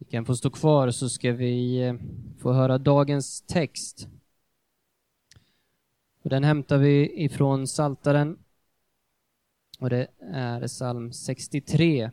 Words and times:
Vi 0.00 0.06
kan 0.06 0.24
få 0.24 0.36
stå 0.36 0.50
kvar 0.50 0.90
så 0.90 1.08
ska 1.08 1.32
vi 1.32 1.82
eh, 1.82 1.94
få 2.38 2.52
höra 2.52 2.78
dagens 2.78 3.42
text. 3.42 4.08
Och 6.22 6.30
den 6.30 6.44
hämtar 6.44 6.78
vi 6.78 7.24
ifrån 7.24 7.66
Saltaren 7.66 8.38
och 9.78 9.90
det 9.90 10.06
är 10.20 10.66
psalm 10.66 11.12
63. 11.12 12.10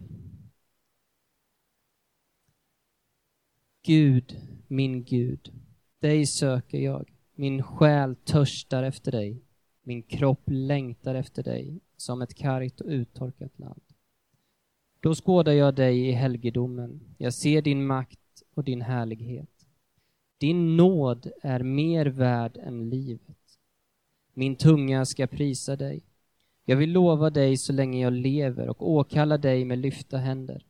Gud, 3.84 4.42
min 4.68 5.04
Gud, 5.04 5.54
dig 6.00 6.26
söker 6.26 6.78
jag. 6.78 7.14
Min 7.36 7.64
själ 7.64 8.16
törstar 8.16 8.84
efter 8.84 9.12
dig. 9.12 9.42
Min 9.84 10.04
kropp 10.04 10.44
längtar 10.46 11.16
efter 11.16 11.44
dig 11.44 11.80
som 11.98 12.22
ett 12.22 12.36
kargt 12.36 12.82
och 12.82 12.88
uttorkat 12.88 13.60
land. 13.60 13.87
Då 15.08 15.16
skådar 15.16 15.52
jag 15.52 15.76
dig 15.76 16.08
i 16.08 16.12
helgedomen. 16.12 17.00
Jag 17.18 17.34
ser 17.34 17.62
din 17.62 17.88
makt 17.88 18.44
och 18.54 18.64
din 18.64 18.82
härlighet. 18.82 19.66
Din 20.38 20.78
nåd 20.78 21.32
är 21.42 21.64
mer 21.64 22.06
värd 22.06 22.58
än 22.58 22.90
livet. 22.90 23.60
Min 24.34 24.56
tunga 24.56 25.06
ska 25.06 25.28
prisa 25.28 25.76
dig. 25.76 26.04
Jag 26.66 26.78
vill 26.78 26.92
lova 26.92 27.30
dig 27.30 27.58
så 27.58 27.74
länge 27.74 28.02
jag 28.02 28.14
lever 28.14 28.70
och 28.70 28.90
åkalla 28.90 29.38
dig 29.38 29.66
med 29.66 29.78
lyfta 29.78 30.18
händer. 30.18 30.66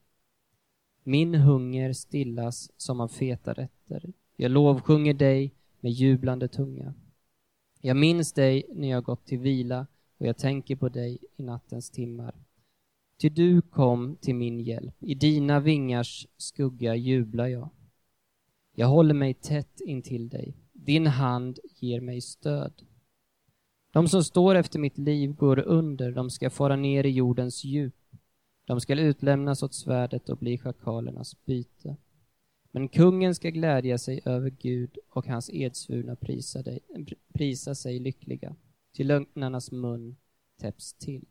Min 1.03 1.35
hunger 1.35 1.93
stillas 1.93 2.71
som 2.77 3.01
av 3.01 3.07
feta 3.07 3.53
rätter. 3.53 4.13
Jag 4.35 4.51
lovsjunger 4.51 5.13
dig 5.13 5.53
med 5.79 5.91
jublande 5.91 6.47
tunga. 6.47 6.93
Jag 7.81 7.97
minns 7.97 8.33
dig 8.33 8.65
när 8.69 8.89
jag 8.89 9.03
gått 9.03 9.25
till 9.25 9.39
vila 9.39 9.87
och 10.17 10.25
jag 10.25 10.37
tänker 10.37 10.75
på 10.75 10.89
dig 10.89 11.17
i 11.37 11.43
nattens 11.43 11.89
timmar. 11.89 12.46
Ty 13.17 13.29
du 13.29 13.61
kom 13.61 14.17
till 14.21 14.35
min 14.35 14.59
hjälp, 14.59 14.95
i 14.99 15.15
dina 15.15 15.59
vingars 15.59 16.27
skugga 16.37 16.95
jublar 16.95 17.47
jag. 17.47 17.69
Jag 18.75 18.87
håller 18.87 19.13
mig 19.13 19.33
tätt 19.33 19.81
intill 19.81 20.29
dig, 20.29 20.57
din 20.73 21.07
hand 21.07 21.59
ger 21.75 22.01
mig 22.01 22.21
stöd. 22.21 22.83
De 23.91 24.07
som 24.07 24.23
står 24.23 24.55
efter 24.55 24.79
mitt 24.79 24.97
liv 24.97 25.33
går 25.33 25.59
under, 25.59 26.11
de 26.11 26.29
ska 26.29 26.49
fara 26.49 26.75
ner 26.75 27.03
i 27.03 27.09
jordens 27.09 27.63
djup. 27.63 27.95
De 28.65 28.81
ska 28.81 28.95
utlämnas 28.95 29.63
åt 29.63 29.73
svärdet 29.73 30.29
och 30.29 30.37
bli 30.37 30.57
schakalernas 30.57 31.45
byte. 31.45 31.97
Men 32.71 32.89
kungen 32.89 33.35
ska 33.35 33.49
glädja 33.49 33.97
sig 33.97 34.21
över 34.25 34.49
Gud 34.49 34.97
och 35.09 35.27
hans 35.27 35.49
edsvurna 35.49 36.15
prisa, 36.15 36.61
dig, 36.61 36.79
prisa 37.33 37.75
sig 37.75 37.99
lyckliga, 37.99 38.55
till 38.93 39.07
lögnarnas 39.07 39.71
mun 39.71 40.17
täpps 40.61 40.93
till. 40.93 41.25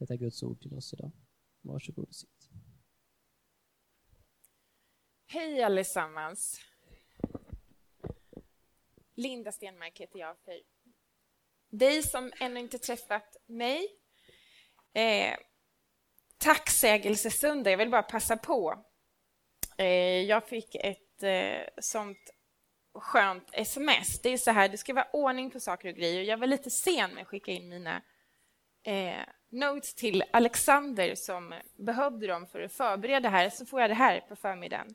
Detta 0.00 0.14
är 0.14 0.18
Guds 0.18 0.42
ord 0.42 0.60
till 0.60 0.74
oss 0.74 0.92
idag. 0.92 1.10
Varsågod 1.60 2.08
och 2.08 2.14
sitt. 2.14 2.50
Hej 5.26 5.62
allesammans. 5.62 6.60
Linda 9.14 9.52
Stenmark 9.52 10.00
heter 10.00 10.18
jag 10.18 10.38
för 10.38 10.60
dig 11.70 12.02
som 12.02 12.32
ännu 12.40 12.60
inte 12.60 12.78
träffat 12.78 13.36
mig. 13.46 13.86
Eh, 14.92 15.36
tacksägelsesöndag, 16.38 17.70
jag 17.70 17.78
vill 17.78 17.90
bara 17.90 18.02
passa 18.02 18.36
på. 18.36 18.84
Eh, 19.78 20.22
jag 20.22 20.48
fick 20.48 20.74
ett 20.74 21.22
eh, 21.22 21.82
sånt 21.82 22.30
skönt 22.94 23.48
sms. 23.52 24.22
Det 24.22 24.28
är 24.28 24.38
så 24.38 24.50
här, 24.50 24.68
det 24.68 24.78
ska 24.78 24.94
vara 24.94 25.10
ordning 25.12 25.50
på 25.50 25.60
saker 25.60 25.88
och 25.88 25.94
grejer. 25.94 26.22
Jag 26.22 26.38
var 26.38 26.46
lite 26.46 26.70
sen 26.70 27.14
med 27.14 27.22
att 27.22 27.28
skicka 27.28 27.52
in 27.52 27.68
mina 27.68 28.02
eh, 28.82 29.24
notes 29.50 29.94
till 29.94 30.24
Alexander 30.32 31.14
som 31.14 31.54
behövde 31.78 32.26
dem 32.26 32.46
för 32.46 32.60
att 32.60 32.72
förbereda 32.72 33.28
här, 33.28 33.50
så 33.50 33.66
får 33.66 33.80
jag 33.80 33.90
det 33.90 33.94
här 33.94 34.20
på 34.20 34.36
förmiddagen. 34.36 34.94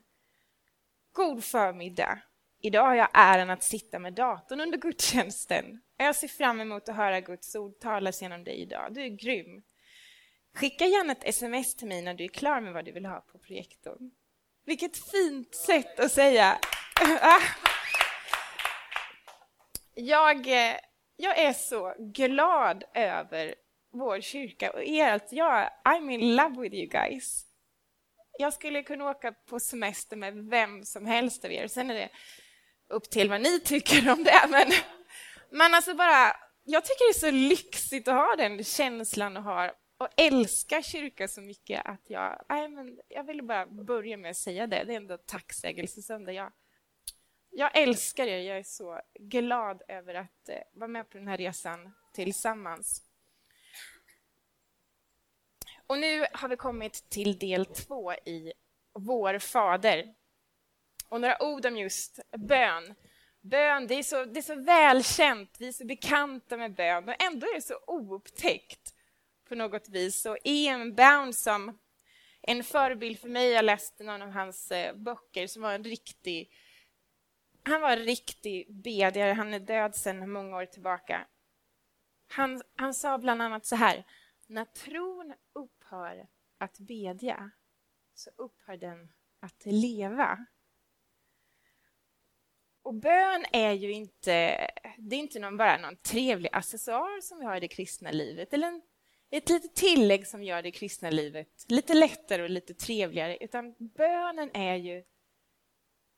God 1.12 1.44
förmiddag. 1.44 2.18
Idag 2.60 2.84
har 2.84 2.94
jag 2.94 3.08
äran 3.12 3.50
att 3.50 3.62
sitta 3.62 3.98
med 3.98 4.12
datorn 4.12 4.60
under 4.60 4.78
gudstjänsten. 4.78 5.80
Jag 5.96 6.16
ser 6.16 6.28
fram 6.28 6.60
emot 6.60 6.88
att 6.88 6.96
höra 6.96 7.20
Guds 7.20 7.54
ord 7.54 7.78
talas 7.80 8.22
genom 8.22 8.44
dig 8.44 8.54
idag. 8.62 8.94
Du 8.94 9.02
är 9.02 9.08
grym. 9.08 9.62
Skicka 10.54 10.86
gärna 10.86 11.12
ett 11.12 11.24
sms 11.24 11.76
till 11.76 11.88
mig 11.88 12.02
när 12.02 12.14
du 12.14 12.24
är 12.24 12.28
klar 12.28 12.60
med 12.60 12.72
vad 12.72 12.84
du 12.84 12.92
vill 12.92 13.06
ha 13.06 13.20
på 13.20 13.38
projektorn. 13.38 14.10
Vilket 14.64 14.96
fint 15.10 15.54
sätt 15.54 16.00
att 16.00 16.12
säga. 16.12 16.58
Ah. 17.20 17.40
Jag, 19.94 20.46
eh, 20.46 20.76
jag 21.16 21.38
är 21.38 21.52
så 21.52 21.94
glad 21.98 22.84
över 22.94 23.54
vår 23.98 24.20
kyrka 24.20 24.70
och 24.70 24.82
er. 24.82 25.12
Alltså 25.12 25.34
jag, 25.34 25.70
I'm 25.84 26.10
in 26.10 26.36
love 26.36 26.60
with 26.62 26.74
you 26.74 26.86
guys. 26.86 27.46
Jag 28.38 28.52
skulle 28.52 28.82
kunna 28.82 29.10
åka 29.10 29.32
på 29.32 29.60
semester 29.60 30.16
med 30.16 30.34
vem 30.34 30.84
som 30.84 31.06
helst 31.06 31.44
av 31.44 31.52
er. 31.52 31.66
Sen 31.66 31.90
är 31.90 31.94
det 31.94 32.08
upp 32.88 33.10
till 33.10 33.30
vad 33.30 33.40
ni 33.40 33.60
tycker 33.60 34.12
om 34.12 34.24
det. 34.24 34.46
Men, 34.48 34.68
men 35.50 35.74
alltså 35.74 35.94
bara, 35.94 36.36
jag 36.64 36.84
tycker 36.84 37.12
det 37.12 37.18
är 37.18 37.30
så 37.30 37.36
lyxigt 37.54 38.08
att 38.08 38.14
ha 38.14 38.36
den 38.36 38.64
känslan 38.64 39.36
och 39.36 39.42
ha 39.42 39.72
och 39.98 40.08
älska 40.16 40.82
kyrka 40.82 41.28
så 41.28 41.40
mycket 41.40 41.86
att 41.86 42.10
jag... 42.10 42.44
Nej, 42.48 42.68
men 42.68 42.98
jag 43.08 43.24
ville 43.24 43.42
bara 43.42 43.66
börja 43.66 44.16
med 44.16 44.30
att 44.30 44.36
säga 44.36 44.66
det. 44.66 44.84
Det 44.84 44.92
är 44.92 44.96
ändå 44.96 45.18
tacksägelsesöndag. 45.18 46.32
Jag, 46.32 46.52
jag 47.50 47.76
älskar 47.76 48.26
er. 48.26 48.38
Jag 48.38 48.58
är 48.58 48.62
så 48.62 49.00
glad 49.20 49.82
över 49.88 50.14
att 50.14 50.48
eh, 50.48 50.58
vara 50.72 50.88
med 50.88 51.10
på 51.10 51.18
den 51.18 51.28
här 51.28 51.36
resan 51.36 51.92
tillsammans. 52.14 53.02
Och 55.86 55.98
nu 55.98 56.26
har 56.32 56.48
vi 56.48 56.56
kommit 56.56 57.10
till 57.10 57.38
del 57.38 57.66
två 57.66 58.12
i 58.12 58.52
Vår 58.92 59.38
Fader. 59.38 60.14
Och 61.08 61.20
några 61.20 61.42
ord 61.42 61.66
om 61.66 61.76
just 61.76 62.20
bön. 62.36 62.94
Bön, 63.40 63.86
det 63.86 63.94
är, 63.94 64.02
så, 64.02 64.24
det 64.24 64.40
är 64.40 64.42
så 64.42 64.54
välkänt, 64.54 65.56
vi 65.58 65.68
är 65.68 65.72
så 65.72 65.84
bekanta 65.84 66.56
med 66.56 66.74
bön 66.74 67.08
och 67.08 67.22
ändå 67.22 67.46
är 67.46 67.54
det 67.54 67.62
så 67.62 67.78
oupptäckt 67.86 68.94
på 69.48 69.54
något 69.54 69.88
vis. 69.88 70.26
Och 70.26 70.38
E.M. 70.44 70.94
Bound 70.94 71.36
som 71.36 71.78
en 72.42 72.64
förebild 72.64 73.18
för 73.18 73.28
mig, 73.28 73.50
jag 73.50 73.64
läste 73.64 74.04
någon 74.04 74.22
av 74.22 74.30
hans 74.30 74.70
eh, 74.70 74.94
böcker 74.96 75.46
som 75.46 75.62
var 75.62 75.72
en 75.72 75.84
riktig 75.84 76.50
han 77.68 77.80
var 77.80 77.90
en 77.90 78.04
riktig 78.04 78.74
bedjare, 78.82 79.32
han 79.32 79.54
är 79.54 79.60
död 79.60 79.94
sedan 79.94 80.30
många 80.30 80.56
år 80.56 80.66
tillbaka. 80.66 81.26
Han, 82.28 82.62
han 82.76 82.94
sa 82.94 83.18
bland 83.18 83.42
annat 83.42 83.66
så 83.66 83.76
här, 83.76 84.04
när 84.46 84.64
tron 84.64 85.34
upphör 85.52 86.26
att 86.58 86.78
bedja 86.78 87.50
så 88.14 88.30
upphör 88.36 88.76
den 88.76 89.12
att 89.40 89.62
leva. 89.64 90.46
Och 92.82 92.94
bön 92.94 93.44
är 93.52 93.72
ju 93.72 93.92
inte, 93.92 94.30
det 94.98 95.16
är 95.16 95.20
inte 95.20 95.38
någon, 95.38 95.56
bara 95.56 95.78
någon 95.78 95.96
trevlig 95.96 96.50
accessoar 96.52 97.20
som 97.20 97.38
vi 97.38 97.44
har 97.44 97.56
i 97.56 97.60
det 97.60 97.68
kristna 97.68 98.10
livet, 98.10 98.52
eller 98.52 98.68
en, 98.68 98.82
ett 99.30 99.48
litet 99.48 99.74
tillägg 99.74 100.26
som 100.26 100.42
gör 100.42 100.62
det 100.62 100.70
kristna 100.70 101.10
livet 101.10 101.64
lite 101.68 101.94
lättare 101.94 102.42
och 102.42 102.50
lite 102.50 102.74
trevligare, 102.74 103.36
utan 103.36 103.74
bönen 103.78 104.50
är 104.54 104.74
ju 104.74 105.04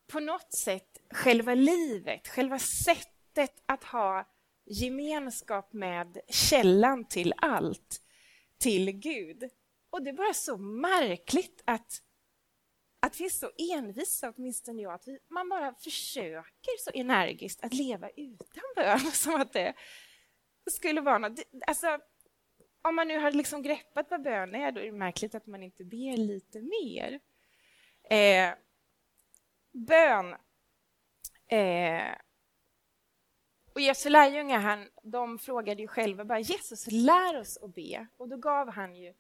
på 0.07 0.21
något 0.21 0.53
sätt 0.53 1.01
själva 1.11 1.55
livet, 1.55 2.29
själva 2.29 2.59
sättet 2.59 3.63
att 3.67 3.85
ha 3.85 4.29
gemenskap 4.65 5.73
med 5.73 6.19
källan 6.29 7.05
till 7.05 7.35
allt, 7.37 8.03
till 8.59 8.91
Gud. 8.93 9.51
Och 9.91 10.03
det 10.03 10.11
är 10.11 10.15
bara 10.15 10.35
så 10.35 10.57
märkligt 10.57 11.63
att, 11.65 12.03
att 13.01 13.21
vi 13.21 13.25
är 13.25 13.31
så 13.31 13.51
envisa, 13.75 14.33
åtminstone 14.37 14.83
jag, 14.83 14.93
att 14.93 15.09
vi, 15.09 15.19
man 15.29 15.49
bara 15.49 15.75
försöker 15.75 16.79
så 16.79 16.91
energiskt 16.95 17.65
att 17.65 17.75
leva 17.75 18.11
utan 18.11 18.63
bön, 18.77 18.89
alltså, 18.93 19.11
som 19.11 19.41
att 19.41 19.53
det 19.53 19.75
skulle 20.71 21.01
vara 21.01 21.19
något. 21.19 21.41
Alltså, 21.67 21.99
om 22.83 22.95
man 22.95 23.09
nu 23.09 23.19
har 23.19 23.33
liksom 23.33 23.63
greppat 23.63 24.11
vad 24.11 24.23
bön 24.23 24.55
är, 24.55 24.73
då 24.73 24.81
är 24.81 24.85
det 24.85 24.93
märkligt 24.93 25.35
att 25.35 25.47
man 25.47 25.63
inte 25.63 25.85
ber 25.85 26.17
lite 26.17 26.61
mer. 26.61 27.21
Eh, 28.11 28.55
bön 29.73 30.35
eh, 31.49 32.15
och 33.79 33.83
Jesu 33.83 34.09
lärjungar 34.09 34.89
de 35.03 35.39
frågade 35.39 35.83
ju 35.83 35.89
själva 35.89 36.25
bara 36.25 36.41
Jesus, 36.41 36.87
lär 36.91 37.41
oss 37.41 37.59
att 37.63 37.75
be. 37.75 38.07
Och 38.17 38.29
då 38.29 38.37
gav 38.37 38.71
han 38.71 38.97
ju 38.97 39.15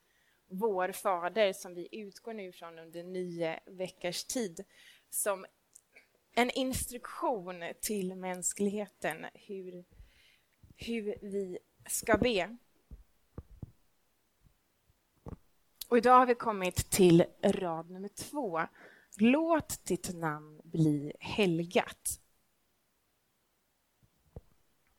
vår 0.49 0.93
Fader, 0.93 1.52
som 1.52 1.75
vi 1.75 1.88
utgår 1.93 2.32
nu 2.32 2.52
från 2.52 2.78
under 2.78 3.02
nio 3.02 3.60
veckors 3.66 4.25
tid, 4.25 4.64
som 5.10 5.46
en 6.34 6.50
instruktion 6.50 7.64
till 7.81 8.14
mänskligheten 8.14 9.26
hur, 9.34 9.84
hur 10.76 11.14
vi 11.22 11.58
ska 11.87 12.16
be. 12.16 12.56
Och 15.88 15.99
idag 15.99 16.19
har 16.19 16.26
vi 16.26 16.34
kommit 16.34 16.90
till 16.90 17.25
rad 17.43 17.90
nummer 17.90 18.08
två. 18.08 18.60
Låt 19.19 19.84
ditt 19.84 20.14
namn 20.14 20.60
bli 20.64 21.12
helgat. 21.20 22.20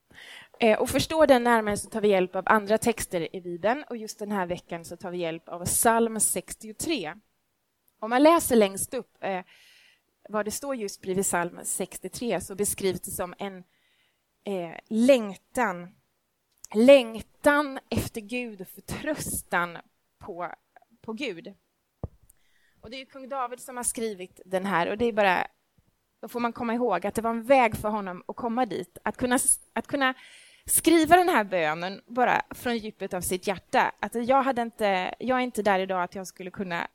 Eh, 0.10 0.49
Eh, 0.62 0.80
och 0.80 0.90
förstår 0.90 1.28
den 1.28 1.44
närmare 1.44 1.78
så 1.78 1.90
tar 1.90 2.02
vi 2.02 2.08
hjälp 2.08 2.36
av 2.36 2.44
andra 2.46 2.78
texter 2.78 3.36
i 3.36 3.42
Bibeln 3.42 3.84
och 3.90 3.98
just 3.98 4.20
den 4.20 4.32
här 4.32 4.46
veckan 4.46 4.86
så 4.86 4.98
tar 4.98 5.12
vi 5.12 5.18
hjälp 5.18 5.50
av 5.50 5.66
psalm 5.66 6.20
63. 6.20 7.14
Om 8.00 8.10
man 8.10 8.24
läser 8.24 8.56
längst 8.56 8.94
upp 8.94 9.24
eh, 9.24 9.42
vad 10.30 10.46
det 10.46 10.52
står 10.52 10.76
just 10.76 11.02
bredvid 11.02 11.26
psalm 11.26 11.60
63 11.64 12.42
så 12.42 12.56
beskrivs 12.56 13.02
det 13.02 13.12
som 13.12 13.34
en 13.38 13.58
eh, 14.44 14.76
längtan 14.88 15.96
längtan 16.74 17.80
efter 17.90 18.22
Gud 18.22 18.62
och 18.62 18.68
förtröstan 18.68 19.78
på, 20.18 20.52
på 21.02 21.14
Gud. 21.14 21.54
Och 22.82 22.90
Det 22.90 23.02
är 23.02 23.06
kung 23.06 23.30
David 23.30 23.60
som 23.60 23.78
har 23.78 23.84
skrivit 23.84 24.42
den 24.46 24.66
här 24.66 24.90
och 24.90 24.98
det 24.98 25.06
är 25.06 25.14
bara 25.14 25.48
då 26.22 26.28
får 26.28 26.40
man 26.40 26.54
komma 26.54 26.74
ihåg 26.74 27.06
att 27.06 27.16
det 27.16 27.22
var 27.22 27.32
en 27.32 27.44
väg 27.44 27.76
för 27.76 27.90
honom 27.90 28.24
att 28.28 28.36
komma 28.36 28.66
dit. 28.66 28.98
Att 29.04 29.18
kunna, 29.18 29.40
att 29.74 29.88
kunna 29.88 30.14
skriva 30.70 31.16
den 31.18 31.30
här 31.30 31.44
bönen 31.44 32.02
bara 32.06 32.42
från 32.50 32.78
djupet 32.78 33.14
av 33.14 33.22
sitt 33.22 33.48
hjärta. 33.48 33.92
Att 34.00 34.16
jag, 34.16 34.44
hade 34.44 34.62
inte, 34.62 35.16
jag 35.20 35.38
är 35.38 35.44
inte 35.44 35.62
där 35.62 35.80
idag 35.80 36.04
att 36.04 36.16
jag 36.16 36.28
skulle 36.28 36.52
kunna, 36.52 36.88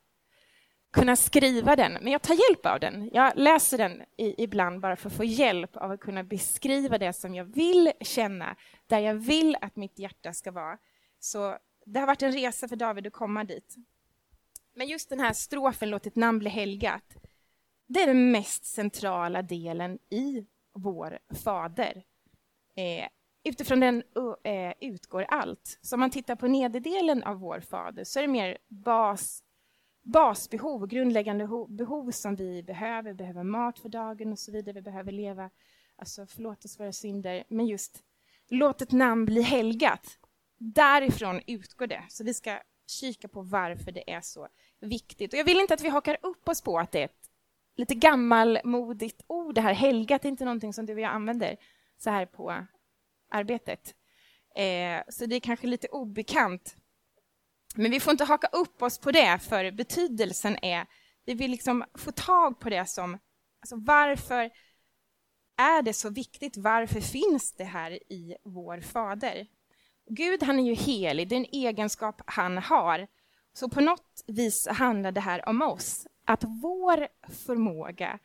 kunna 0.93 1.17
skriva 1.17 1.77
den, 1.77 1.93
men 1.93 2.13
jag 2.13 2.23
tar 2.23 2.35
hjälp 2.35 2.67
av 2.67 2.81
den. 2.81 3.11
Jag 3.13 3.33
läser 3.37 3.79
den 3.79 4.03
i, 4.17 4.43
ibland 4.43 4.81
bara 4.81 4.97
för 4.97 5.11
att 5.11 5.17
få 5.17 5.25
hjälp 5.25 5.77
av 5.77 5.91
att 5.91 6.01
kunna 6.01 6.23
beskriva 6.23 6.99
det 6.99 7.13
som 7.13 7.35
jag 7.35 7.45
vill 7.45 7.93
känna, 8.01 8.57
där 8.87 8.99
jag 8.99 9.15
vill 9.15 9.57
att 9.61 9.77
mitt 9.77 9.99
hjärta 9.99 10.33
ska 10.33 10.51
vara. 10.51 10.79
Så 11.19 11.59
det 11.87 12.01
har 12.01 12.07
varit 12.07 12.23
en 12.23 12.33
resa 12.33 12.69
för 12.69 12.77
David 12.77 13.07
att 13.07 13.13
komma 13.13 13.45
dit. 13.45 13.77
Men 14.75 14.87
just 14.87 15.09
den 15.09 15.21
här 15.21 15.33
strofen, 15.33 15.91
låt 15.91 16.03
ditt 16.03 16.17
namn 16.17 16.39
bli 16.39 16.51
helgat, 16.51 17.17
det 17.87 18.03
är 18.03 18.07
den 18.07 18.33
mest 18.33 18.65
centrala 18.65 19.43
delen 19.43 19.99
i 20.11 20.47
vår 20.73 21.19
Fader. 21.45 22.05
Eh, 22.77 23.09
utifrån 23.45 23.81
den 23.81 24.03
uh, 24.17 24.73
utgår 24.81 25.23
allt. 25.23 25.79
Så 25.83 25.97
om 25.97 26.01
man 26.01 26.11
tittar 26.11 26.37
på 26.37 26.47
nederdelen 26.47 27.23
av 27.23 27.39
vår 27.39 27.61
Fader 27.61 28.05
så 28.05 28.19
är 28.19 28.23
det 28.23 28.29
mer 28.29 28.59
bas, 28.69 29.43
basbehov, 30.03 30.87
grundläggande 30.87 31.49
behov 31.69 32.11
som 32.11 32.37
vi 32.37 32.63
behöver. 32.63 33.11
Vi 33.11 33.15
behöver 33.15 33.43
mat 33.43 33.79
för 33.79 33.89
dagen 33.89 34.33
och 34.33 34.39
så 34.39 34.53
vidare. 34.53 34.75
Vi 34.75 34.83
behöver 34.83 35.13
leva, 35.13 35.51
alltså 35.97 36.27
förlåt 36.27 36.65
oss 36.65 36.81
våra 36.81 36.93
synder. 36.93 37.45
Men 37.49 37.67
just 37.67 38.03
låt 38.49 38.83
ett 38.83 38.93
namn 38.93 39.25
bli 39.25 39.43
helgat. 39.43 40.19
Därifrån 40.59 41.41
utgår 41.47 41.87
det. 41.87 42.05
Så 42.09 42.25
vi 42.25 42.35
ska 42.35 42.59
kika 42.87 43.29
på 43.29 43.43
varför 43.43 43.93
det 43.93 44.13
är 44.13 44.21
så 44.21 44.49
viktigt. 44.81 45.33
Och 45.33 45.39
jag 45.39 45.45
vill 45.45 45.61
inte 45.61 45.75
att 45.75 45.83
vi 45.83 45.89
hakar 45.89 46.17
upp 46.23 46.49
oss 46.49 46.63
på 46.63 46.79
att 46.79 46.93
det 46.93 47.01
är 47.01 47.05
ett 47.05 47.31
lite 47.77 47.95
gammalmodigt 47.95 49.25
ord. 49.27 49.55
Det 49.55 49.61
här 49.61 49.75
helgat 49.75 50.25
är 50.25 50.29
inte 50.29 50.45
någonting 50.45 50.73
som 50.73 50.87
du 50.87 50.95
och 50.95 51.01
jag 51.01 51.13
använder 51.13 51.57
så 51.99 52.11
här 52.11 52.27
på 52.27 52.67
arbetet. 53.35 53.95
Eh, 54.57 55.03
så 55.09 55.27
det 55.27 55.37
är 55.37 55.41
kanske 55.41 55.67
lite 55.67 55.89
obekant. 55.89 56.77
Men 57.75 57.91
vi 57.91 58.01
får 58.01 58.11
inte 58.11 58.25
haka 58.25 58.47
upp 58.47 58.83
oss 58.83 58.99
på 58.99 59.11
det, 59.11 59.39
för 59.39 59.71
betydelsen 59.71 60.65
är... 60.65 60.87
Vi 61.27 61.35
vill 61.35 61.51
liksom 61.51 61.85
få 61.95 62.13
tag 62.13 62.61
på 62.61 62.71
det 62.71 62.87
som... 62.87 63.19
Alltså 63.61 63.77
varför 63.77 64.51
är 65.57 65.83
det 65.83 65.93
så 65.93 66.11
viktigt? 66.11 66.57
Varför 66.57 67.01
finns 67.01 67.53
det 67.53 67.65
här 67.65 68.13
i 68.13 68.37
vår 68.45 68.81
Fader? 68.81 69.47
Gud 70.11 70.43
han 70.43 70.61
är 70.61 70.65
ju 70.65 70.75
helig, 70.75 71.29
det 71.29 71.35
är 71.35 71.41
en 71.41 71.47
egenskap 71.53 72.23
han 72.27 72.59
har. 72.59 73.07
Så 73.53 73.69
på 73.69 73.81
något 73.81 74.25
vis 74.27 74.69
handlar 74.69 75.13
det 75.13 75.21
här 75.21 75.49
om 75.49 75.63
oss. 75.63 76.07
Att 76.25 76.45
vår 76.45 77.09
förmåga 77.47 78.19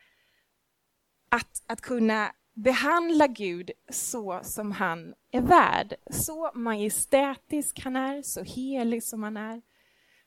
att, 1.28 1.62
att 1.66 1.80
kunna 1.80 2.32
behandla 2.62 3.26
Gud 3.26 3.70
så 3.88 4.40
som 4.42 4.72
han 4.72 5.14
är 5.30 5.40
värd. 5.40 5.94
Så 6.10 6.50
majestätisk 6.54 7.80
han 7.80 7.96
är, 7.96 8.22
så 8.22 8.42
helig 8.42 9.04
som 9.04 9.22
han 9.22 9.36
är, 9.36 9.62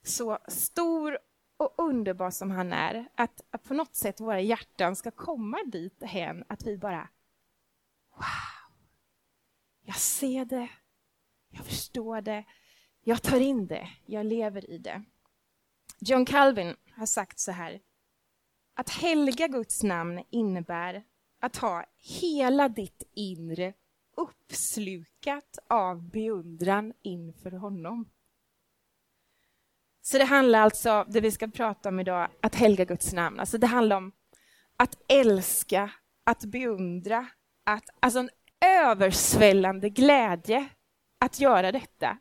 så 0.03 0.37
stor 0.47 1.17
och 1.57 1.73
underbar 1.77 2.31
som 2.31 2.51
han 2.51 2.73
är. 2.73 3.09
Att, 3.15 3.41
att 3.49 3.63
på 3.63 3.73
något 3.73 3.95
sätt 3.95 4.19
våra 4.19 4.41
hjärtan 4.41 4.95
ska 4.95 5.11
komma 5.11 5.57
dit 5.65 6.03
hen 6.03 6.43
att 6.47 6.67
vi 6.67 6.77
bara 6.77 7.09
Wow! 8.15 8.75
Jag 9.85 9.95
ser 9.95 10.45
det, 10.45 10.69
jag 11.49 11.65
förstår 11.65 12.21
det, 12.21 12.43
jag 13.01 13.21
tar 13.21 13.39
in 13.39 13.67
det, 13.67 13.89
jag 14.05 14.25
lever 14.25 14.69
i 14.69 14.77
det. 14.77 15.03
John 15.99 16.25
Calvin 16.25 16.75
har 16.91 17.05
sagt 17.05 17.39
så 17.39 17.51
här. 17.51 17.81
Att 18.73 18.89
helga 18.89 19.47
Guds 19.47 19.83
namn 19.83 20.23
innebär 20.29 21.03
att 21.43 21.57
ha 21.57 21.85
hela 21.97 22.69
ditt 22.69 23.03
inre 23.13 23.73
uppslukat 24.17 25.57
av 25.67 26.09
beundran 26.09 26.93
inför 27.01 27.51
honom. 27.51 28.09
Så 30.01 30.17
det 30.17 30.23
handlar 30.23 30.59
alltså, 30.61 31.05
det 31.09 31.21
vi 31.21 31.31
ska 31.31 31.47
prata 31.47 31.89
om 31.89 31.99
idag, 31.99 32.29
att 32.41 32.55
helga 32.55 32.85
Guds 32.85 33.13
namn. 33.13 33.39
Alltså 33.39 33.57
det 33.57 33.67
handlar 33.67 33.97
om 33.97 34.11
att 34.77 34.97
älska, 35.07 35.91
att 36.23 36.45
beundra, 36.45 37.27
att, 37.63 37.89
alltså 37.99 38.19
en 38.19 38.29
översvällande 38.65 39.89
glädje 39.89 40.69
att 41.19 41.39
göra 41.39 41.71
detta. 41.71 42.17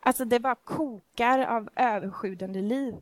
Alltså 0.00 0.24
det 0.24 0.40
bara 0.40 0.54
kokar 0.54 1.38
av 1.38 1.68
överskjudande 1.76 2.62
liv. 2.62 2.94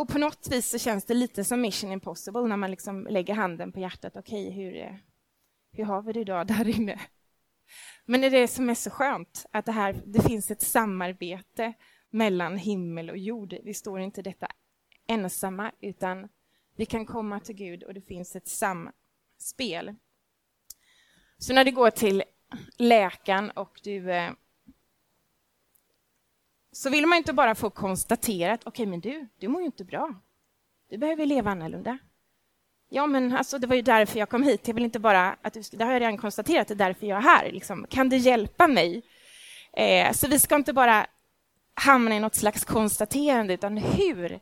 Och 0.00 0.08
på 0.08 0.18
något 0.18 0.48
vis 0.50 0.70
så 0.70 0.78
känns 0.78 1.04
det 1.04 1.14
lite 1.14 1.44
som 1.44 1.60
mission 1.60 1.92
impossible 1.92 2.42
när 2.42 2.56
man 2.56 2.70
liksom 2.70 3.06
lägger 3.10 3.34
handen 3.34 3.72
på 3.72 3.80
hjärtat. 3.80 4.16
Okej, 4.16 4.48
okay, 4.48 4.64
hur, 4.64 4.76
eh, 4.76 4.94
hur 5.72 5.84
har 5.84 6.02
vi 6.02 6.12
det 6.12 6.20
idag 6.20 6.46
där 6.46 6.68
inne? 6.68 7.00
Men 8.04 8.20
det 8.20 8.26
är 8.26 8.30
det 8.30 8.48
som 8.48 8.70
är 8.70 8.74
så 8.74 8.90
skönt, 8.90 9.46
att 9.50 9.66
det, 9.66 9.72
här, 9.72 10.02
det 10.06 10.22
finns 10.22 10.50
ett 10.50 10.62
samarbete 10.62 11.72
mellan 12.10 12.56
himmel 12.56 13.10
och 13.10 13.18
jord. 13.18 13.54
Vi 13.64 13.74
står 13.74 14.00
inte 14.00 14.22
detta 14.22 14.48
ensamma, 15.06 15.72
utan 15.80 16.28
vi 16.76 16.86
kan 16.86 17.06
komma 17.06 17.40
till 17.40 17.56
Gud 17.56 17.82
och 17.82 17.94
det 17.94 18.02
finns 18.02 18.36
ett 18.36 18.48
samspel. 18.48 19.94
Så 21.38 21.52
när 21.52 21.64
du 21.64 21.70
går 21.70 21.90
till 21.90 22.22
läkaren 22.78 23.50
och 23.50 23.80
du 23.82 24.12
eh, 24.12 24.32
så 26.72 26.90
vill 26.90 27.06
man 27.06 27.18
inte 27.18 27.32
bara 27.32 27.54
få 27.54 27.70
konstaterat, 27.70 28.60
okej, 28.64 28.82
okay, 28.82 28.86
men 28.86 29.00
du, 29.00 29.28
du 29.38 29.48
mår 29.48 29.60
ju 29.60 29.66
inte 29.66 29.84
bra. 29.84 30.14
Du 30.90 30.98
behöver 30.98 31.26
leva 31.26 31.50
annorlunda. 31.50 31.98
Ja, 32.88 33.06
men 33.06 33.36
alltså, 33.36 33.58
det 33.58 33.66
var 33.66 33.76
ju 33.76 33.82
därför 33.82 34.18
jag 34.18 34.28
kom 34.28 34.42
hit. 34.42 34.68
Jag 34.68 34.74
vill 34.74 34.84
inte 34.84 34.98
bara 34.98 35.36
att 35.42 35.52
du, 35.52 35.62
det 35.72 35.84
har 35.84 35.92
jag 35.92 36.00
redan 36.00 36.18
konstaterat, 36.18 36.68
det 36.68 36.74
är 36.74 36.76
därför 36.76 37.06
jag 37.06 37.18
är 37.18 37.22
här. 37.22 37.52
Liksom. 37.52 37.86
Kan 37.90 38.08
du 38.08 38.16
hjälpa 38.16 38.68
mig? 38.68 39.02
Eh, 39.72 40.12
så 40.12 40.28
vi 40.28 40.38
ska 40.38 40.54
inte 40.54 40.72
bara 40.72 41.06
hamna 41.74 42.16
i 42.16 42.20
något 42.20 42.34
slags 42.34 42.64
konstaterande, 42.64 43.54
utan 43.54 43.76
hur 43.76 44.40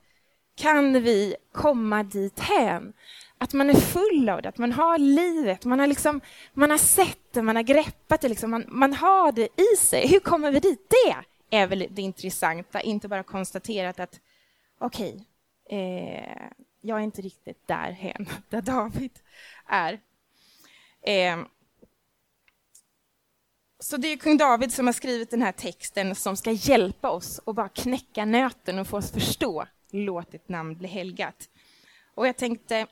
kan 0.57 0.93
vi 0.93 1.37
komma 1.53 2.03
dit 2.03 2.41
hän? 2.41 2.93
Att 3.39 3.53
man 3.53 3.71
är 3.71 3.75
full 3.75 4.29
av 4.29 4.43
det, 4.43 4.49
att 4.49 4.59
man 4.59 4.73
har 4.73 4.99
livet, 4.99 5.65
man 5.65 5.81
har, 5.81 5.87
liksom, 5.87 6.21
man 6.55 6.71
har 6.71 6.79
sett 6.79 7.33
det, 7.33 7.43
man 7.43 7.57
har 7.57 7.63
greppat 7.63 8.21
det, 8.21 8.29
liksom, 8.29 8.51
man, 8.51 8.65
man 8.69 8.95
har 8.95 9.33
det 9.33 9.49
i 9.73 9.77
sig. 9.77 10.09
Hur 10.09 10.21
kommer 10.21 10.51
vi 10.51 10.61
dit? 10.61 10.91
Det 10.91 11.17
är 11.51 11.67
väl 11.67 11.87
det 11.91 12.03
intressanta, 12.03 12.81
inte 12.81 13.09
bara 13.09 13.23
konstaterat 13.23 14.01
att 14.01 14.21
okej, 14.79 15.27
okay, 15.67 15.79
eh, 15.79 16.51
jag 16.81 16.99
är 16.99 17.03
inte 17.03 17.23
riktigt 17.23 17.67
där 17.67 17.91
hem, 17.91 18.27
där 18.49 18.63
David 18.63 19.19
är. 19.67 20.01
Eh, 21.03 21.39
så 23.81 23.97
det 23.97 24.09
är 24.09 24.17
kung 24.17 24.37
David 24.37 24.73
som 24.73 24.87
har 24.87 24.93
skrivit 24.93 25.31
den 25.31 25.43
här 25.43 25.53
texten 25.53 26.15
som 26.15 26.37
ska 26.37 26.51
hjälpa 26.53 27.11
oss 27.11 27.41
att 27.47 27.55
bara 27.55 27.69
knäcka 27.69 28.25
nöten 28.25 28.79
och 28.79 28.87
få 28.87 28.97
oss 28.97 29.13
förstå 29.13 29.67
låt 29.91 30.31
ditt 30.31 30.49
namn 30.49 30.77
bli 30.77 30.89
helgat. 30.89 31.49
Och 32.15 32.27
jag 32.27 32.37
tänkte, 32.37 32.87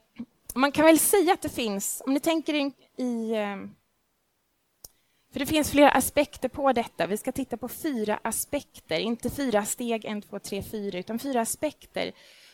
man 0.54 0.72
kan 0.72 0.84
väl 0.84 0.98
säga 0.98 1.32
att 1.32 1.42
det 1.42 1.48
finns, 1.48 2.02
om 2.06 2.14
ni 2.14 2.20
tänker 2.20 2.54
i, 2.54 2.72
i 2.96 3.34
eh, 3.34 3.56
för 5.36 5.40
det 5.40 5.46
finns 5.46 5.70
flera 5.70 5.90
aspekter 5.90 6.48
på 6.48 6.72
detta. 6.72 7.06
Vi 7.06 7.16
ska 7.16 7.32
titta 7.32 7.56
på 7.56 7.68
fyra 7.68 8.18
aspekter, 8.22 8.98
inte 8.98 9.30
fyra 9.30 9.64
steg, 9.64 10.04
en, 10.04 10.22
två, 10.22 10.38
tre, 10.38 10.62
fyra, 10.62 10.98
utan 10.98 11.18
fyra 11.18 11.40
aspekter 11.40 12.12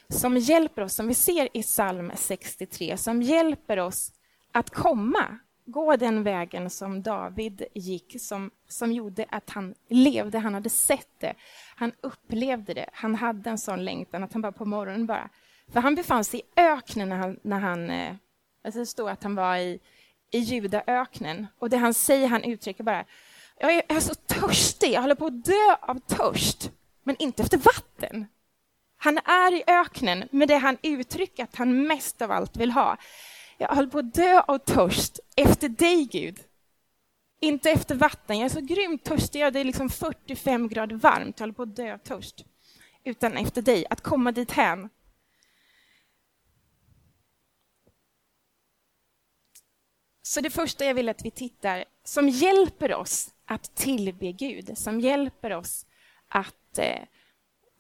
som 0.09 0.37
hjälper 0.37 0.83
oss, 0.83 0.95
som 0.95 1.09
vi 1.09 1.15
ser 1.15 1.49
i 1.53 1.63
psalm 1.63 2.13
63, 2.15 2.97
som 2.97 3.23
hjälper 3.23 3.79
oss 3.79 4.13
att 4.53 4.71
komma, 4.71 5.39
gå 5.65 5.97
den 5.97 6.23
vägen 6.23 6.71
som 6.71 7.03
David 7.03 7.65
gick, 7.75 8.21
som, 8.21 8.51
som 8.69 8.93
gjorde 8.93 9.27
att 9.29 9.51
han 9.51 9.75
levde, 9.89 10.39
han 10.39 10.55
hade 10.55 10.71
sett 10.71 11.21
det, 11.21 11.35
han 11.77 11.93
upplevde 12.01 12.75
det, 12.75 12.91
han 12.93 13.15
hade 13.15 13.51
en 13.51 13.59
sån 13.59 13.85
längtan 13.85 14.25
att 14.25 14.33
han 14.33 14.43
bara 14.43 14.53
på 14.53 14.65
morgonen 14.65 15.07
bara... 15.07 15.29
För 15.73 15.81
han 15.81 15.95
befann 15.95 16.25
sig 16.25 16.41
i 16.41 16.61
öknen 16.61 17.09
när 17.09 17.17
han... 17.17 17.39
När 17.43 17.61
han 17.61 17.91
eh, 17.91 18.15
alltså 18.65 18.81
det 18.81 18.87
står 18.87 19.11
att 19.11 19.23
han 19.23 19.35
var 19.35 19.57
i 19.57 19.81
i 20.33 20.39
Judaöknen. 20.39 21.47
Och 21.59 21.71
det 21.71 21.77
han 21.77 21.95
säger, 21.95 22.29
han 22.29 22.45
uttrycker 22.45 22.85
bara, 22.85 23.05
jag 23.59 23.73
är, 23.73 23.83
jag 23.89 23.97
är 23.97 24.01
så 24.01 24.15
törstig, 24.15 24.93
jag 24.93 25.01
håller 25.01 25.15
på 25.15 25.27
att 25.27 25.45
dö 25.45 25.77
av 25.81 25.99
törst, 25.99 26.71
men 27.03 27.17
inte 27.19 27.43
efter 27.43 27.59
vatten. 27.59 28.27
Han 28.97 29.19
är 29.19 29.55
i 29.55 29.65
öknen 29.67 30.29
med 30.31 30.49
det 30.49 30.57
han 30.57 30.79
uttrycker 30.83 31.45
att 31.45 31.57
han 31.57 31.87
mest 31.87 32.23
av 32.23 32.31
allt 32.31 32.57
vill 32.57 32.71
ha. 32.71 32.97
Jag 33.59 33.69
håller 33.69 33.89
på 33.89 33.99
att 33.99 34.15
dö 34.15 34.41
av 34.41 34.59
törst 34.59 35.21
efter 35.37 35.69
dig, 35.69 36.09
Gud. 36.13 36.39
Inte 37.41 37.71
efter 37.71 37.95
vatten. 37.95 38.39
Jag 38.39 38.45
är 38.45 38.49
så 38.49 38.61
grymt 38.61 39.05
törstig. 39.05 39.53
Det 39.53 39.61
är 39.61 39.65
liksom 39.65 39.91
45 39.91 40.69
grader 40.69 40.97
varmt. 40.97 41.41
Jag 41.41 41.43
håller 41.43 41.55
på 41.55 41.63
att 41.63 41.77
dö 41.77 41.95
av 41.95 41.99
törst. 41.99 42.45
Utan 43.05 43.37
efter 43.37 43.63
dig, 43.63 43.87
att 43.91 44.01
komma 44.01 44.33
dit 44.33 44.51
hem. 44.51 44.89
Så 50.33 50.41
det 50.41 50.51
första 50.51 50.85
jag 50.85 50.95
vill 50.95 51.09
att 51.09 51.25
vi 51.25 51.31
tittar, 51.31 51.85
som 52.05 52.29
hjälper 52.29 52.95
oss 52.95 53.35
att 53.47 53.75
tillbe 53.75 54.33
Gud, 54.33 54.79
som 54.79 55.01
hjälper 55.01 55.53
oss 55.53 55.87
att 56.29 56.79
eh, 56.79 57.03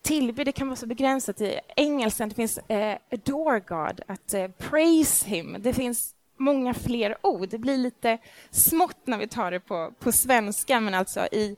tillbe, 0.02 0.44
det 0.44 0.52
kan 0.52 0.68
vara 0.68 0.76
så 0.76 0.86
begränsat 0.86 1.40
i 1.40 1.60
engelskan, 1.76 2.28
det 2.28 2.34
finns 2.34 2.58
eh, 2.58 2.98
adore 3.12 3.60
God, 3.60 4.00
att 4.06 4.34
eh, 4.34 4.48
praise 4.48 5.28
him, 5.28 5.56
det 5.60 5.72
finns 5.72 6.14
många 6.36 6.74
fler 6.74 7.16
ord. 7.22 7.48
Det 7.48 7.58
blir 7.58 7.78
lite 7.78 8.18
smått 8.50 9.06
när 9.06 9.18
vi 9.18 9.28
tar 9.28 9.50
det 9.50 9.60
på, 9.60 9.92
på 9.98 10.12
svenska, 10.12 10.80
men 10.80 10.94
alltså 10.94 11.26
i, 11.32 11.56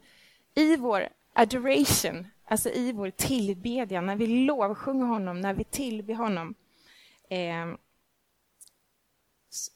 i 0.55 0.77
vår 0.77 1.09
adoration, 1.33 2.27
alltså 2.45 2.71
i 2.71 2.93
vår 2.93 3.11
tillbedjan, 3.11 4.07
när 4.07 4.17
vi 4.17 4.27
lovsjunger 4.27 5.07
honom, 5.07 5.41
när 5.41 5.55
vi 5.55 5.65
tillber 5.65 6.15
honom, 6.15 6.55
eh, 7.31 7.67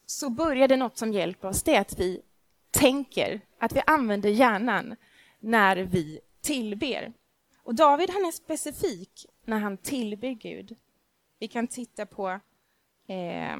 så 0.07 0.31
börjar 0.31 0.69
det 0.69 0.77
något 0.77 0.99
som 0.99 1.13
hjälper 1.13 1.49
oss, 1.49 1.63
det 1.63 1.75
är 1.75 1.81
att 1.81 2.01
vi 2.01 2.23
tänker, 2.71 3.41
att 3.59 3.73
vi 3.73 3.83
använder 3.87 4.31
hjärnan 4.31 4.97
när 5.41 5.77
vi 5.77 6.21
tillber. 6.41 7.13
Och 7.63 7.75
David 7.75 8.11
han 8.11 8.25
är 8.25 8.33
specifik 8.33 9.27
när 9.45 9.59
han 9.59 9.77
tillber 9.77 10.31
Gud. 10.31 10.77
Vi 11.39 11.49
kan 11.49 11.67
titta 11.67 12.07
på... 12.07 12.41
Eh, 13.07 13.57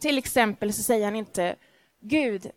till 0.00 0.18
exempel 0.18 0.72
så 0.72 0.82
säger 0.82 1.04
han 1.04 1.16
inte 1.16 1.56
Gud, 2.00 2.50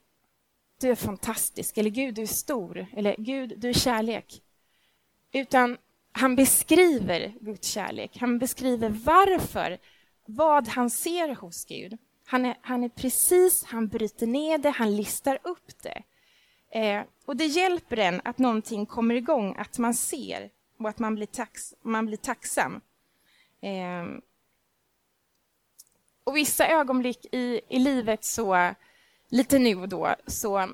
du 0.80 0.90
är 0.90 0.96
fantastisk, 0.96 1.78
eller 1.78 1.90
Gud, 1.90 2.16
du 2.16 2.22
är 2.22 2.26
stor, 2.26 2.88
eller 2.94 3.16
Gud, 3.18 3.54
du 3.58 3.70
är 3.70 3.74
kärlek. 3.74 4.42
Utan 5.32 5.78
han 6.12 6.36
beskriver 6.36 7.34
Guds 7.42 7.68
kärlek. 7.68 8.18
Han 8.18 8.40
beskriver 8.40 8.90
varför, 8.90 9.78
vad 10.26 10.68
han 10.68 10.90
ser 10.90 11.36
hos 11.36 11.66
Gud. 11.66 11.98
Han 12.26 12.46
är, 12.46 12.58
han 12.62 12.84
är 12.84 12.90
precis, 12.90 13.64
han 13.64 13.88
bryter 13.88 14.28
ner 14.28 14.58
det, 14.58 14.70
han 14.70 14.96
listar 14.96 15.40
upp 15.44 15.84
det. 15.84 16.04
Eh, 16.80 17.04
och 17.26 17.38
det 17.38 17.46
hjälper 17.46 17.98
en 17.98 18.22
att 18.24 18.38
någonting 18.38 18.86
kommer 18.86 19.16
igång, 19.16 19.56
att 19.58 19.78
man 19.78 19.94
ser 19.94 20.50
och 20.80 20.90
att 20.90 21.00
man 21.00 21.16
blir, 21.16 21.26
tax, 21.26 21.74
man 21.82 22.06
blir 22.06 22.18
tacksam. 22.18 22.82
Eh, 23.62 24.06
och 26.24 26.36
vissa 26.36 26.68
ögonblick 26.68 27.26
i, 27.32 27.62
i 27.70 27.80
livet 27.80 28.24
så, 28.26 28.74
lite 29.30 29.60
nu 29.60 29.76
och 29.76 29.90
då, 29.90 30.16
så 30.28 30.70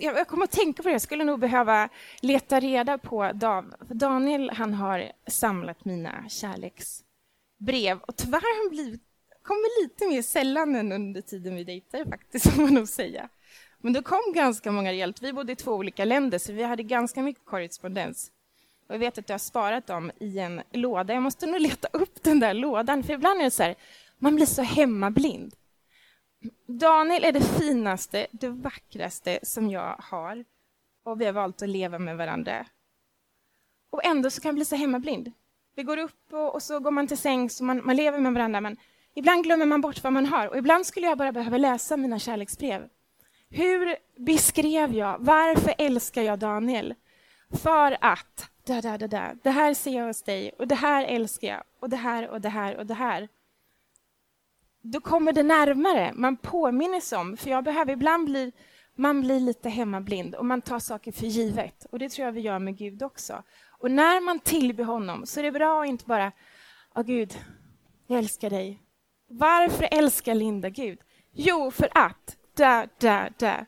jag 0.00 0.28
kommer 0.28 0.44
att 0.44 0.50
tänka 0.50 0.82
på 0.82 0.88
det, 0.88 0.92
jag 0.92 1.02
skulle 1.02 1.24
nog 1.24 1.40
behöva 1.40 1.88
leta 2.20 2.60
reda 2.60 2.98
på 2.98 3.32
Dav, 3.32 3.74
Daniel, 3.88 4.50
han 4.50 4.74
har 4.74 5.12
samlat 5.26 5.84
mina 5.84 6.28
kärleksbrev 6.28 7.98
och 8.00 8.16
tyvärr 8.16 8.40
har 8.40 8.62
han 8.62 8.70
blivit, 8.70 9.02
kommer 9.42 9.82
lite 9.82 10.06
mer 10.06 10.22
sällan 10.22 10.74
än 10.74 10.92
under 10.92 11.20
tiden 11.20 11.54
vi 11.54 11.64
dejtade 11.64 12.10
faktiskt, 12.10 12.50
får 12.54 12.62
man 12.62 12.74
nog 12.74 12.88
säga. 12.88 13.28
Men 13.78 13.92
det 13.92 14.02
kom 14.02 14.32
ganska 14.34 14.72
många 14.72 14.92
rejält. 14.92 15.22
Vi 15.22 15.32
bodde 15.32 15.52
i 15.52 15.56
två 15.56 15.72
olika 15.72 16.04
länder, 16.04 16.38
så 16.38 16.52
vi 16.52 16.62
hade 16.62 16.82
ganska 16.82 17.22
mycket 17.22 17.44
korrespondens. 17.44 18.32
Och 18.86 18.94
jag 18.94 18.98
vet 18.98 19.18
att 19.18 19.28
jag 19.28 19.34
har 19.34 19.38
sparat 19.38 19.86
dem 19.86 20.10
i 20.20 20.38
en 20.38 20.62
låda. 20.72 21.14
Jag 21.14 21.22
måste 21.22 21.46
nog 21.46 21.60
leta 21.60 21.88
upp 21.92 22.22
den 22.22 22.40
där 22.40 22.54
lådan, 22.54 23.02
för 23.02 23.12
ibland 23.12 23.40
är 23.40 23.44
det 23.44 23.50
så 23.50 23.62
här, 23.62 23.74
man 24.18 24.36
blir 24.36 24.46
så 24.46 24.62
hemmablind. 24.62 25.54
Daniel 26.66 27.24
är 27.24 27.32
det 27.32 27.40
finaste, 27.40 28.26
det 28.30 28.48
vackraste 28.48 29.38
som 29.42 29.70
jag 29.70 29.96
har. 29.98 30.44
Och 31.04 31.20
vi 31.20 31.24
har 31.24 31.32
valt 31.32 31.62
att 31.62 31.68
leva 31.68 31.98
med 31.98 32.16
varandra. 32.16 32.66
Och 33.90 34.04
ändå 34.04 34.30
så 34.30 34.40
kan 34.40 34.48
man 34.48 34.54
bli 34.54 34.64
så 34.64 34.76
hemmablind. 34.76 35.32
Vi 35.74 35.82
går 35.82 35.96
upp 35.96 36.32
och, 36.32 36.54
och 36.54 36.62
så 36.62 36.80
går 36.80 36.90
man 36.90 37.06
till 37.06 37.18
sängs 37.18 37.60
och 37.60 37.66
man, 37.66 37.86
man 37.86 37.96
lever 37.96 38.18
med 38.18 38.32
varandra, 38.32 38.60
men 38.60 38.76
ibland 39.14 39.44
glömmer 39.44 39.66
man 39.66 39.80
bort 39.80 40.02
vad 40.04 40.12
man 40.12 40.26
har. 40.26 40.46
Och 40.46 40.56
ibland 40.56 40.86
skulle 40.86 41.06
jag 41.06 41.18
bara 41.18 41.32
behöva 41.32 41.58
läsa 41.58 41.96
mina 41.96 42.18
kärleksbrev. 42.18 42.88
Hur 43.50 43.96
beskrev 44.16 44.94
jag, 44.94 45.16
varför 45.18 45.74
älskar 45.78 46.22
jag 46.22 46.38
Daniel? 46.38 46.94
För 47.62 47.98
att, 48.00 48.50
da, 48.66 48.80
da, 48.80 48.98
da, 48.98 49.06
da, 49.06 49.34
det 49.42 49.50
här 49.50 49.74
ser 49.74 49.96
jag 49.98 50.06
hos 50.06 50.22
dig 50.22 50.52
och 50.58 50.68
det 50.68 50.74
här 50.74 51.04
älskar 51.04 51.48
jag 51.48 51.62
och 51.80 51.90
det 51.90 51.96
här 51.96 52.28
och 52.28 52.40
det 52.40 52.48
här 52.48 52.76
och 52.76 52.86
det 52.86 52.94
här. 52.94 53.28
Då 54.82 55.00
kommer 55.00 55.32
det 55.32 55.42
närmare, 55.42 56.12
man 56.14 56.36
påminner 56.36 57.00
sig 57.00 57.18
om, 57.18 57.36
för 57.36 57.50
jag 57.50 57.64
behöver 57.64 57.92
ibland 57.92 58.24
bli 58.24 58.52
man 58.94 59.20
blir 59.20 59.40
lite 59.40 59.68
hemmablind 59.68 60.34
och 60.34 60.46
man 60.46 60.62
tar 60.62 60.78
saker 60.78 61.12
för 61.12 61.26
givet. 61.26 61.86
Och 61.90 61.98
Det 61.98 62.08
tror 62.08 62.26
jag 62.26 62.32
vi 62.32 62.40
gör 62.40 62.58
med 62.58 62.76
Gud 62.76 63.02
också. 63.02 63.42
Och 63.68 63.90
när 63.90 64.20
man 64.20 64.40
tillber 64.40 64.84
honom 64.84 65.26
så 65.26 65.40
är 65.40 65.44
det 65.44 65.52
bra 65.52 65.82
att 65.82 65.88
inte 65.88 66.04
bara, 66.06 66.32
oh, 66.94 67.02
Gud, 67.02 67.38
jag 68.06 68.18
älskar 68.18 68.50
dig. 68.50 68.78
Varför 69.32 69.88
älskar 69.90 70.34
Linda 70.34 70.68
Gud? 70.68 70.98
Jo, 71.32 71.70
för 71.70 71.88
att 71.92 72.36
där, 72.54 72.88
där, 72.98 73.32
där. 73.38 73.66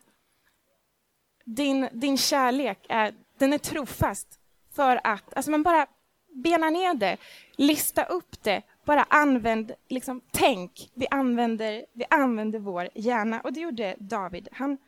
Din, 1.44 1.88
din 1.92 2.18
kärlek 2.18 2.86
är, 2.88 3.14
den 3.38 3.52
är 3.52 3.58
trofast 3.58 4.40
för 4.74 5.00
att, 5.04 5.34
alltså 5.34 5.50
man 5.50 5.62
bara 5.62 5.86
bena 6.34 6.70
ner 6.70 6.94
det, 6.94 7.16
lista 7.56 8.04
upp 8.04 8.42
det, 8.42 8.62
bara 8.84 9.02
använd, 9.02 9.72
liksom 9.88 10.20
tänk. 10.30 10.90
Vi 10.94 11.06
använder, 11.10 11.86
vi 11.92 12.04
använder 12.10 12.58
vår 12.58 12.88
hjärna 12.94 13.40
och 13.40 13.52
det 13.52 13.60
gjorde 13.60 13.96
David. 13.98 14.48
Han, 14.52 14.78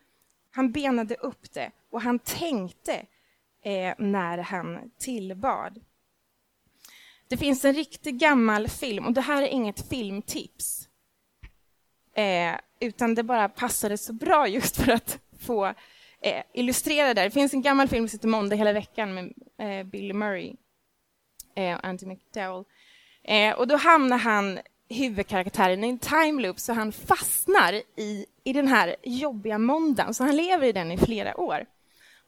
han 0.50 0.72
benade 0.72 1.14
upp 1.14 1.52
det 1.52 1.70
och 1.90 2.02
han 2.02 2.18
tänkte 2.18 2.94
eh, 3.62 3.94
när 3.98 4.38
han 4.38 4.90
tillbad. 4.98 5.80
Det 7.28 7.36
finns 7.36 7.64
en 7.64 7.74
riktigt 7.74 8.14
gammal 8.14 8.68
film, 8.68 9.06
och 9.06 9.12
det 9.12 9.20
här 9.20 9.42
är 9.42 9.46
inget 9.46 9.88
filmtips. 9.88 10.88
Eh, 12.14 12.54
utan 12.80 13.14
det 13.14 13.22
bara 13.22 13.48
passade 13.48 13.98
så 13.98 14.12
bra 14.12 14.48
just 14.48 14.76
för 14.76 14.92
att 14.92 15.18
få 15.40 15.66
eh, 16.20 16.42
illustrera 16.52 17.14
det. 17.14 17.22
Det 17.22 17.30
finns 17.30 17.54
en 17.54 17.62
gammal 17.62 17.88
film 17.88 18.08
som 18.08 18.18
heter 18.18 18.28
Måndag 18.28 18.56
hela 18.56 18.72
veckan 18.72 19.14
med 19.14 19.32
eh, 19.58 19.86
Bill 19.86 20.14
Murray 20.14 20.54
eh, 21.54 21.76
och 21.76 21.84
Andy 21.84 22.06
McDowell. 22.06 22.64
Eh, 23.24 23.54
och 23.54 23.66
då 23.68 23.76
hamnar 23.76 24.18
han, 24.18 24.58
huvudkaraktären, 24.88 25.84
i 25.84 25.88
en 25.88 25.98
time 25.98 26.42
loop 26.42 26.60
så 26.60 26.72
han 26.72 26.92
fastnar 26.92 27.72
i, 27.96 28.26
i 28.44 28.52
den 28.52 28.68
här 28.68 28.96
jobbiga 29.02 29.58
måndagen, 29.58 30.14
så 30.14 30.24
han 30.24 30.36
lever 30.36 30.66
i 30.66 30.72
den 30.72 30.92
i 30.92 30.98
flera 30.98 31.40
år. 31.40 31.66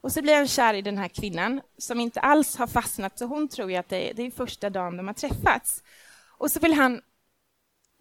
Och 0.01 0.11
så 0.11 0.21
blir 0.21 0.35
han 0.35 0.47
kär 0.47 0.73
i 0.73 0.81
den 0.81 0.97
här 0.97 1.07
kvinnan 1.07 1.61
som 1.77 1.99
inte 1.99 2.19
alls 2.19 2.55
har 2.55 2.67
fastnat, 2.67 3.19
så 3.19 3.25
hon 3.25 3.47
tror 3.47 3.71
ju 3.71 3.77
att 3.77 3.89
det 3.89 4.09
är, 4.09 4.13
det 4.13 4.23
är 4.23 4.31
första 4.31 4.69
dagen 4.69 4.97
de 4.97 5.07
har 5.07 5.13
träffats. 5.13 5.83
Och 6.37 6.51
så 6.51 6.59
vill 6.59 6.73
han 6.73 7.01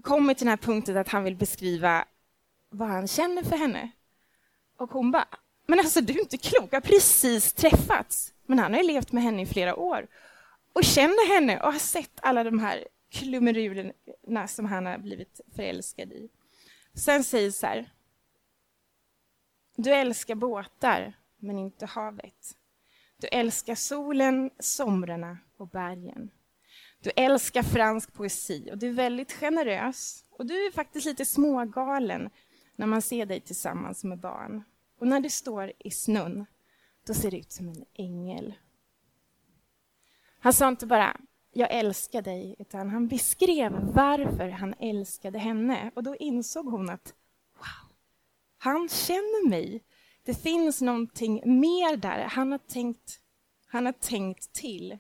komma 0.03 0.35
till 0.35 0.45
den 0.45 0.51
här 0.51 0.57
punkten 0.57 0.97
att 0.97 1.09
han 1.09 1.25
vill 1.25 1.37
beskriva 1.37 2.05
vad 2.71 2.89
han 2.89 3.09
känner 3.09 3.43
för 3.43 3.57
henne. 3.57 3.91
Och 4.77 4.91
hon 4.91 5.11
bara, 5.11 5.29
men 5.67 5.79
alltså 5.79 6.01
du 6.01 6.13
är 6.13 6.21
inte 6.21 6.39
klok, 6.39 6.69
jag 6.71 6.77
har 6.77 6.89
precis 6.89 7.53
träffats. 7.53 8.33
Men 8.47 8.59
han 8.59 8.73
har 8.73 8.81
ju 8.81 8.87
levt 8.87 9.13
med 9.13 9.23
henne 9.23 9.43
i 9.43 9.47
flera 9.47 9.77
år 9.77 10.07
och 10.73 10.85
känner 10.85 11.35
henne 11.35 11.61
och 11.61 11.73
har 11.73 11.79
sett 11.79 12.13
alla 12.23 12.45
de 12.45 12.59
här 12.59 12.85
klumerurerna 13.11 14.49
som 14.49 14.67
han 14.67 14.87
har 14.87 14.99
blivit 14.99 15.41
förälskad 15.57 16.13
i. 16.13 16.29
Sen 16.95 17.25
säger 17.25 17.51
så 17.51 17.67
här, 17.67 17.93
du 19.77 19.95
älskar 19.95 20.35
båtar, 20.35 21.18
men 21.39 21.59
inte 21.59 21.87
havet. 21.87 22.57
Du 23.17 23.27
älskar 23.27 23.75
solen, 23.75 24.51
somrarna 24.59 25.39
och 25.57 25.69
bergen. 25.69 26.31
Du 27.01 27.11
älskar 27.17 27.63
fransk 27.63 28.13
poesi 28.13 28.69
och 28.73 28.79
du 28.79 28.89
är 28.89 28.93
väldigt 28.93 29.33
generös. 29.33 30.25
Och 30.31 30.47
du 30.47 30.67
är 30.67 30.71
faktiskt 30.71 31.07
lite 31.07 31.25
smågalen 31.25 32.31
när 32.77 32.87
man 32.87 33.03
ser 33.03 33.27
dig 33.27 33.41
tillsammans 33.41 34.05
med 34.05 34.19
barn. 34.19 34.63
Och 34.99 35.07
när 35.07 35.21
du 35.21 35.31
står 35.31 35.73
i 35.79 35.91
snön, 35.91 36.47
då 37.07 37.15
ser 37.15 37.31
du 37.31 37.37
ut 37.39 37.53
som 37.53 37.69
en 37.69 37.85
ängel. 37.95 38.55
Han 40.41 40.53
sa 40.53 40.69
inte 40.69 40.87
bara 40.87 41.17
jag 41.53 41.71
älskar 41.71 42.23
dig, 42.23 42.57
utan 42.59 42.91
han 42.91 43.09
beskrev 43.09 43.73
varför 43.95 44.49
han 44.49 44.75
älskade 44.79 45.39
henne. 45.39 45.91
Och 45.95 46.03
då 46.03 46.17
insåg 46.17 46.67
hon 46.67 46.91
att 46.91 47.15
wow, 47.55 47.97
han 48.59 48.89
känner 48.89 49.49
mig. 49.49 49.85
Det 50.29 50.35
finns 50.35 50.81
någonting 50.81 51.61
mer 51.61 51.97
där. 51.97 52.19
Han 52.19 52.53
har 52.53 52.59
tänkt, 52.59 53.21
han 53.67 53.87
har 53.87 53.93
tänkt 53.93 54.53
till. 54.53 54.99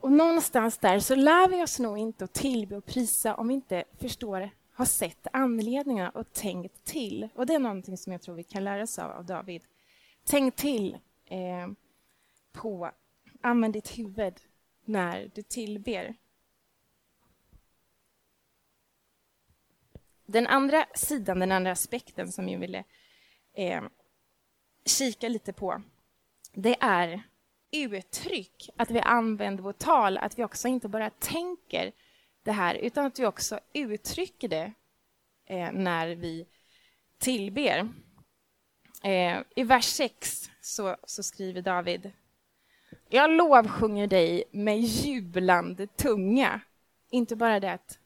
Och 0.00 0.12
någonstans 0.12 0.78
där 0.78 0.98
så 0.98 1.14
lär 1.14 1.48
vi 1.48 1.62
oss 1.62 1.78
nog 1.78 1.98
inte 1.98 2.24
att 2.24 2.32
tillbe 2.32 2.76
och 2.76 2.86
prisa 2.86 3.34
om 3.34 3.48
vi 3.48 3.54
inte 3.54 3.84
förstår 4.00 4.50
har 4.72 4.84
sett 4.84 5.26
anledningarna 5.32 6.10
och 6.10 6.32
tänkt 6.32 6.84
till. 6.84 7.28
Och 7.34 7.46
Det 7.46 7.54
är 7.54 7.58
någonting 7.58 7.96
som 7.96 8.12
jag 8.12 8.22
tror 8.22 8.34
vi 8.34 8.42
kan 8.42 8.64
lära 8.64 8.82
oss 8.82 8.98
av, 8.98 9.10
av 9.10 9.24
David. 9.24 9.62
Tänk 10.24 10.56
till 10.56 10.98
eh, 11.24 11.68
på, 12.52 12.90
använd 13.40 13.74
ditt 13.74 13.98
huvud 13.98 14.34
när 14.84 15.30
du 15.34 15.42
tillber. 15.42 16.14
Den 20.26 20.46
andra 20.46 20.86
sidan, 20.94 21.38
den 21.38 21.52
andra 21.52 21.72
aspekten 21.72 22.32
som 22.32 22.48
jag 22.48 22.58
ville 22.58 22.84
eh, 23.54 23.82
kika 24.84 25.28
lite 25.28 25.52
på, 25.52 25.82
det 26.52 26.76
är 26.80 27.22
uttryck, 27.70 28.70
att 28.76 28.90
vi 28.90 29.00
använder 29.00 29.62
vårt 29.62 29.78
tal, 29.78 30.18
att 30.18 30.38
vi 30.38 30.44
också 30.44 30.68
inte 30.68 30.88
bara 30.88 31.10
tänker 31.10 31.92
det 32.42 32.52
här, 32.52 32.74
utan 32.74 33.06
att 33.06 33.18
vi 33.18 33.26
också 33.26 33.60
uttrycker 33.72 34.48
det 34.48 34.72
eh, 35.46 35.72
när 35.72 36.08
vi 36.08 36.46
tillber. 37.18 37.88
Eh, 39.02 39.38
I 39.56 39.64
vers 39.64 39.84
6 39.84 40.50
så, 40.60 40.96
så 41.04 41.22
skriver 41.22 41.62
David 41.62 42.12
Jag 43.08 43.30
lovsjunger 43.30 44.06
dig 44.06 44.44
med 44.50 44.80
jublande 44.80 45.86
tunga. 45.86 46.60
Inte 47.10 47.36
bara 47.36 47.60
det 47.60 47.72
att 47.72 47.98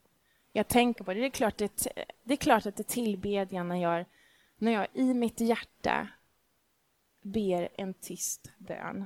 jag 0.59 0.69
tänker 0.69 1.05
på 1.05 1.15
det. 1.15 1.21
Det 1.21 1.27
är 1.27 1.31
klart, 1.31 1.59
det, 1.59 1.87
det 2.25 2.35
är 2.35 2.37
klart 2.37 2.67
att 2.67 2.77
det 2.77 2.83
är 2.83 2.95
tillbedjan 2.95 3.69
när 3.69 3.77
jag, 3.77 4.05
när 4.59 4.73
jag 4.73 4.87
i 4.93 5.15
mitt 5.15 5.41
hjärta 5.41 6.09
ber 7.23 7.69
en 7.75 7.95
tyst 7.95 8.51
bön. 8.59 9.05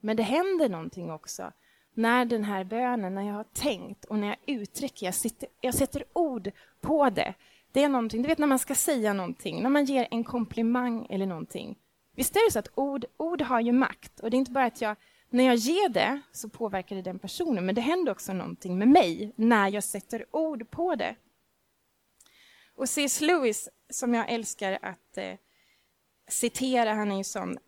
Men 0.00 0.16
det 0.16 0.22
händer 0.22 0.68
någonting 0.68 1.10
också 1.10 1.52
när 1.94 2.24
den 2.24 2.44
här 2.44 2.64
bönen, 2.64 3.14
när 3.14 3.22
jag 3.22 3.34
har 3.34 3.44
tänkt 3.44 4.04
och 4.04 4.18
när 4.18 4.26
jag 4.26 4.36
uttrycker, 4.46 5.06
jag, 5.06 5.14
sitter, 5.14 5.48
jag 5.60 5.74
sätter 5.74 6.04
ord 6.12 6.50
på 6.80 7.10
det. 7.10 7.34
Det 7.72 7.82
är 7.82 7.88
någonting, 7.88 8.22
du 8.22 8.28
vet 8.28 8.38
när 8.38 8.46
man 8.46 8.58
ska 8.58 8.74
säga 8.74 9.12
någonting, 9.12 9.62
när 9.62 9.70
man 9.70 9.84
ger 9.84 10.08
en 10.10 10.24
komplimang 10.24 11.06
eller 11.10 11.26
någonting. 11.26 11.78
Visst 12.16 12.36
är 12.36 12.46
det 12.46 12.52
så 12.52 12.58
att 12.58 12.70
ord, 12.74 13.04
ord 13.16 13.42
har 13.42 13.60
ju 13.60 13.72
makt 13.72 14.20
och 14.20 14.30
det 14.30 14.36
är 14.36 14.38
inte 14.38 14.50
bara 14.50 14.64
att 14.64 14.80
jag, 14.80 14.96
när 15.30 15.44
jag 15.44 15.56
ger 15.56 15.88
det 15.88 16.20
så 16.32 16.48
påverkar 16.48 16.96
det 16.96 17.02
den 17.02 17.18
personen, 17.18 17.66
men 17.66 17.74
det 17.74 17.80
händer 17.80 18.12
också 18.12 18.32
någonting 18.32 18.78
med 18.78 18.88
mig 18.88 19.32
när 19.36 19.68
jag 19.68 19.84
sätter 19.84 20.26
ord 20.30 20.70
på 20.70 20.94
det. 20.94 21.16
Och 22.74 22.88
C.S. 22.88 23.20
Lewis, 23.20 23.68
som 23.90 24.14
jag 24.14 24.30
älskar 24.30 24.78
att 24.82 25.18
eh, 25.18 25.34
citera, 26.28 26.94
han 26.94 27.12
är 27.12 27.16
ju 27.16 27.24
sån, 27.24 27.58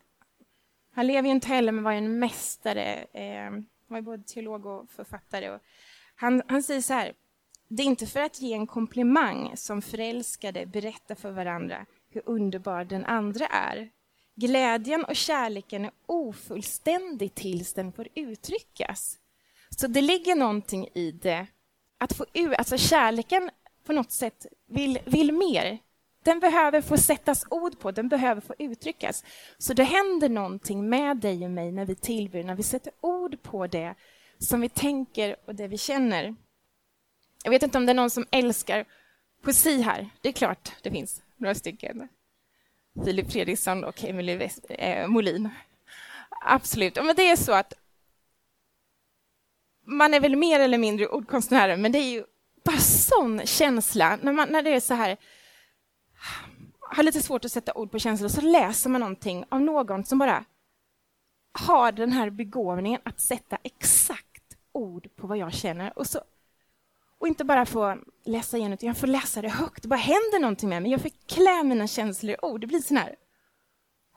han 0.91 1.07
lever 1.07 1.27
ju 1.27 1.35
inte 1.35 1.47
heller 1.47 1.71
men 1.71 1.83
var 1.83 1.91
en 1.91 2.19
mästare, 2.19 3.05
eh, 3.13 3.51
var 3.87 4.01
både 4.01 4.23
teolog 4.23 4.65
och 4.65 4.89
författare. 4.89 5.49
Och 5.49 5.61
han, 6.15 6.41
han 6.47 6.63
säger 6.63 6.81
så 6.81 6.93
här, 6.93 7.13
det 7.67 7.83
är 7.83 7.87
inte 7.87 8.07
för 8.07 8.19
att 8.19 8.41
ge 8.41 8.53
en 8.53 8.67
komplimang 8.67 9.57
som 9.57 9.81
förälskade 9.81 10.65
berättar 10.65 11.15
för 11.15 11.31
varandra 11.31 11.85
hur 12.09 12.21
underbar 12.25 12.83
den 12.83 13.05
andra 13.05 13.45
är. 13.45 13.89
Glädjen 14.35 15.05
och 15.05 15.15
kärleken 15.15 15.85
är 15.85 15.91
ofullständig 16.05 17.35
tills 17.35 17.73
den 17.73 17.91
får 17.91 18.07
uttryckas. 18.15 19.17
Så 19.69 19.87
det 19.87 20.01
ligger 20.01 20.35
någonting 20.35 20.87
i 20.93 21.11
det, 21.11 21.47
att 21.97 22.13
få 22.13 22.25
ut, 22.33 22.57
alltså 22.57 22.77
kärleken 22.77 23.49
på 23.85 23.93
något 23.93 24.11
sätt 24.11 24.45
vill, 24.67 24.99
vill 25.05 25.31
mer. 25.31 25.79
Den 26.23 26.39
behöver 26.39 26.81
få 26.81 26.97
sättas 26.97 27.45
ord 27.49 27.79
på, 27.79 27.91
den 27.91 28.09
behöver 28.09 28.41
få 28.41 28.55
uttryckas. 28.57 29.23
Så 29.57 29.73
det 29.73 29.83
händer 29.83 30.29
någonting 30.29 30.89
med 30.89 31.17
dig 31.17 31.45
och 31.45 31.51
mig 31.51 31.71
när 31.71 31.85
vi 31.85 31.95
tillber, 31.95 32.43
när 32.43 32.55
vi 32.55 32.63
sätter 32.63 32.93
ord 33.01 33.41
på 33.41 33.67
det 33.67 33.95
som 34.37 34.61
vi 34.61 34.69
tänker 34.69 35.35
och 35.45 35.55
det 35.55 35.67
vi 35.67 35.77
känner. 35.77 36.35
Jag 37.43 37.51
vet 37.51 37.63
inte 37.63 37.77
om 37.77 37.85
det 37.85 37.91
är 37.91 37.95
någon 37.95 38.09
som 38.09 38.25
älskar 38.31 38.85
poesi 39.41 39.81
här. 39.81 40.09
Det 40.21 40.29
är 40.29 40.33
klart 40.33 40.71
det 40.81 40.91
finns 40.91 41.21
några 41.37 41.55
stycken. 41.55 42.07
Filip 43.05 43.31
Fredriksson 43.31 43.83
och 43.83 44.03
Emily 44.03 44.49
eh, 44.69 45.07
Molin. 45.07 45.49
Absolut. 46.41 46.95
Men 46.95 47.15
det 47.15 47.29
är 47.29 47.35
så 47.35 47.53
att 47.53 47.73
man 49.85 50.13
är 50.13 50.19
väl 50.19 50.35
mer 50.35 50.59
eller 50.59 50.77
mindre 50.77 51.07
ordkonstnärer, 51.07 51.77
men 51.77 51.91
det 51.91 51.97
är 51.97 52.11
ju 52.11 52.23
bara 52.65 52.77
sån 52.77 53.41
känsla 53.45 54.19
när, 54.21 54.33
man, 54.33 54.49
när 54.49 54.61
det 54.61 54.69
är 54.69 54.79
så 54.79 54.93
här 54.93 55.17
har 56.95 57.03
lite 57.03 57.21
svårt 57.21 57.45
att 57.45 57.51
sätta 57.51 57.73
ord 57.73 57.91
på 57.91 57.99
känslor, 57.99 58.29
så 58.29 58.41
läser 58.41 58.89
man 58.89 59.01
någonting 59.01 59.45
av 59.49 59.61
någon 59.61 60.05
som 60.05 60.19
bara 60.19 60.45
har 61.51 61.91
den 61.91 62.11
här 62.11 62.29
begåvningen 62.29 63.01
att 63.05 63.19
sätta 63.19 63.57
exakt 63.63 64.57
ord 64.71 65.07
på 65.15 65.27
vad 65.27 65.37
jag 65.37 65.53
känner. 65.53 65.97
Och, 65.97 66.07
så, 66.07 66.21
och 67.23 67.27
inte 67.27 67.43
bara 67.43 67.65
få 67.65 67.97
läsa 68.25 68.57
igenom, 68.57 68.73
utan 68.73 68.87
jag 68.87 68.97
får 68.97 69.07
läsa 69.07 69.41
det 69.41 69.49
högt. 69.49 69.81
Det 69.81 69.87
bara 69.87 69.99
händer 69.99 70.39
någonting 70.39 70.69
med 70.69 70.81
mig. 70.81 70.91
Jag 70.91 71.01
får 71.01 71.11
klä 71.27 71.63
mina 71.63 71.87
känslor 71.87 72.33
i 72.33 72.37
ord. 72.41 72.61
Det 72.61 72.67
blir 72.67 72.79
sån 72.79 72.97
här 72.97 73.15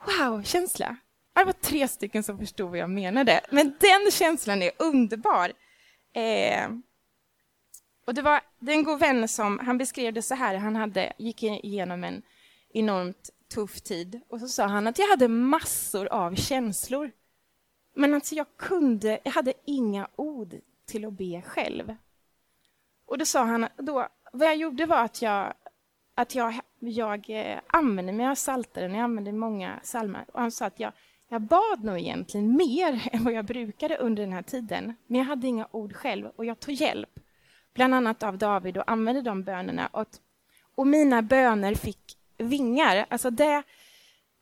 wow-känsla. 0.07 0.97
Det 1.35 1.45
var 1.45 1.53
tre 1.53 1.89
stycken 1.89 2.23
som 2.23 2.39
förstod 2.39 2.71
vad 2.71 2.79
jag 2.79 2.91
menade. 2.91 3.41
Men 3.51 3.77
den 3.81 4.11
känslan 4.11 4.63
är 4.63 4.71
underbar. 4.79 5.53
Eh, 6.13 6.69
och 8.07 8.15
det 8.15 8.23
var 8.23 8.41
det 8.59 8.73
en 8.73 8.85
god 8.85 9.01
vän 9.01 9.29
som 9.29 9.59
han 9.59 9.79
beskrev 9.79 10.13
det 10.13 10.23
så 10.23 10.35
här. 10.35 10.55
Han 10.55 10.77
hade, 10.77 11.13
gick 11.19 11.43
igenom 11.43 12.05
en 12.05 12.23
enormt 12.75 13.31
tuff 13.55 13.81
tid. 13.81 14.21
Och 14.29 14.41
så 14.41 14.49
sa 14.49 14.67
han 14.67 14.87
att 14.87 14.99
jag 14.99 15.09
hade 15.09 15.29
massor 15.29 16.07
av 16.07 16.35
känslor. 16.35 17.13
Men 17.95 18.15
alltså 18.15 18.35
jag 18.35 18.47
kunde, 18.57 19.21
jag 19.25 19.33
hade 19.33 19.53
inga 19.67 20.09
ord 20.17 20.55
till 20.87 21.05
att 21.05 21.13
be 21.13 21.43
själv. 21.47 21.97
Och 23.07 23.19
då 23.19 23.25
sa 23.25 23.45
han, 23.45 23.69
då, 23.77 24.09
vad 24.33 24.49
jag 24.49 24.57
gjorde 24.57 24.87
var 24.87 25.05
att 25.05 25.23
jag, 25.23 25.55
att 26.15 26.35
jag, 26.35 26.55
jag 26.79 27.31
eh, 27.31 27.59
använde 27.67 28.13
mig 28.13 28.27
av 28.27 28.35
Psaltaren, 28.35 28.95
jag 28.95 29.05
använde 29.05 29.33
många 29.33 29.81
psalmer. 29.83 30.25
Och 30.33 30.41
han 30.41 30.51
sa 30.51 30.67
att 30.67 30.81
jag, 30.81 30.93
jag 31.29 31.43
bad 31.43 31.85
nog 31.85 31.99
egentligen 31.99 32.57
mer 32.57 33.09
än 33.13 33.25
vad 33.25 33.33
jag 33.33 33.45
brukade 33.45 33.97
under 33.97 34.23
den 34.23 34.33
här 34.33 34.43
tiden. 34.43 34.95
Men 35.07 35.19
jag 35.19 35.27
hade 35.27 35.47
inga 35.47 35.69
ord 35.71 35.93
själv 35.95 36.27
och 36.37 36.45
jag 36.45 36.61
tog 36.61 36.75
hjälp, 36.75 37.11
bland 37.75 37.95
annat 37.95 38.23
av 38.23 38.39
David 38.39 38.77
och 38.77 38.91
använde 38.91 39.23
de 39.23 39.43
bönerna. 39.43 39.87
Och, 39.87 40.09
och 40.75 40.87
mina 40.87 41.23
böner 41.23 41.75
fick 41.75 42.19
vingar. 42.39 43.07
Alltså 43.09 43.31
det, 43.31 43.63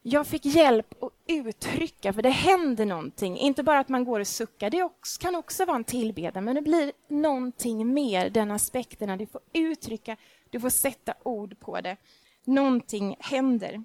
jag 0.06 0.26
fick 0.26 0.44
hjälp 0.44 1.02
att 1.02 1.12
uttrycka, 1.26 2.12
för 2.12 2.22
det 2.22 2.30
händer 2.30 2.86
någonting. 2.86 3.36
Inte 3.36 3.62
bara 3.62 3.78
att 3.78 3.88
man 3.88 4.04
går 4.04 4.20
och 4.20 4.26
suckar, 4.26 4.70
det 4.70 4.82
också, 4.82 5.20
kan 5.20 5.34
också 5.34 5.64
vara 5.64 5.76
en 5.76 5.84
tillbedjan, 5.84 6.44
men 6.44 6.54
det 6.54 6.62
blir 6.62 6.92
någonting 7.08 7.94
mer, 7.94 8.30
den 8.30 8.50
aspekten, 8.50 9.08
när 9.08 9.16
du 9.16 9.26
får 9.26 9.40
uttrycka, 9.52 10.16
du 10.50 10.60
får 10.60 10.70
sätta 10.70 11.14
ord 11.22 11.60
på 11.60 11.80
det. 11.80 11.96
Någonting 12.44 13.16
händer. 13.20 13.84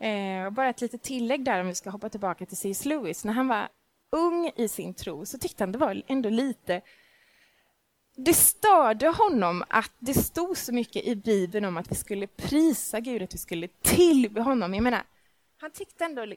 Eh, 0.00 0.50
bara 0.50 0.68
ett 0.68 0.80
litet 0.80 1.02
tillägg 1.02 1.44
där, 1.44 1.60
om 1.60 1.66
vi 1.66 1.74
ska 1.74 1.90
hoppa 1.90 2.08
tillbaka 2.08 2.46
till 2.46 2.56
C.S. 2.56 2.84
Lewis. 2.84 3.24
När 3.24 3.32
han 3.32 3.48
var 3.48 3.68
ung 4.12 4.52
i 4.56 4.68
sin 4.68 4.94
tro 4.94 5.26
så 5.26 5.38
tyckte 5.38 5.62
han 5.62 5.72
det 5.72 5.78
var 5.78 6.02
ändå 6.06 6.28
lite 6.28 6.80
det 8.20 8.34
störde 8.34 9.08
honom 9.08 9.64
att 9.68 9.92
det 9.98 10.14
stod 10.14 10.56
så 10.56 10.72
mycket 10.72 11.04
i 11.04 11.16
Bibeln 11.16 11.64
om 11.64 11.76
att 11.76 11.90
vi 11.90 11.94
skulle 11.94 12.26
prisa 12.26 13.00
Gud, 13.00 13.22
att 13.22 13.34
vi 13.34 13.38
skulle 13.38 13.68
tillbe 13.68 14.40
honom. 14.40 14.74
Jag 14.74 14.82
menar, 14.82 15.02
han 15.58 15.70
tyckte 15.70 16.04
ändå 16.04 16.34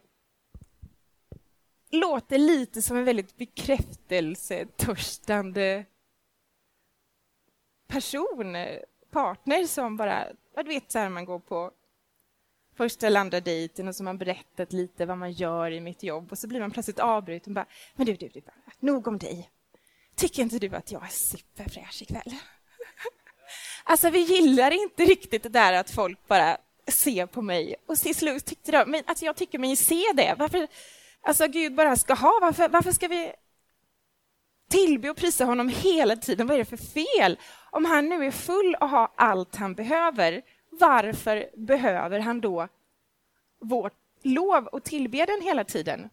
låter 1.91 2.38
lite 2.38 2.82
som 2.82 2.98
en 2.98 3.06
väldigt 3.06 3.38
bekräftelsetörstande 3.38 5.86
person, 7.88 8.56
partner 9.12 9.67
som 9.67 9.98
bara, 9.98 10.28
du 10.56 10.63
vet 10.63 10.91
så 10.91 11.00
här 11.00 11.10
man 11.10 11.26
går 11.26 11.39
på 11.39 11.72
första 12.76 13.08
eller 13.08 13.20
andra 13.20 13.39
dejten 13.39 13.88
och 13.88 13.96
så 13.96 14.04
har 14.04 14.06
man 14.06 14.17
berättat 14.17 14.74
lite 14.74 15.06
vad 15.06 15.17
man 15.17 15.32
gör 15.32 15.72
i 15.72 15.80
mitt 15.80 16.04
jobb 16.04 16.32
och 16.32 16.38
så 16.38 16.48
blir 16.48 16.60
man 16.60 16.72
plötsligt 16.72 17.00
avbruten 17.00 17.52
och 17.52 17.56
bara, 17.56 17.67
men 17.96 18.06
du, 18.06 18.15
du, 18.15 18.28
du, 18.28 18.41
nog 18.80 19.08
om 19.08 19.17
dig. 19.17 19.50
Tycker 20.15 20.41
inte 20.41 20.60
du 20.60 20.76
att 20.76 20.91
jag 20.91 21.04
är 21.04 21.08
superfräsch 21.08 22.02
ikväll? 22.02 22.36
Alltså, 23.84 24.10
vi 24.10 24.19
gillar 24.19 24.71
inte 24.71 25.06
riktigt 25.06 25.43
det 25.43 25.50
där 25.50 25.74
att 25.74 25.91
folk 25.91 26.28
bara 26.28 26.58
ser 26.88 27.26
på 27.26 27.41
mig. 27.41 27.76
Och 27.86 27.97
till 27.97 28.15
slut 28.15 28.45
tyckte 28.45 28.71
de, 28.71 28.91
men 28.91 29.04
alltså, 29.06 29.26
jag 29.26 29.36
tycker 29.36 29.60
mig 29.60 29.76
se 29.76 30.04
det. 30.13 30.36
Varför, 30.38 30.67
alltså 31.21 31.47
Gud 31.47 31.76
bara 31.76 31.95
ska 31.95 32.13
ha, 32.13 32.39
varför, 32.41 32.69
varför 32.69 32.91
ska 32.91 33.08
vi 33.08 33.34
tillbe 34.69 35.10
och 35.10 35.17
prisa 35.17 35.45
honom 35.45 35.69
hela 35.69 36.15
tiden? 36.15 36.47
Vad 36.47 36.56
är 36.56 36.60
det 36.60 36.78
för 36.78 36.78
fel? 36.78 37.39
Om 37.71 37.86
han 37.86 38.10
nu 38.10 38.26
är 38.26 38.32
full 38.32 38.76
och 38.76 38.89
har 38.89 39.12
allt 39.15 39.56
han 39.56 39.74
behöver, 39.74 40.41
varför 40.69 41.50
behöver 41.58 42.19
han 42.19 42.41
då 42.41 42.67
vårt 43.60 43.93
lov 44.24 44.67
och 44.67 44.84
tillbeden 44.84 45.41
hela 45.41 45.63
tiden? 45.63 46.10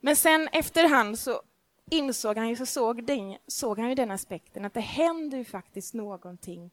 Men 0.00 0.16
sen 0.16 0.48
efterhand 0.52 1.18
så 1.18 1.42
insåg 1.90 2.36
han 2.36 2.48
ju, 2.48 2.56
så 2.56 2.66
såg, 2.66 3.04
den, 3.04 3.36
såg 3.46 3.78
han 3.78 3.88
ju 3.88 3.94
den 3.94 4.10
aspekten 4.10 4.64
att 4.64 4.74
det 4.74 4.80
händer 4.80 5.38
ju 5.38 5.44
faktiskt 5.44 5.94
någonting 5.94 6.70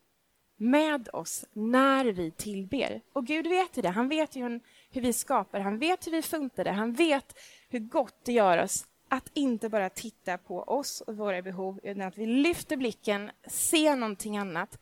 med 0.58 1.10
oss 1.14 1.46
när 1.54 2.06
vi 2.06 2.32
tillber. 2.32 3.02
Och 3.14 3.26
Gud 3.26 3.48
vet 3.48 3.78
ju 3.78 3.82
det. 3.82 3.90
Han 3.90 4.10
vet 4.10 4.36
ju 4.36 4.60
hur 4.92 5.02
vi 5.02 5.14
skapar, 5.14 5.60
han 5.60 5.80
vet 5.80 6.08
hur 6.08 6.12
vi 6.12 6.22
funkar, 6.22 6.66
han 6.66 6.94
vet 6.94 7.40
hur 7.70 7.80
gott 7.80 8.16
det 8.24 8.32
gör 8.32 8.64
oss 8.64 8.88
att 9.10 9.32
inte 9.34 9.70
bara 9.70 9.90
titta 9.90 10.38
på 10.38 10.64
oss 10.64 11.02
och 11.02 11.18
våra 11.18 11.42
behov, 11.42 11.80
utan 11.84 12.02
att 12.02 12.18
vi 12.18 12.26
lyfter 12.26 12.78
blicken, 12.78 13.32
ser 13.48 13.96
någonting 13.96 14.38
annat. 14.38 14.80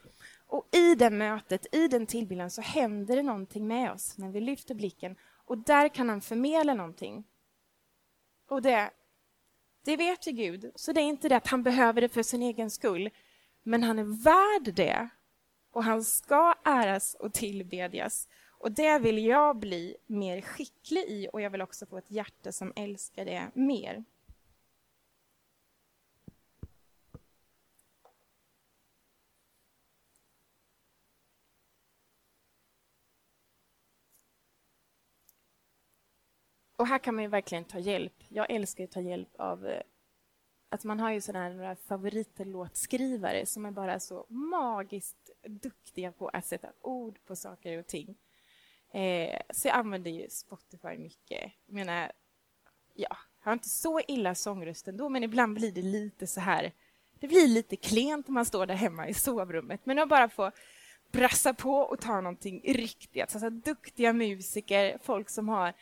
Och 0.47 0.67
i 0.75 0.95
det 0.95 1.09
mötet, 1.09 1.75
i 1.75 1.87
den 1.87 2.05
tillbilden, 2.05 2.51
så 2.51 2.61
händer 2.61 3.15
det 3.15 3.23
någonting 3.23 3.67
med 3.67 3.91
oss 3.91 4.17
när 4.17 4.29
vi 4.29 4.39
lyfter 4.39 4.75
blicken. 4.75 5.15
Och 5.45 5.57
där 5.57 5.89
kan 5.89 6.09
han 6.09 6.21
förmedla 6.21 6.73
någonting. 6.73 7.23
Och 8.49 8.61
det 8.61 8.91
det 9.83 9.97
vet 9.97 10.27
ju 10.27 10.31
Gud, 10.31 10.71
så 10.75 10.93
det 10.93 11.01
är 11.01 11.05
inte 11.05 11.29
det 11.29 11.35
att 11.37 11.47
han 11.47 11.63
behöver 11.63 12.01
det 12.01 12.09
för 12.09 12.23
sin 12.23 12.41
egen 12.41 12.69
skull. 12.69 13.09
Men 13.63 13.83
han 13.83 13.99
är 13.99 14.23
värd 14.23 14.75
det 14.75 15.09
och 15.71 15.83
han 15.83 16.03
ska 16.03 16.55
äras 16.65 17.15
och 17.19 17.33
tillbedjas. 17.33 18.27
Och 18.49 18.71
det 18.71 18.99
vill 18.99 19.25
jag 19.25 19.57
bli 19.57 19.95
mer 20.07 20.41
skicklig 20.41 21.03
i 21.07 21.29
och 21.33 21.41
jag 21.41 21.49
vill 21.49 21.61
också 21.61 21.85
få 21.85 21.97
ett 21.97 22.11
hjärta 22.11 22.51
som 22.51 22.73
älskar 22.75 23.25
det 23.25 23.51
mer. 23.53 24.03
Och 36.81 36.87
här 36.87 36.99
kan 36.99 37.15
man 37.15 37.23
ju 37.23 37.29
verkligen 37.29 37.63
ta 37.63 37.79
hjälp. 37.79 38.13
Jag 38.29 38.51
älskar 38.51 38.83
att 38.83 38.91
ta 38.91 39.01
hjälp 39.01 39.35
av 39.39 39.67
eh, 39.67 39.81
att 40.69 40.83
man 40.83 40.99
har 40.99 41.11
ju 41.11 41.21
sådana 41.21 41.45
här 41.45 41.53
några 41.53 41.75
favoritlåtskrivare 41.75 43.45
som 43.45 43.65
är 43.65 43.71
bara 43.71 43.99
så 43.99 44.25
magiskt 44.29 45.29
duktiga 45.47 46.11
på 46.11 46.27
att 46.27 46.45
sätta 46.45 46.67
ord 46.81 47.19
på 47.25 47.35
saker 47.35 47.79
och 47.79 47.87
ting. 47.87 48.17
Eh, 48.93 49.41
så 49.49 49.67
jag 49.67 49.75
använder 49.75 50.11
ju 50.11 50.29
Spotify 50.29 50.97
mycket. 50.97 51.51
Jag 51.65 51.73
menar, 51.73 52.11
ja, 52.93 53.17
jag 53.39 53.45
har 53.45 53.53
inte 53.53 53.69
så 53.69 53.99
illa 54.07 54.35
sångröst 54.35 54.87
ändå, 54.87 55.09
men 55.09 55.23
ibland 55.23 55.55
blir 55.55 55.71
det 55.71 55.81
lite 55.81 56.27
så 56.27 56.39
här... 56.39 56.71
Det 57.19 57.27
blir 57.27 57.47
lite 57.47 57.75
klent 57.75 58.27
om 58.27 58.33
man 58.33 58.45
står 58.45 58.65
där 58.65 58.75
hemma 58.75 59.07
i 59.07 59.13
sovrummet, 59.13 59.81
men 59.83 59.99
att 59.99 60.09
bara 60.09 60.29
få 60.29 60.51
brassa 61.11 61.53
på 61.53 61.75
och 61.75 62.01
ta 62.01 62.21
någonting 62.21 62.61
riktigt. 62.65 63.21
Alltså, 63.21 63.49
duktiga 63.49 64.13
musiker, 64.13 64.97
folk 65.03 65.29
som 65.29 65.49
har 65.49 65.73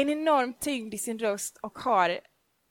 en 0.00 0.08
enorm 0.08 0.54
tyngd 0.54 0.94
i 0.94 0.98
sin 0.98 1.18
röst 1.18 1.56
och 1.56 1.78
har 1.78 2.20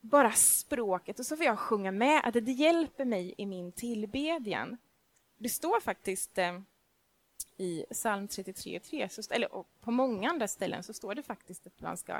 bara 0.01 0.31
språket 0.31 1.19
och 1.19 1.25
så 1.25 1.37
får 1.37 1.45
jag 1.45 1.59
sjunga 1.59 1.91
med, 1.91 2.21
att 2.23 2.33
det 2.33 2.51
hjälper 2.51 3.05
mig 3.05 3.33
i 3.37 3.45
min 3.45 3.71
tillbedjan. 3.71 4.77
Det 5.37 5.49
står 5.49 5.79
faktiskt 5.79 6.37
eh, 6.37 6.59
i 7.57 7.85
psalm 7.91 8.27
33.3, 8.27 9.33
eller 9.33 9.49
på 9.81 9.91
många 9.91 10.29
andra 10.29 10.47
ställen 10.47 10.83
så 10.83 10.93
står 10.93 11.15
det 11.15 11.23
faktiskt 11.23 11.67
att 11.67 11.81
man 11.81 11.97
ska 11.97 12.13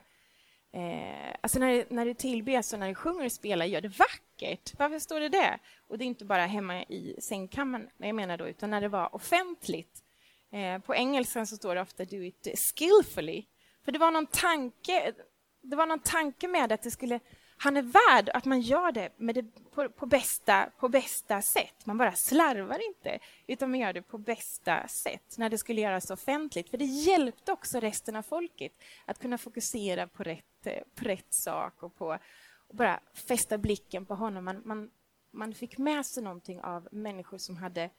eh, 0.71 1.35
alltså 1.41 1.59
när, 1.59 1.85
när 1.89 2.05
du 2.05 2.13
tillber, 2.13 2.73
och 2.73 2.79
när 2.79 2.87
du 2.87 2.95
sjunger 2.95 3.25
och 3.25 3.31
spelar, 3.31 3.65
gör 3.65 3.81
det 3.81 3.87
vackert. 3.99 4.73
Varför 4.79 4.99
står 4.99 5.19
det 5.19 5.29
det? 5.29 5.59
Och 5.87 5.97
det 5.97 6.03
är 6.03 6.07
inte 6.07 6.25
bara 6.25 6.45
hemma 6.45 6.83
i 6.83 7.15
sängkammaren, 7.19 7.89
jag 7.97 8.15
menar 8.15 8.37
då, 8.37 8.47
utan 8.47 8.69
när 8.69 8.81
det 8.81 8.89
var 8.89 9.15
offentligt. 9.15 10.03
Eh, 10.51 10.79
på 10.79 10.95
engelska 10.95 11.45
så 11.45 11.55
står 11.55 11.75
det 11.75 11.81
ofta 11.81 12.05
do 12.05 12.23
it 12.23 12.47
skillfully. 12.59 13.45
För 13.85 13.91
det 13.91 13.99
var 13.99 14.11
någon 14.11 14.27
tanke, 14.27 15.13
det 15.61 15.75
var 15.75 15.85
någon 15.85 15.99
tanke 15.99 16.47
med 16.47 16.71
att 16.71 16.81
det 16.81 16.91
skulle 16.91 17.19
han 17.57 17.77
är 17.77 17.81
värd 17.81 18.29
att 18.29 18.45
man 18.45 18.61
gör 18.61 18.91
det, 18.91 19.09
med 19.17 19.35
det 19.35 19.43
på, 19.71 19.89
på, 19.89 20.05
bästa, 20.05 20.69
på 20.79 20.89
bästa 20.89 21.41
sätt. 21.41 21.85
Man 21.85 21.97
bara 21.97 22.15
slarvar 22.15 22.87
inte, 22.87 23.19
utan 23.47 23.69
man 23.71 23.79
gör 23.79 23.93
det 23.93 24.01
på 24.01 24.17
bästa 24.17 24.87
sätt 24.87 25.37
när 25.37 25.49
det 25.49 25.57
skulle 25.57 25.81
göras 25.81 26.09
offentligt. 26.09 26.69
För 26.69 26.77
det 26.77 26.85
hjälpte 26.85 27.51
också 27.51 27.79
resten 27.79 28.15
av 28.15 28.21
folket 28.21 28.71
att 29.05 29.19
kunna 29.19 29.37
fokusera 29.37 30.07
på 30.07 30.23
rätt, 30.23 30.67
på 30.95 31.05
rätt 31.05 31.33
sak 31.33 31.83
och 31.83 31.95
på 31.95 32.19
och 32.67 32.75
bara 32.75 32.99
fästa 33.13 33.57
blicken 33.57 34.05
på 34.05 34.15
honom. 34.15 34.45
Man, 34.45 34.61
man, 34.65 34.91
man 35.31 35.53
fick 35.53 35.77
med 35.77 36.05
sig 36.05 36.23
någonting 36.23 36.61
av 36.61 36.87
människor 36.91 37.37
som 37.37 37.57
hade, 37.57 37.89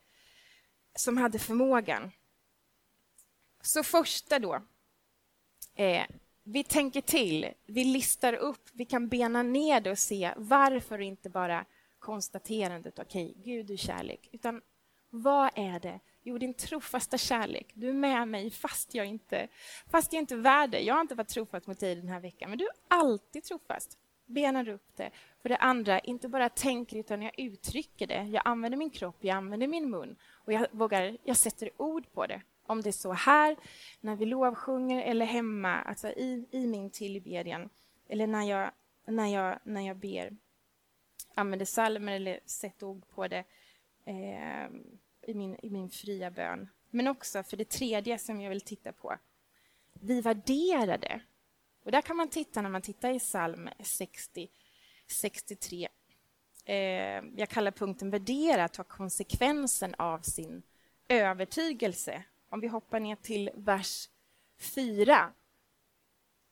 som 0.95 1.17
hade 1.17 1.39
förmågan. 1.39 2.13
Så 3.61 3.83
första 3.83 4.39
då, 4.39 4.63
eh, 5.77 6.05
vi 6.45 6.65
tänker 6.65 7.01
till, 7.01 7.49
vi 7.67 7.85
listar 7.85 8.33
upp, 8.33 8.69
vi 8.73 8.85
kan 8.85 9.09
bena 9.09 9.43
ner 9.43 9.81
det 9.81 9.91
och 9.91 9.99
se 9.99 10.33
varför 10.37 10.99
inte 10.99 11.31
bara 11.31 11.65
konstaterandet, 11.99 12.99
okej, 12.99 13.31
okay, 13.31 13.43
Gud 13.45 13.71
är 13.71 13.77
kärlek, 13.77 14.29
utan 14.33 14.61
vad 15.11 15.51
är 15.55 15.81
det? 15.81 16.01
Jo, 16.23 16.39
din 16.39 16.55
trofasta 16.55 17.19
kärlek. 17.19 17.71
Du 17.75 17.89
är 17.89 17.93
med 17.93 18.29
mig 18.29 18.51
fast 18.51 18.95
jag 18.95 19.07
inte, 19.07 19.49
fast 19.91 20.13
jag 20.13 20.21
inte 20.21 20.35
är 20.35 20.39
värd 20.39 20.71
det. 20.71 20.81
Jag 20.81 20.95
har 20.95 21.01
inte 21.01 21.15
varit 21.15 21.29
trofast 21.29 21.67
mot 21.67 21.81
dig 21.81 21.95
den 21.95 22.09
här 22.09 22.21
veckan, 22.21 22.51
men 22.51 22.59
du 22.59 22.65
är 22.65 22.73
alltid 22.89 23.45
trofast. 23.45 23.99
Benar 24.27 24.69
upp 24.69 24.97
det. 24.97 25.11
För 25.43 25.49
det 25.49 25.57
andra, 25.57 25.99
inte 25.99 26.29
bara 26.29 26.49
tänker 26.49 26.97
utan 26.97 27.23
jag 27.23 27.39
uttrycker 27.39 28.07
det. 28.07 28.23
Jag 28.23 28.43
använder 28.45 28.79
min 28.79 28.91
kropp, 28.91 29.17
jag 29.21 29.37
använder 29.37 29.67
min 29.67 29.91
mun 29.91 30.17
och 30.33 30.53
jag 30.53 30.67
vågar, 30.71 31.17
jag 31.25 31.37
sätter 31.37 31.71
ord 31.77 32.13
på 32.13 32.27
det. 32.27 32.43
Om 32.67 32.83
det 32.83 32.91
är 32.91 32.93
så 32.93 33.13
här, 33.13 33.57
när 34.01 34.17
vi 34.17 34.27
lovsjunger 34.27 35.03
eller 35.03 35.27
hemma, 35.27 35.83
alltså 35.83 36.09
i, 36.09 36.49
i 36.51 36.67
min 36.67 36.91
tillbedjan, 36.91 37.69
eller 38.09 38.27
när 38.27 38.43
jag, 38.43 38.71
när 39.07 39.27
jag, 39.27 39.59
när 39.65 39.81
jag 39.81 39.97
ber, 39.97 40.37
använder 41.35 41.67
salmer 41.67 42.13
eller 42.13 42.41
sätter 42.47 42.87
ord 42.87 43.09
på 43.09 43.29
det 43.29 43.45
eh, 44.05 44.67
i, 45.27 45.35
min, 45.35 45.57
i 45.63 45.71
min 45.71 45.91
fria 45.91 46.31
bön. 46.31 46.69
Men 46.91 47.09
också 47.09 47.43
för 47.43 47.57
det 47.57 47.71
tredje 47.71 48.19
som 48.19 48.41
jag 48.41 48.51
vill 48.51 48.61
titta 48.61 48.93
på. 48.93 49.19
Vi 49.93 50.21
värderar 50.21 50.99
det. 50.99 51.21
Och 51.85 51.93
där 51.93 52.03
kan 52.03 52.17
man 52.17 52.29
titta 52.29 52.63
när 52.63 52.71
man 52.71 52.83
tittar 52.83 53.11
i 53.11 53.19
psalm 53.19 53.69
60, 53.81 54.49
63. 55.07 55.89
Eh, 56.65 56.75
jag 57.37 57.49
kallar 57.49 57.71
punkten 57.71 58.11
värdera, 58.11 58.69
ta 58.69 58.85
konsekvensen 58.85 59.95
av 59.95 60.21
sin 60.21 60.63
övertygelse 61.09 62.23
om 62.57 62.61
vi 62.61 62.69
hoppar 62.69 63.01
ner 63.01 63.17
till 63.17 63.51
vers 63.55 64.09
4 64.59 65.33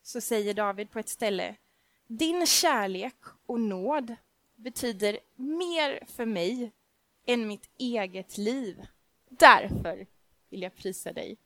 så 0.02 0.20
säger 0.20 0.54
David 0.54 0.90
på 0.90 0.98
ett 0.98 1.08
ställe 1.08 1.56
Din 2.06 2.46
kärlek 2.46 3.14
och 3.46 3.60
nåd 3.60 4.16
betyder 4.54 5.18
mer 5.34 6.04
för 6.06 6.26
mig 6.26 6.72
än 7.26 7.48
mitt 7.48 7.70
eget 7.78 8.38
liv. 8.38 8.86
Därför 9.28 10.06
vill 10.48 10.62
jag 10.62 10.76
prisa 10.76 11.12
dig. 11.12 11.36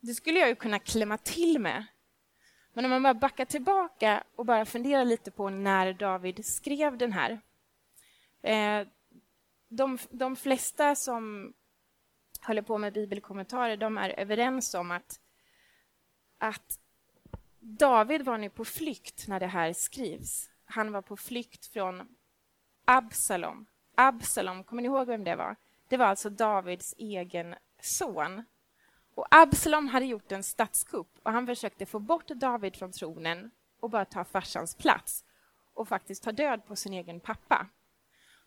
Det 0.00 0.14
skulle 0.14 0.38
jag 0.38 0.48
ju 0.48 0.54
kunna 0.54 0.78
klämma 0.78 1.18
till 1.18 1.58
med. 1.58 1.86
Men 2.72 2.84
om 2.84 2.90
man 2.90 3.02
bara 3.02 3.14
backar 3.14 3.44
tillbaka 3.44 4.24
och 4.36 4.46
bara 4.46 4.66
funderar 4.66 5.04
lite 5.04 5.30
på 5.30 5.50
när 5.50 5.92
David 5.92 6.46
skrev 6.46 6.98
den 6.98 7.12
här. 7.12 7.40
Eh, 8.42 8.86
de, 9.68 9.98
de 10.10 10.36
flesta 10.36 10.94
som 10.94 11.54
håller 12.44 12.62
på 12.62 12.78
med 12.78 12.92
bibelkommentarer, 12.92 13.76
de 13.76 13.98
är 13.98 14.20
överens 14.20 14.74
om 14.74 14.90
att, 14.90 15.20
att 16.38 16.78
David 17.58 18.22
var 18.22 18.38
nu 18.38 18.50
på 18.50 18.64
flykt 18.64 19.28
när 19.28 19.40
det 19.40 19.46
här 19.46 19.72
skrivs. 19.72 20.50
Han 20.64 20.92
var 20.92 21.02
på 21.02 21.16
flykt 21.16 21.66
från 21.66 22.08
Absalom. 22.84 23.66
Absalom, 23.94 24.64
kommer 24.64 24.82
ni 24.82 24.88
ihåg 24.88 25.06
vem 25.06 25.24
det 25.24 25.36
var? 25.36 25.56
Det 25.88 25.96
var 25.96 26.06
alltså 26.06 26.30
Davids 26.30 26.94
egen 26.98 27.54
son. 27.82 28.44
Och 29.14 29.26
Absalom 29.30 29.88
hade 29.88 30.06
gjort 30.06 30.32
en 30.32 30.42
statskupp 30.42 31.18
och 31.22 31.32
han 31.32 31.46
försökte 31.46 31.86
få 31.86 31.98
bort 31.98 32.28
David 32.28 32.76
från 32.76 32.92
tronen 32.92 33.50
och 33.80 33.90
bara 33.90 34.04
ta 34.04 34.24
farsans 34.24 34.74
plats 34.74 35.24
och 35.74 35.88
faktiskt 35.88 36.22
ta 36.22 36.32
död 36.32 36.66
på 36.66 36.76
sin 36.76 36.92
egen 36.92 37.20
pappa. 37.20 37.66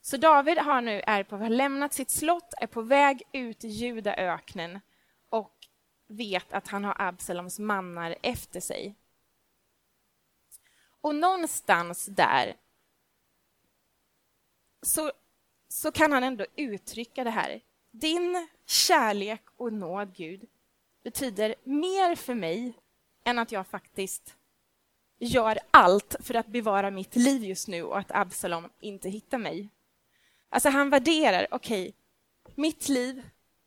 Så 0.06 0.18
David 0.18 0.58
har 0.58 0.82
nu 0.82 1.02
är 1.08 1.24
på, 1.24 1.38
har 1.38 1.50
lämnat 1.50 1.94
sitt 1.94 2.10
slott, 2.10 2.54
är 2.58 2.68
på 2.68 2.82
väg 2.82 3.24
ut 3.32 3.63
i 3.63 3.68
Judaöknen 3.68 4.80
och 5.30 5.68
vet 6.08 6.54
att 6.54 6.68
han 6.68 6.84
har 6.84 6.96
Absaloms 7.00 7.60
mannar 7.60 8.16
efter 8.22 8.60
sig. 8.60 8.96
Och 11.02 11.16
någonstans 11.16 12.06
där 12.06 12.56
så, 14.82 15.12
så 15.68 15.92
kan 15.92 16.12
han 16.12 16.24
ändå 16.24 16.46
uttrycka 16.56 17.24
det 17.24 17.30
här. 17.30 17.62
Din 17.92 18.48
kärlek 18.66 19.42
och 19.58 19.74
nåd, 19.74 20.16
Gud, 20.16 20.50
betyder 21.04 21.56
mer 21.63 22.16
för 22.16 22.36
mig 22.36 22.74
än 23.24 23.39
att 23.39 23.52
jag 23.52 23.68
faktiskt 23.68 24.36
gör 25.20 25.60
allt 25.72 26.16
för 26.20 26.34
att 26.34 26.48
bevara 26.48 26.92
mitt 26.92 27.16
liv 27.16 27.44
just 27.44 27.68
nu 27.68 27.84
och 27.84 27.98
att 27.98 28.12
Absalom 28.12 28.70
inte 28.80 29.10
hittar 29.10 29.38
mig. 29.38 29.70
Alltså 30.54 30.70
han 30.70 30.89
värderar, 30.89 31.48
okej, 31.52 31.82
okay, 31.82 32.54
mitt 32.56 32.89
liv 32.89 33.24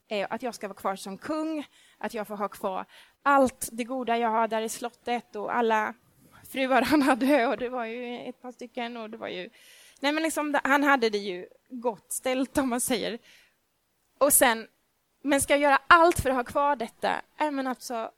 är 0.08 0.32
att 0.32 0.42
jag 0.42 0.54
ska 0.54 0.68
vara 0.68 0.78
kvar 0.78 0.96
som 0.96 1.18
kung, 1.18 1.66
att 1.98 2.14
jag 2.14 2.26
får 2.26 2.36
ha 2.36 2.48
kvar 2.48 2.86
allt 3.22 3.68
det 3.72 3.84
goda 3.84 4.18
jag 4.18 4.28
har 4.28 4.48
där 4.48 4.62
i 4.62 4.68
slottet 4.68 5.36
och 5.36 5.56
alla 5.56 5.94
fruar 6.48 6.82
han 6.82 7.02
hade 7.02 7.46
och 7.50 7.56
det 7.58 7.68
var 7.68 7.84
ju 7.84 8.28
ett 8.28 8.42
par 8.42 8.52
stycken 8.52 8.96
och 8.96 9.10
det 9.10 9.16
var 9.16 9.28
ju... 9.28 9.50
Nej 10.00 10.12
men 10.12 10.22
liksom, 10.22 10.60
han 10.64 10.82
hade 10.84 11.10
det 11.10 11.18
ju 11.18 11.48
gott 11.68 12.12
ställt 12.12 12.58
om 12.58 12.68
man 12.68 12.80
säger. 12.80 13.18
Och 14.18 14.32
sen, 14.32 14.68
men 15.22 15.40
ska 15.40 15.52
jag 15.52 15.60
göra 15.60 15.80
allt 15.86 16.20
för 16.20 16.30
att 16.30 16.36
ha 16.36 16.44
kvar 16.44 16.76
detta? 16.76 17.22
Nej 17.38 17.50
men 17.50 17.66
alltså, 17.66 18.10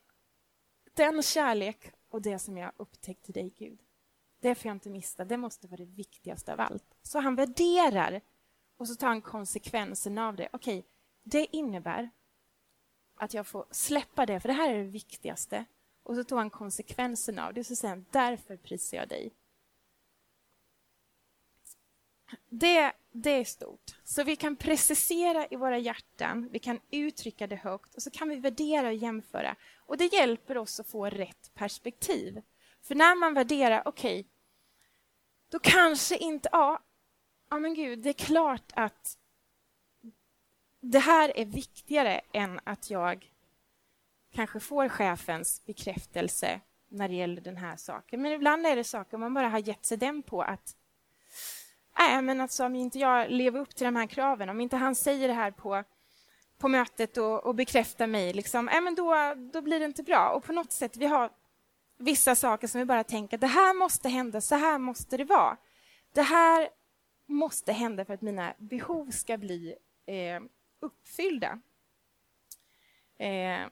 den 0.95 1.23
kärlek 1.23 1.93
och 2.11 2.23
det 2.23 2.39
som 2.39 2.57
jag 2.57 2.73
upptäckte 2.77 3.31
i 3.31 3.33
dig, 3.33 3.55
Gud, 3.59 3.79
det 4.41 4.55
får 4.55 4.69
jag 4.69 4.77
inte 4.77 4.91
missa. 4.91 5.25
Det 5.25 5.37
måste 5.37 5.67
vara 5.67 5.79
det 5.79 5.85
viktigaste 5.85 6.53
av 6.53 6.61
allt. 6.61 6.97
Så 7.03 7.19
han 7.19 7.35
värderar 7.35 8.21
och 8.79 8.89
så 8.89 8.95
tar 8.95 9.09
han 9.09 9.21
konsekvensen 9.21 10.19
av 10.19 10.37
det. 10.37 10.49
Okej, 10.53 10.87
det 11.23 11.57
innebär 11.57 12.11
att 13.15 13.35
jag 13.35 13.47
får 13.47 13.67
släppa 13.71 14.27
det, 14.27 14.41
för 14.41 14.49
det 14.49 14.55
här 14.55 14.75
är 14.75 14.79
det 14.79 14.91
viktigaste. 14.91 15.65
Och 16.03 16.17
så 16.17 16.25
tar 16.25 16.37
han 16.37 16.51
konsekvensen 16.51 17.39
av 17.39 17.55
det, 17.55 17.61
och 17.61 17.67
så 17.67 17.77
säger 17.77 17.95
han 17.95 18.07
därför 18.11 18.57
prisar 18.57 18.97
jag 18.97 19.09
dig. 19.09 19.33
Det, 22.49 22.93
det 23.11 23.31
är 23.31 23.45
stort. 23.45 23.97
Så 24.05 24.25
vi 24.25 24.37
kan 24.37 24.57
precisera 24.57 25.47
i 25.51 25.57
våra 25.57 25.79
hjärtan, 25.79 26.49
vi 26.53 26.59
kan 26.59 26.81
uttrycka 26.91 27.47
det 27.47 27.57
högt 27.57 27.95
och 27.95 28.03
så 28.03 28.11
kan 28.11 28.29
vi 28.29 28.37
värdera 28.37 28.89
och 28.89 28.95
jämföra. 28.95 29.57
Och 29.87 29.97
det 29.97 30.13
hjälper 30.13 30.59
oss 30.59 30.81
att 30.81 30.89
få 30.89 31.07
rätt 31.07 31.55
perspektiv. 31.55 32.43
För 32.83 32.95
när 32.95 33.15
man 33.15 33.35
värderar, 33.35 33.83
okej, 33.85 34.21
okay, 34.21 34.31
då 35.49 35.59
kanske 35.59 36.17
inte, 36.17 36.49
ja, 36.53 36.83
ja 37.51 37.59
men 37.59 37.75
gud, 37.75 37.99
det 37.99 38.09
är 38.09 38.13
klart 38.13 38.73
att 38.75 39.19
det 40.81 40.99
här 40.99 41.37
är 41.37 41.45
viktigare 41.45 42.21
än 42.33 42.61
att 42.65 42.91
jag 42.91 43.31
kanske 44.33 44.61
får 44.61 44.89
chefens 44.89 45.65
bekräftelse 45.67 46.61
när 46.89 47.09
det 47.09 47.15
gäller 47.15 47.41
den 47.41 47.57
här 47.57 47.77
saken. 47.77 48.23
Men 48.23 48.33
ibland 48.33 48.67
är 48.67 48.77
det 48.77 48.85
saker 48.85 49.19
man 49.19 49.35
bara 49.35 49.49
har 49.49 49.59
gett 49.59 49.87
sig 49.87 49.99
den 49.99 50.23
på 50.23 50.43
att 50.43 50.77
Nej, 51.99 52.23
men 52.23 52.41
alltså 52.41 52.65
om 52.65 52.75
inte 52.75 52.99
jag 52.99 53.31
lever 53.31 53.61
upp 53.61 53.75
till 53.75 53.85
de 53.85 53.97
här 53.97 54.07
kraven, 54.07 54.49
om 54.49 54.61
inte 54.61 54.77
han 54.77 54.95
säger 54.95 55.29
det 55.29 55.35
här 55.35 55.51
på, 55.51 55.85
på 56.59 56.69
mötet 56.69 57.17
och, 57.17 57.47
och 57.47 57.55
bekräftar 57.55 58.07
mig, 58.07 58.33
liksom, 58.33 58.65
nej, 58.65 58.81
men 58.81 58.95
då, 58.95 59.35
då 59.53 59.61
blir 59.63 59.79
det 59.81 59.85
inte 59.85 60.03
bra. 60.03 60.29
Och 60.29 60.45
på 60.45 60.53
något 60.53 60.73
sätt, 60.73 60.97
vi 60.97 61.07
har 61.07 61.31
vissa 61.97 62.35
saker 62.35 62.67
som 62.67 62.79
vi 62.79 62.85
bara 62.85 63.05
tänker, 63.05 63.39
det 63.39 63.47
här 63.47 63.75
måste 63.75 64.09
hända, 64.09 64.41
så 64.41 64.55
här 64.55 64.79
måste 64.79 65.17
det 65.17 65.25
vara. 65.25 65.57
Det 66.13 66.23
här 66.23 66.69
måste 67.29 67.73
hända 67.73 68.05
för 68.05 68.15
att 68.15 68.23
mina 68.23 68.55
behov 68.59 69.11
ska 69.11 69.39
bli 69.39 69.75
eh, 70.07 70.41
uppfyllda. 70.81 71.61
Eh, 73.19 73.67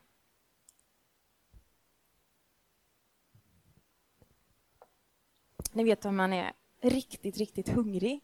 ni 5.72 5.84
vet 5.84 6.04
om 6.04 6.16
man 6.16 6.32
är 6.32 6.52
riktigt, 6.80 7.36
riktigt 7.36 7.68
hungrig 7.68 8.20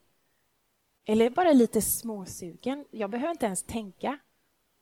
eller 1.05 1.31
bara 1.31 1.53
lite 1.53 1.83
småsugen. 1.83 2.85
Jag 2.91 3.11
behöver 3.11 3.31
inte 3.31 3.47
ens 3.47 3.63
tänka, 3.63 4.19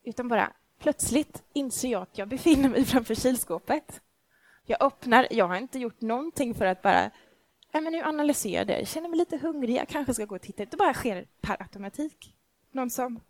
utan 0.02 0.28
bara 0.28 0.52
plötsligt 0.78 1.42
inser 1.52 1.88
jag 1.88 2.02
att 2.02 2.18
jag 2.18 2.28
befinner 2.28 2.68
mig 2.68 2.84
framför 2.84 3.14
kylskåpet. 3.14 4.02
Jag 4.66 4.82
öppnar, 4.82 5.26
jag 5.30 5.48
har 5.48 5.56
inte 5.56 5.78
gjort 5.78 6.00
någonting 6.00 6.54
för 6.54 6.66
att 6.66 6.82
bara 6.82 7.10
Nej, 7.72 7.83
men 7.83 7.92
nu 7.92 8.02
analyserar 8.02 8.54
jag 8.54 8.66
det. 8.66 8.78
Jag 8.78 8.88
känner 8.88 9.09
mig 9.09 9.18
lite 9.18 9.37
hungrig, 9.37 9.76
jag 9.76 9.88
kanske 9.88 10.14
ska 10.14 10.24
gå 10.24 10.35
och 10.35 10.42
titta. 10.42 10.64
Det 10.64 10.76
bara 10.76 10.94
sker 10.94 11.26
per 11.40 11.62
automatik. 11.62 12.35
Någon 12.72 12.90
som... 12.90 13.20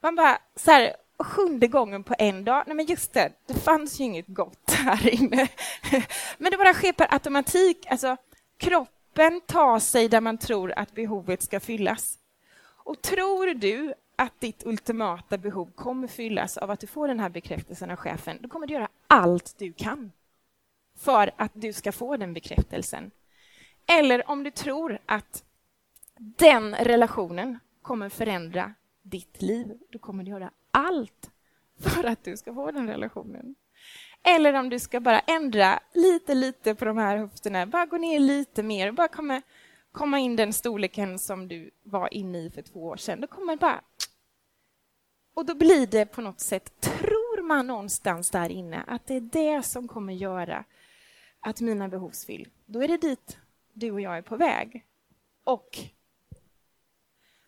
Man 0.00 0.16
bara, 0.16 0.38
så 0.56 0.70
här, 0.70 0.96
sjunde 1.18 1.66
gången 1.66 2.04
på 2.04 2.14
en 2.18 2.44
dag. 2.44 2.64
Nej, 2.66 2.76
men 2.76 2.86
just 2.86 3.12
det, 3.12 3.32
det 3.46 3.54
fanns 3.54 4.00
ju 4.00 4.04
inget 4.04 4.26
gott 4.28 4.70
här 4.70 5.08
inne. 5.08 5.48
Men 6.38 6.50
det 6.50 6.56
bara 6.58 6.74
sker 6.74 6.92
per 6.92 7.14
automatik. 7.14 7.86
Alltså, 7.86 8.16
kroppen 8.56 9.40
tar 9.46 9.78
sig 9.78 10.08
där 10.08 10.20
man 10.20 10.38
tror 10.38 10.72
att 10.76 10.94
behovet 10.94 11.42
ska 11.42 11.60
fyllas. 11.60 12.18
Och 12.62 13.02
tror 13.02 13.54
du 13.54 13.94
att 14.16 14.40
ditt 14.40 14.66
ultimata 14.66 15.38
behov 15.38 15.70
kommer 15.74 16.08
fyllas 16.08 16.56
av 16.56 16.70
att 16.70 16.80
du 16.80 16.86
får 16.86 17.08
den 17.08 17.20
här 17.20 17.28
bekräftelsen 17.28 17.90
av 17.90 17.96
chefen, 17.96 18.38
då 18.40 18.48
kommer 18.48 18.66
du 18.66 18.74
göra 18.74 18.88
allt 19.06 19.54
du 19.58 19.72
kan 19.72 20.12
för 20.98 21.30
att 21.36 21.52
du 21.54 21.72
ska 21.72 21.92
få 21.92 22.16
den 22.16 22.34
bekräftelsen. 22.34 23.10
Eller 23.90 24.30
om 24.30 24.42
du 24.42 24.50
tror 24.50 24.98
att 25.06 25.44
den 26.16 26.74
relationen 26.74 27.58
kommer 27.82 28.08
förändra 28.08 28.74
ditt 29.02 29.42
liv, 29.42 29.78
då 29.90 29.98
kommer 29.98 30.24
du 30.24 30.30
göra 30.30 30.50
allt 30.70 31.30
för 31.80 32.04
att 32.04 32.24
du 32.24 32.36
ska 32.36 32.54
få 32.54 32.70
den 32.70 32.88
relationen. 32.88 33.54
Eller 34.22 34.54
om 34.54 34.68
du 34.68 34.78
ska 34.78 35.00
bara 35.00 35.20
ändra 35.20 35.80
lite, 35.92 36.34
lite 36.34 36.74
på 36.74 36.84
de 36.84 36.98
här 36.98 37.16
höfterna, 37.16 37.66
bara 37.66 37.86
gå 37.86 37.98
ner 37.98 38.20
lite 38.20 38.62
mer, 38.62 38.92
bara 38.92 39.08
komma, 39.08 39.42
komma 39.92 40.18
in 40.18 40.36
den 40.36 40.52
storleken 40.52 41.18
som 41.18 41.48
du 41.48 41.70
var 41.82 42.14
inne 42.14 42.38
i 42.38 42.50
för 42.50 42.62
två 42.62 42.84
år 42.84 42.96
sedan. 42.96 43.20
Då 43.20 43.26
kommer 43.26 43.56
bara... 43.56 43.80
Och 45.34 45.46
då 45.46 45.54
blir 45.54 45.86
det 45.86 46.06
på 46.06 46.20
något 46.20 46.40
sätt, 46.40 46.80
tror 46.80 47.42
man 47.42 47.66
någonstans 47.66 48.30
där 48.30 48.50
inne, 48.50 48.84
att 48.86 49.06
det 49.06 49.14
är 49.14 49.20
det 49.20 49.62
som 49.62 49.88
kommer 49.88 50.12
göra 50.12 50.64
att 51.40 51.60
mina 51.60 51.88
behov 51.88 52.10
fylls. 52.26 52.48
Då 52.66 52.82
är 52.82 52.88
det 52.88 52.96
dit 52.96 53.38
du 53.72 53.90
och 53.90 54.00
jag 54.00 54.18
är 54.18 54.22
på 54.22 54.36
väg. 54.36 54.84
Och 55.44 55.78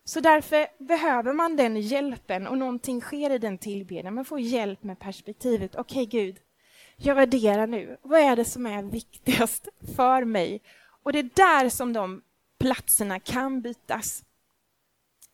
så 0.04 0.20
därför 0.20 0.66
behöver 0.78 1.32
man 1.32 1.56
den 1.56 1.80
hjälpen 1.80 2.46
och 2.46 2.58
någonting 2.58 3.00
sker 3.00 3.30
i 3.30 3.38
den 3.38 3.58
tillbedjan. 3.58 4.14
Man 4.14 4.24
får 4.24 4.40
hjälp 4.40 4.82
med 4.82 4.98
perspektivet. 4.98 5.74
Okej, 5.74 6.06
okay, 6.06 6.20
Gud, 6.20 6.40
jag 6.96 7.14
värderar 7.14 7.66
nu. 7.66 7.96
Vad 8.02 8.20
är 8.20 8.36
det 8.36 8.44
som 8.44 8.66
är 8.66 8.82
viktigast 8.82 9.68
för 9.96 10.24
mig? 10.24 10.60
Och 11.02 11.12
det 11.12 11.18
är 11.18 11.30
där 11.34 11.68
som 11.68 11.92
de 11.92 12.22
platserna 12.58 13.20
kan 13.20 13.60
bytas. 13.60 14.24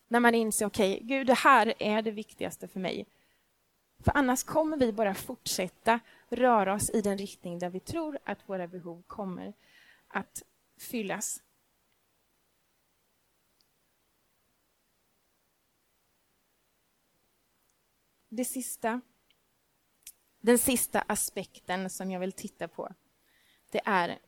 När 0.09 0.21
man 0.21 0.35
inser, 0.35 0.67
okej, 0.67 0.95
okay, 0.95 1.07
Gud, 1.07 1.27
det 1.27 1.35
här 1.35 1.75
är 1.79 2.03
det 2.03 2.11
viktigaste 2.11 2.69
för 2.69 2.81
mig. 2.81 3.07
För 4.05 4.13
annars 4.15 4.45
kommer 4.45 4.77
vi 4.77 4.93
bara 4.93 5.15
fortsätta 5.15 6.01
röra 6.29 6.75
oss 6.75 6.91
i 6.91 7.01
den 7.01 7.19
riktning 7.19 7.59
där 7.59 7.71
vi 7.71 7.81
tror 7.81 8.19
att 8.25 8.39
våra 8.47 8.67
behov 8.67 9.03
kommer 9.07 9.53
att 10.09 10.43
fyllas. 10.83 11.43
Det 18.29 18.45
sista, 18.45 19.01
den 20.41 20.59
sista 20.59 21.01
aspekten 21.01 21.91
som 21.91 22.11
jag 22.11 22.21
vill 22.21 22.33
titta 22.33 22.69
på, 22.69 22.95
det 23.71 23.81
är 23.85 24.19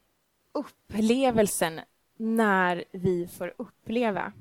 upplevelsen 0.53 1.81
när 2.17 2.85
vi 2.93 3.29
får 3.29 3.55
uppleva. 3.59 4.33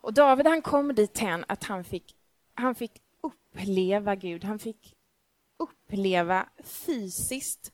Och 0.00 0.14
David 0.14 0.46
han 0.46 0.62
kom 0.62 0.94
dithän 0.94 1.44
att 1.48 1.64
han 1.64 1.84
fick, 1.84 2.16
han 2.54 2.74
fick 2.74 3.02
uppleva 3.20 4.14
Gud. 4.14 4.44
Han 4.44 4.58
fick 4.58 4.96
uppleva 5.56 6.48
fysiskt 6.58 7.72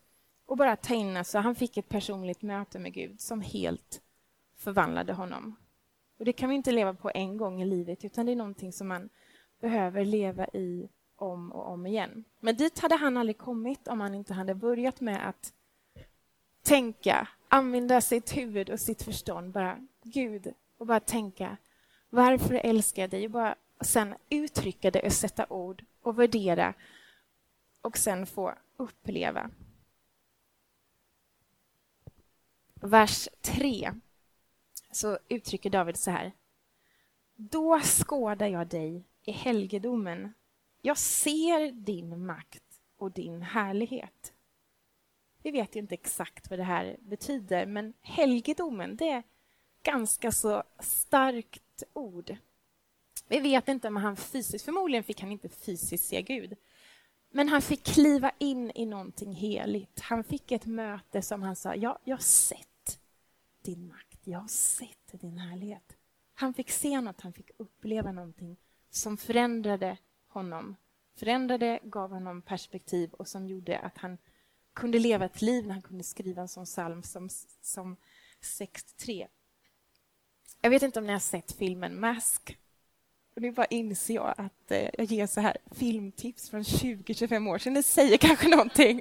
och 0.52 0.58
bara 0.58 0.76
ta 0.76 0.94
in, 0.94 1.16
alltså, 1.16 1.38
han 1.38 1.54
fick 1.54 1.76
ett 1.76 1.88
personligt 1.88 2.42
möte 2.42 2.78
med 2.78 2.92
Gud 2.92 3.20
som 3.20 3.40
helt 3.40 4.00
förvandlade 4.56 5.12
honom. 5.12 5.56
Och 6.18 6.24
Det 6.24 6.32
kan 6.32 6.48
vi 6.48 6.54
inte 6.54 6.72
leva 6.72 6.94
på 6.94 7.10
en 7.14 7.36
gång 7.36 7.62
i 7.62 7.64
livet, 7.64 8.04
utan 8.04 8.26
det 8.26 8.32
är 8.32 8.36
någonting 8.36 8.72
som 8.72 8.88
man 8.88 9.08
behöver 9.60 10.04
leva 10.04 10.46
i 10.46 10.88
om 11.16 11.52
och 11.52 11.68
om 11.72 11.86
igen. 11.86 12.24
Men 12.40 12.56
dit 12.56 12.78
hade 12.78 12.96
han 12.96 13.16
aldrig 13.16 13.38
kommit 13.38 13.88
om 13.88 14.00
han 14.00 14.14
inte 14.14 14.34
hade 14.34 14.54
börjat 14.54 15.00
med 15.00 15.28
att 15.28 15.52
tänka, 16.62 17.28
använda 17.48 18.00
sitt 18.00 18.36
huvud 18.36 18.70
och 18.70 18.80
sitt 18.80 19.02
förstånd, 19.02 19.52
bara 19.52 19.78
Gud, 20.02 20.54
och 20.78 20.86
bara 20.86 21.00
tänka 21.00 21.56
varför 22.10 22.54
älskar 22.54 23.02
jag 23.02 23.10
dig? 23.10 23.24
Och 23.24 23.30
bara 23.30 23.54
sen 23.80 24.14
uttrycka 24.30 24.90
det 24.90 25.02
och 25.02 25.12
sätta 25.12 25.46
ord 25.48 25.84
och 26.02 26.18
värdera 26.18 26.74
och 27.82 27.98
sen 27.98 28.26
få 28.26 28.54
uppleva 28.76 29.50
vers 32.82 33.28
3 33.40 33.92
så 34.90 35.18
uttrycker 35.28 35.70
David 35.70 35.96
så 35.96 36.10
här. 36.10 36.32
Då 37.34 37.80
skådar 37.80 38.46
jag 38.46 38.66
dig 38.66 39.04
i 39.22 39.32
helgedomen. 39.32 40.32
Jag 40.80 40.98
ser 40.98 41.72
din 41.72 42.26
makt 42.26 42.80
och 42.96 43.10
din 43.10 43.42
härlighet. 43.42 44.32
Vi 45.42 45.50
vet 45.50 45.76
ju 45.76 45.80
inte 45.80 45.94
exakt 45.94 46.50
vad 46.50 46.58
det 46.58 46.64
här 46.64 46.96
betyder, 47.00 47.66
men 47.66 47.94
helgedomen, 48.00 48.96
det 48.96 49.08
är 49.08 49.22
ganska 49.82 50.32
så 50.32 50.62
starkt 50.78 51.82
ord. 51.92 52.36
Vi 53.28 53.40
vet 53.40 53.68
inte 53.68 53.88
om 53.88 53.96
han 53.96 54.16
fysiskt, 54.16 54.64
förmodligen 54.64 55.04
fick 55.04 55.20
han 55.20 55.32
inte 55.32 55.48
fysiskt 55.48 56.04
se 56.04 56.22
Gud, 56.22 56.56
men 57.30 57.48
han 57.48 57.62
fick 57.62 57.84
kliva 57.84 58.32
in 58.38 58.72
i 58.74 58.86
någonting 58.86 59.32
heligt. 59.32 60.00
Han 60.00 60.24
fick 60.24 60.52
ett 60.52 60.66
möte 60.66 61.22
som 61.22 61.42
han 61.42 61.56
sa, 61.56 61.74
ja, 61.74 61.98
jag 62.04 62.16
har 62.16 62.22
sett 62.22 62.71
din 63.62 63.88
makt. 63.88 64.26
Jag 64.26 64.38
har 64.38 64.48
sett 64.48 65.20
din 65.20 65.38
härlighet. 65.38 65.96
Han 66.34 66.54
fick 66.54 66.70
se 66.70 67.00
något, 67.00 67.20
han 67.20 67.32
fick 67.32 67.50
uppleva 67.56 68.12
någonting 68.12 68.56
som 68.90 69.16
förändrade 69.16 69.98
honom. 70.28 70.76
Förändrade, 71.14 71.80
gav 71.82 72.10
honom 72.10 72.42
perspektiv 72.42 73.12
och 73.12 73.28
som 73.28 73.46
gjorde 73.46 73.78
att 73.78 73.98
han 73.98 74.18
kunde 74.74 74.98
leva 74.98 75.24
ett 75.24 75.42
liv 75.42 75.66
när 75.66 75.72
han 75.72 75.82
kunde 75.82 76.04
skriva 76.04 76.42
en 76.42 76.48
sån 76.48 76.64
psalm 76.64 77.02
som, 77.02 77.28
som 77.60 77.96
63. 78.40 79.28
Jag 80.60 80.70
vet 80.70 80.82
inte 80.82 80.98
om 80.98 81.06
ni 81.06 81.12
har 81.12 81.20
sett 81.20 81.52
filmen 81.52 82.00
Mask 82.00 82.58
och 83.34 83.42
nu 83.42 83.50
bara 83.50 83.66
inser 83.66 84.14
jag 84.14 84.34
att 84.36 84.70
eh, 84.70 84.88
jag 84.98 85.04
ger 85.04 85.26
så 85.26 85.40
här 85.40 85.56
filmtips 85.76 86.50
från 86.50 86.62
20-25 86.62 87.50
år 87.50 87.58
sedan. 87.58 87.74
Det 87.74 87.82
säger 87.82 88.16
kanske 88.18 88.48
någonting 88.48 89.00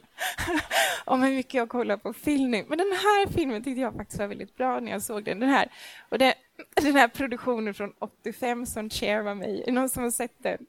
om 1.05 1.21
hur 1.23 1.35
mycket 1.35 1.53
jag 1.53 1.69
kollar 1.69 1.97
på 1.97 2.13
film 2.13 2.51
nu. 2.51 2.65
Men 2.67 2.77
den 2.77 2.91
här 2.91 3.27
filmen 3.27 3.63
tyckte 3.63 3.81
jag 3.81 3.95
faktiskt 3.95 4.19
var 4.19 4.27
väldigt 4.27 4.57
bra 4.57 4.79
när 4.79 4.91
jag 4.91 5.01
såg 5.01 5.23
den. 5.23 5.39
Den 5.39 5.49
här, 5.49 5.71
och 6.09 6.17
det, 6.17 6.35
den 6.81 6.95
här 6.95 7.07
produktionen 7.07 7.73
från 7.73 7.93
85 7.99 8.65
som 8.65 8.89
Cher 8.89 9.21
var 9.21 9.35
med 9.35 9.49
i. 9.49 9.61
Är 9.61 9.65
det 9.65 9.71
någon 9.71 9.89
som 9.89 10.03
har 10.03 10.11
sett 10.11 10.43
den? 10.43 10.65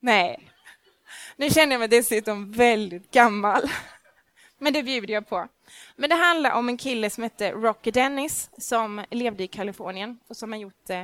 Nej. 0.00 0.52
Nu 1.36 1.50
känner 1.50 1.72
jag 1.72 1.78
mig 1.78 1.88
dessutom 1.88 2.52
väldigt 2.52 3.10
gammal. 3.10 3.62
Men 4.58 4.72
det 4.72 4.82
bjuder 4.82 5.14
jag 5.14 5.28
på. 5.28 5.48
Men 5.96 6.10
det 6.10 6.16
handlar 6.16 6.52
om 6.52 6.68
en 6.68 6.76
kille 6.76 7.10
som 7.10 7.22
hette 7.22 7.52
Rocky 7.52 7.90
Dennis 7.90 8.50
som 8.58 9.04
levde 9.10 9.44
i 9.44 9.48
Kalifornien 9.48 10.18
och 10.28 10.36
som 10.36 10.52
har 10.52 10.58
gjort 10.58 10.90
eh, 10.90 11.02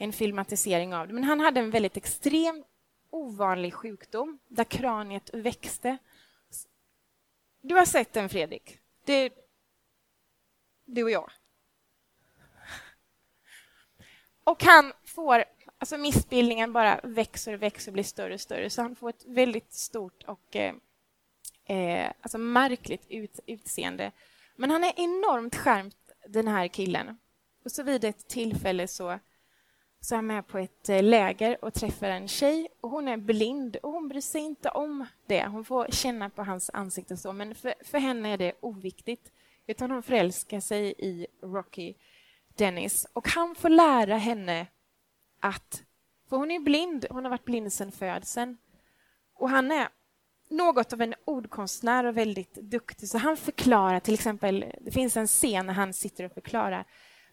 en 0.00 0.12
filmatisering 0.12 0.94
av 0.94 1.08
det. 1.08 1.14
Men 1.14 1.24
han 1.24 1.40
hade 1.40 1.60
en 1.60 1.70
väldigt 1.70 1.96
extrem, 1.96 2.64
ovanlig 3.10 3.74
sjukdom 3.74 4.38
där 4.48 4.64
kraniet 4.64 5.30
växte. 5.32 5.98
Du 7.60 7.74
har 7.74 7.84
sett 7.84 8.12
den, 8.12 8.28
Fredrik? 8.28 8.78
Det, 9.04 9.32
du 10.84 11.04
och 11.04 11.10
jag. 11.10 11.30
Och 14.44 14.64
han 14.64 14.92
får, 15.04 15.44
alltså 15.78 15.98
missbildningen 15.98 16.72
bara 16.72 17.00
växer 17.02 17.52
och 17.52 17.62
växer 17.62 17.90
och 17.90 17.92
blir 17.92 18.04
större 18.04 18.34
och 18.34 18.40
större, 18.40 18.70
så 18.70 18.82
han 18.82 18.96
får 18.96 19.10
ett 19.10 19.24
väldigt 19.26 19.72
stort 19.72 20.22
och 20.22 20.56
eh, 20.56 20.74
eh 21.64 22.12
alltså 22.20 22.38
märkligt 22.38 23.06
ut, 23.08 23.40
utseende. 23.46 24.12
Men 24.56 24.70
han 24.70 24.84
är 24.84 24.92
enormt 24.96 25.56
skärmt, 25.56 25.96
den 26.28 26.48
här 26.48 26.68
killen. 26.68 27.18
Och 27.64 27.72
så 27.72 27.82
vid 27.82 28.04
ett 28.04 28.28
tillfälle 28.28 28.88
så, 28.88 29.18
så 30.00 30.14
är 30.14 30.16
han 30.16 30.26
med 30.26 30.46
på 30.46 30.58
ett 30.58 30.88
eh, 30.88 31.02
läger 31.02 31.64
och 31.64 31.74
träffar 31.74 32.08
en 32.08 32.28
tjej 32.28 32.68
och 32.80 32.90
hon 32.90 33.08
är 33.08 33.16
blind 33.16 33.76
och 33.76 33.92
hon 33.92 34.08
bryr 34.08 34.20
sig 34.20 34.40
inte 34.40 34.68
om 34.68 35.06
det. 35.26 35.46
Hon 35.46 35.64
får 35.64 35.86
känna 35.90 36.30
på 36.30 36.42
hans 36.42 36.70
ansikte 36.72 37.16
så, 37.16 37.32
men 37.32 37.54
för, 37.54 37.74
för 37.84 37.98
henne 37.98 38.32
är 38.32 38.38
det 38.38 38.52
oviktigt. 38.60 39.32
Utan 39.66 39.90
hon 39.90 40.02
förälskar 40.02 40.60
sig 40.60 40.94
i 40.98 41.26
Rocky 41.42 41.94
Dennis 42.54 43.06
och 43.12 43.28
han 43.28 43.54
får 43.54 43.68
lära 43.68 44.16
henne 44.16 44.66
att... 45.40 45.82
För 46.28 46.36
hon 46.36 46.50
är 46.50 46.60
blind, 46.60 47.06
hon 47.10 47.24
har 47.24 47.30
varit 47.30 47.44
blind 47.44 47.72
sedan 47.72 47.92
födseln. 47.92 48.56
Och 49.34 49.50
han 49.50 49.70
är 49.70 49.88
något 50.48 50.92
av 50.92 51.02
en 51.02 51.14
ordkonstnär 51.24 52.04
och 52.04 52.16
väldigt 52.16 52.54
duktig. 52.54 53.08
Så 53.08 53.18
han 53.18 53.36
förklarar 53.36 54.00
till 54.00 54.14
exempel, 54.14 54.64
det 54.80 54.90
finns 54.90 55.16
en 55.16 55.26
scen 55.26 55.66
när 55.66 55.74
han 55.74 55.92
sitter 55.92 56.24
och 56.24 56.32
förklarar 56.32 56.84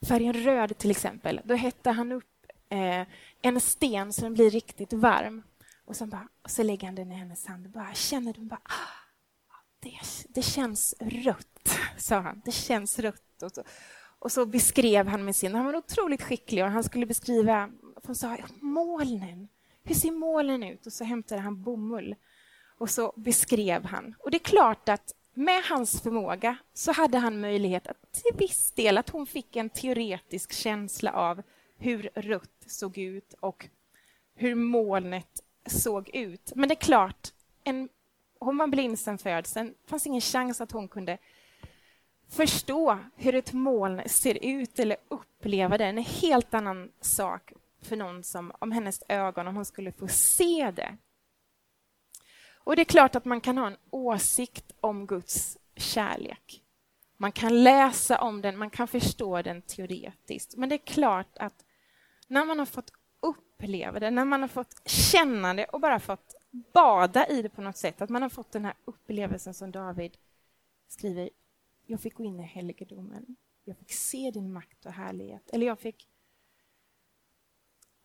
färgen 0.08 0.34
röd 0.34 0.78
till 0.78 0.92
exempel. 0.92 1.42
Då 1.44 1.56
hettar 1.56 1.94
han 1.94 2.12
upp 2.12 2.37
eh, 2.70 3.08
en 3.42 3.62
sten 3.62 4.14
så 4.14 4.22
den 4.22 4.34
blir 4.34 4.50
riktigt 4.50 4.94
varm. 4.94 5.44
Och, 5.86 5.96
sen 5.96 6.10
bara, 6.10 6.28
och 6.42 6.52
så 6.52 6.64
lägger 6.64 6.88
han 6.88 6.96
den 6.96 7.12
i 7.12 7.16
hennes 7.16 7.46
hand 7.46 7.66
och 7.66 7.72
bara 7.72 7.94
känner 7.94 8.34
du 8.34 8.42
bara 8.42 8.62
ah, 8.64 9.08
det, 9.80 10.00
det 10.30 10.42
känns 10.42 10.96
rött, 11.00 11.80
sa 11.98 12.20
han. 12.20 12.42
Det 12.46 12.52
känns 12.52 13.00
rött. 13.00 13.44
Och 13.44 13.52
så, 13.52 13.64
och 14.20 14.32
så 14.32 14.46
beskrev 14.46 15.08
han 15.08 15.26
med 15.26 15.36
sin... 15.36 15.56
Han 15.56 15.66
var 15.66 15.76
otroligt 15.76 16.22
skicklig 16.22 16.64
och 16.64 16.72
han 16.72 16.84
skulle 16.84 17.06
beskriva... 17.06 17.70
Han 18.04 18.16
sa 18.16 18.38
molnen. 18.62 19.48
Hur 19.84 19.96
ser 19.96 20.12
molnen 20.12 20.64
ut? 20.64 20.86
Och 20.86 20.94
så 20.94 21.04
hämtade 21.04 21.42
han 21.42 21.64
bomull 21.64 22.16
och 22.78 22.90
så 22.90 23.14
beskrev 23.16 23.86
han. 23.86 24.16
Och 24.20 24.32
det 24.32 24.38
är 24.38 24.44
klart 24.44 24.90
att 24.90 25.14
med 25.34 25.64
hans 25.64 26.02
förmåga 26.02 26.58
så 26.74 26.92
hade 26.92 27.18
han 27.18 27.40
möjlighet 27.40 27.88
att 27.88 28.14
till 28.14 28.38
viss 28.38 28.72
del 28.72 28.98
att 28.98 29.10
hon 29.10 29.28
fick 29.28 29.56
en 29.56 29.70
teoretisk 29.70 30.54
känsla 30.54 31.12
av 31.12 31.42
hur 31.78 32.10
rött 32.16 32.64
såg 32.66 32.98
ut 32.98 33.34
och 33.40 33.70
hur 34.36 34.56
molnet 34.56 35.44
såg 35.66 36.10
ut. 36.10 36.52
Men 36.56 36.70
det 36.70 36.74
är 36.74 36.86
klart, 36.86 37.34
en, 37.64 37.90
hon 38.40 38.58
var 38.58 38.68
blind 38.68 39.00
sedan 39.00 39.18
födseln. 39.18 39.68
Det 39.68 39.90
fanns 39.90 40.08
ingen 40.08 40.22
chans 40.22 40.62
att 40.62 40.72
hon 40.72 40.88
kunde 40.88 41.18
förstå 42.30 43.00
hur 43.16 43.36
ett 43.36 43.54
moln 43.54 44.02
ser 44.06 44.46
ut 44.46 44.80
eller 44.80 44.98
uppleva 45.08 45.78
det. 45.78 45.86
En 45.86 45.98
helt 45.98 46.54
annan 46.54 46.92
sak 47.02 47.54
för 47.82 47.96
någon 47.96 48.24
som 48.24 48.52
om 48.60 48.72
hennes 48.72 49.04
ögon, 49.10 49.48
om 49.48 49.56
hon 49.56 49.66
skulle 49.66 49.92
få 49.92 50.08
se 50.08 50.72
det. 50.76 50.98
Och 52.68 52.76
det 52.76 52.82
är 52.82 52.86
klart 52.86 53.16
att 53.16 53.26
man 53.26 53.42
kan 53.42 53.58
ha 53.58 53.68
en 53.68 53.78
åsikt 53.90 54.72
om 54.80 55.08
Guds 55.08 55.58
kärlek. 55.76 56.64
Man 57.18 57.32
kan 57.32 57.64
läsa 57.64 58.22
om 58.22 58.42
den, 58.42 58.58
man 58.58 58.70
kan 58.70 58.88
förstå 58.88 59.42
den 59.42 59.62
teoretiskt. 59.62 60.56
Men 60.56 60.70
det 60.70 60.76
är 60.76 60.86
klart 60.86 61.38
att 61.38 61.66
när 62.28 62.46
man 62.46 62.60
har 62.60 62.66
fått 62.66 62.92
uppleva 63.20 64.00
det, 64.00 64.12
när 64.12 64.26
man 64.26 64.42
har 64.42 64.48
fått 64.48 64.90
känna 64.90 65.54
det 65.54 65.66
och 65.66 65.82
bara 65.82 66.00
fått 66.00 66.36
bada 66.74 67.28
i 67.28 67.42
det 67.42 67.50
på 67.50 67.62
något 67.62 67.78
sätt, 67.78 68.02
att 68.02 68.10
man 68.10 68.22
har 68.22 68.30
fått 68.30 68.52
den 68.52 68.66
här 68.66 68.74
upplevelsen 68.86 69.54
som 69.54 69.72
David 69.72 70.18
skriver. 70.88 71.30
Jag 71.86 72.02
fick 72.02 72.14
gå 72.14 72.24
in 72.24 72.40
i 72.40 72.44
helgedomen. 72.44 73.36
Jag 73.64 73.78
fick 73.78 73.92
se 73.92 74.32
din 74.32 74.54
makt 74.54 74.86
och 74.86 74.92
härlighet. 74.92 75.50
Eller 75.54 75.68
jag 75.68 75.80
fick... 75.80 76.10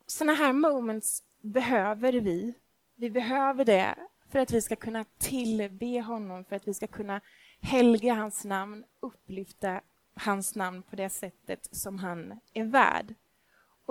Såna 0.06 0.32
här 0.32 0.52
moments 0.52 1.22
behöver 1.40 2.12
vi. 2.12 2.54
Vi 2.94 3.10
behöver 3.10 3.64
det 3.64 3.96
för 4.28 4.38
att 4.38 4.52
vi 4.52 4.60
ska 4.60 4.76
kunna 4.76 5.04
tillbe 5.18 6.00
honom, 6.00 6.44
för 6.44 6.56
att 6.56 6.68
vi 6.68 6.74
ska 6.74 6.86
kunna 6.86 7.20
helga 7.60 8.14
hans 8.14 8.44
namn, 8.44 8.84
upplyfta 9.00 9.80
hans 10.14 10.54
namn 10.54 10.82
på 10.82 10.96
det 10.96 11.08
sättet 11.08 11.68
som 11.76 11.98
han 11.98 12.40
är 12.52 12.64
värd. 12.64 13.14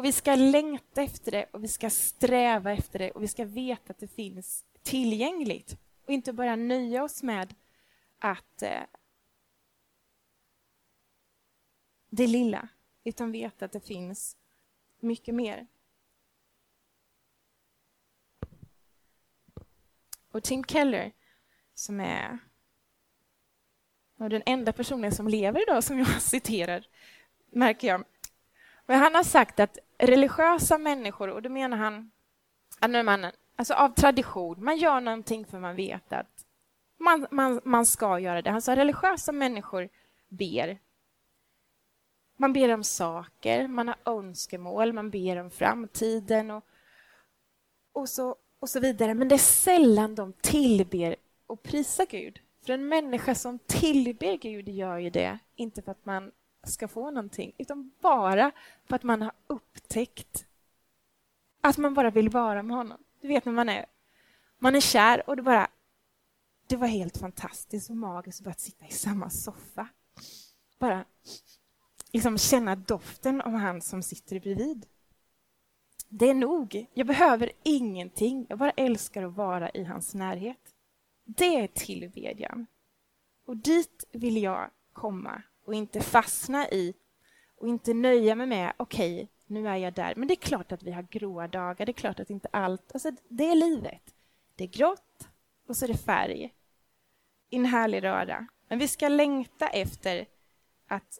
Och 0.01 0.05
vi 0.05 0.11
ska 0.11 0.35
längta 0.35 1.01
efter 1.01 1.31
det 1.31 1.45
och 1.51 1.63
vi 1.63 1.67
ska 1.67 1.89
sträva 1.89 2.71
efter 2.71 2.99
det 2.99 3.11
och 3.11 3.23
vi 3.23 3.27
ska 3.27 3.45
veta 3.45 3.91
att 3.91 3.99
det 3.99 4.07
finns 4.07 4.65
tillgängligt 4.83 5.77
och 6.05 6.09
inte 6.09 6.33
bara 6.33 6.55
nöja 6.55 7.03
oss 7.03 7.23
med 7.23 7.55
att 8.19 8.61
eh, 8.61 8.81
det 12.09 12.27
lilla, 12.27 12.67
utan 13.03 13.31
veta 13.31 13.65
att 13.65 13.71
det 13.71 13.87
finns 13.87 14.37
mycket 14.99 15.35
mer. 15.35 15.67
Och 20.31 20.43
Tim 20.43 20.63
Keller, 20.63 21.11
som 21.73 21.99
är 21.99 22.39
den 24.15 24.43
enda 24.45 24.73
personen 24.73 25.11
som 25.11 25.27
lever 25.27 25.61
idag 25.61 25.83
som 25.83 25.99
jag 25.99 26.07
citerar, 26.21 26.87
märker 27.51 27.87
jag. 27.87 28.05
Men 28.85 28.99
han 28.99 29.15
har 29.15 29.23
sagt 29.23 29.59
att 29.59 29.77
religiösa 30.01 30.77
människor, 30.77 31.29
och 31.29 31.41
då 31.41 31.49
menar 31.49 31.77
han 31.77 32.11
alltså 33.55 33.73
av 33.73 33.89
tradition, 33.89 34.63
man 34.63 34.77
gör 34.77 35.01
någonting 35.01 35.45
för 35.45 35.59
man 35.59 35.75
vet 35.75 36.13
att 36.13 36.45
man, 36.97 37.27
man, 37.31 37.61
man 37.63 37.85
ska 37.85 38.19
göra 38.19 38.41
det. 38.41 38.49
Han 38.49 38.61
sa 38.61 38.75
religiösa 38.75 39.31
människor 39.31 39.89
ber. 40.29 40.79
Man 42.37 42.53
ber 42.53 42.73
om 42.73 42.83
saker, 42.83 43.67
man 43.67 43.87
har 43.87 43.97
önskemål, 44.05 44.93
man 44.93 45.09
ber 45.09 45.37
om 45.37 45.51
framtiden 45.51 46.51
och, 46.51 46.65
och 47.93 48.09
så 48.09 48.35
och 48.59 48.69
så 48.69 48.79
vidare. 48.79 49.13
Men 49.13 49.27
det 49.27 49.35
är 49.35 49.37
sällan 49.37 50.15
de 50.15 50.33
tillber 50.33 51.15
och 51.47 51.63
prisar 51.63 52.05
Gud. 52.09 52.39
För 52.65 52.73
en 52.73 52.87
människa 52.87 53.35
som 53.35 53.59
tillber 53.59 54.37
Gud 54.37 54.69
gör 54.69 54.97
ju 54.97 55.09
det, 55.09 55.39
inte 55.55 55.81
för 55.81 55.91
att 55.91 56.05
man 56.05 56.31
ska 56.63 56.87
få 56.87 57.11
någonting, 57.11 57.53
utan 57.57 57.91
bara 58.01 58.51
för 58.85 58.95
att 58.95 59.03
man 59.03 59.21
har 59.21 59.31
upptäckt 59.47 60.45
att 61.61 61.77
man 61.77 61.93
bara 61.93 62.09
vill 62.09 62.29
vara 62.29 62.63
med 62.63 62.77
honom. 62.77 62.97
Du 63.21 63.27
vet 63.27 63.45
när 63.45 63.53
man 63.53 63.69
är, 63.69 63.85
man 64.59 64.75
är 64.75 64.81
kär 64.81 65.29
och 65.29 65.35
det 65.35 65.41
bara... 65.41 65.67
Det 66.67 66.77
var 66.77 66.87
helt 66.87 67.17
fantastiskt 67.17 67.89
och 67.89 67.97
magiskt 67.97 68.47
att 68.47 68.59
sitta 68.59 68.85
i 68.85 68.91
samma 68.91 69.29
soffa. 69.29 69.87
Bara 70.79 71.05
liksom 72.11 72.37
känna 72.37 72.75
doften 72.75 73.41
av 73.41 73.51
han 73.51 73.81
som 73.81 74.03
sitter 74.03 74.39
bredvid 74.39 74.85
det 76.13 76.29
är 76.29 76.33
nog. 76.33 76.85
Jag 76.93 77.07
behöver 77.07 77.51
ingenting. 77.63 78.45
Jag 78.49 78.57
bara 78.57 78.71
älskar 78.71 79.23
att 79.23 79.33
vara 79.33 79.69
i 79.69 79.83
hans 79.83 80.15
närhet. 80.15 80.75
Det 81.25 81.55
är 81.55 81.67
tillbedjan. 81.67 82.65
Och 83.45 83.57
dit 83.57 84.03
vill 84.11 84.43
jag 84.43 84.69
komma 84.93 85.41
och 85.71 85.75
inte 85.75 86.01
fastna 86.01 86.69
i 86.69 86.93
och 87.57 87.67
inte 87.67 87.93
nöja 87.93 88.35
mig 88.35 88.47
med 88.47 88.73
okej, 88.77 89.15
okay, 89.15 89.27
nu 89.45 89.67
är 89.67 89.75
jag 89.75 89.93
där. 89.93 90.15
Men 90.15 90.27
det 90.27 90.33
är 90.33 90.41
klart 90.41 90.71
att 90.71 90.83
vi 90.83 90.91
har 90.91 91.01
gråa 91.03 91.47
dagar. 91.47 91.85
Det 91.85 91.91
är 91.91 91.93
klart 91.93 92.19
att 92.19 92.29
inte 92.29 92.49
allt... 92.51 92.91
Alltså, 92.93 93.11
det 93.29 93.49
är 93.49 93.55
livet. 93.55 94.15
Det 94.55 94.63
är 94.63 94.67
grått 94.67 95.29
och 95.67 95.77
så 95.77 95.85
är 95.85 95.87
det 95.87 95.97
färg. 95.97 96.53
I 97.49 97.55
en 97.57 97.65
härlig 97.65 98.03
röra. 98.03 98.47
Men 98.67 98.79
vi 98.79 98.87
ska 98.87 99.07
längta 99.07 99.67
efter 99.67 100.25
att 100.87 101.19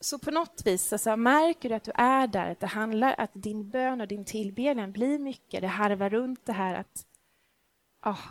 så 0.00 0.18
på 0.18 0.30
något 0.30 0.62
vis 0.64 0.92
alltså, 0.92 1.16
märker 1.16 1.68
du 1.68 1.74
att 1.74 1.84
du 1.84 1.92
är 1.94 2.26
där, 2.26 2.50
att 2.50 2.60
det 2.60 2.66
handlar 2.66 3.14
att 3.18 3.30
din 3.34 3.70
bön 3.70 4.00
och 4.00 4.08
din 4.08 4.24
tillbedjan 4.24 4.92
blir 4.92 5.18
mycket. 5.18 5.60
Det 5.60 5.66
harvar 5.66 6.10
runt 6.10 6.46
det 6.46 6.52
här 6.52 6.74
att 6.74 7.06
oh, 8.04 8.26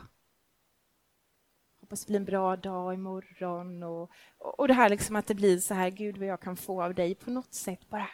hoppas 1.92 2.06
det 2.06 2.08
blir 2.08 2.20
en 2.20 2.26
bra 2.26 2.56
dag 2.56 2.94
imorgon 2.94 3.84
och, 3.84 4.12
och 4.38 4.68
det 4.68 4.74
här 4.74 4.90
liksom 4.90 5.16
att 5.16 5.28
det 5.28 5.36
blir 5.36 5.60
så 5.60 5.74
här, 5.74 5.90
Gud 5.90 6.18
vad 6.18 6.28
jag 6.28 6.40
kan 6.40 6.58
få 6.58 6.84
av 6.84 6.94
dig 6.94 7.16
på 7.16 7.32
något 7.32 7.54
sätt 7.54 7.90
bara. 7.90 8.10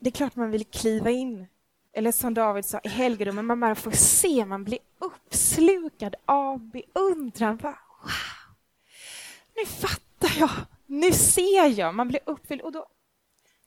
Det 0.00 0.08
är 0.08 0.10
klart 0.10 0.36
man 0.36 0.50
vill 0.50 0.64
kliva 0.64 1.10
in, 1.10 1.46
eller 1.92 2.12
som 2.12 2.34
David 2.34 2.64
sa, 2.64 2.80
i 2.84 2.88
helgedomen, 2.88 3.46
man 3.46 3.60
bara 3.60 3.74
får 3.74 3.90
se, 3.90 4.44
man 4.44 4.64
blir 4.64 4.78
uppslukad 4.98 6.14
av 6.24 6.70
beundran. 6.70 7.56
Bara, 7.56 7.78
wow, 8.02 8.56
nu 9.56 9.66
fattar 9.66 10.40
jag 10.40 10.50
nu 10.86 11.12
ser 11.12 11.78
jag, 11.78 11.94
man 11.94 12.08
blir 12.08 12.20
uppfylld 12.26 12.60
och 12.60 12.72
då, 12.72 12.86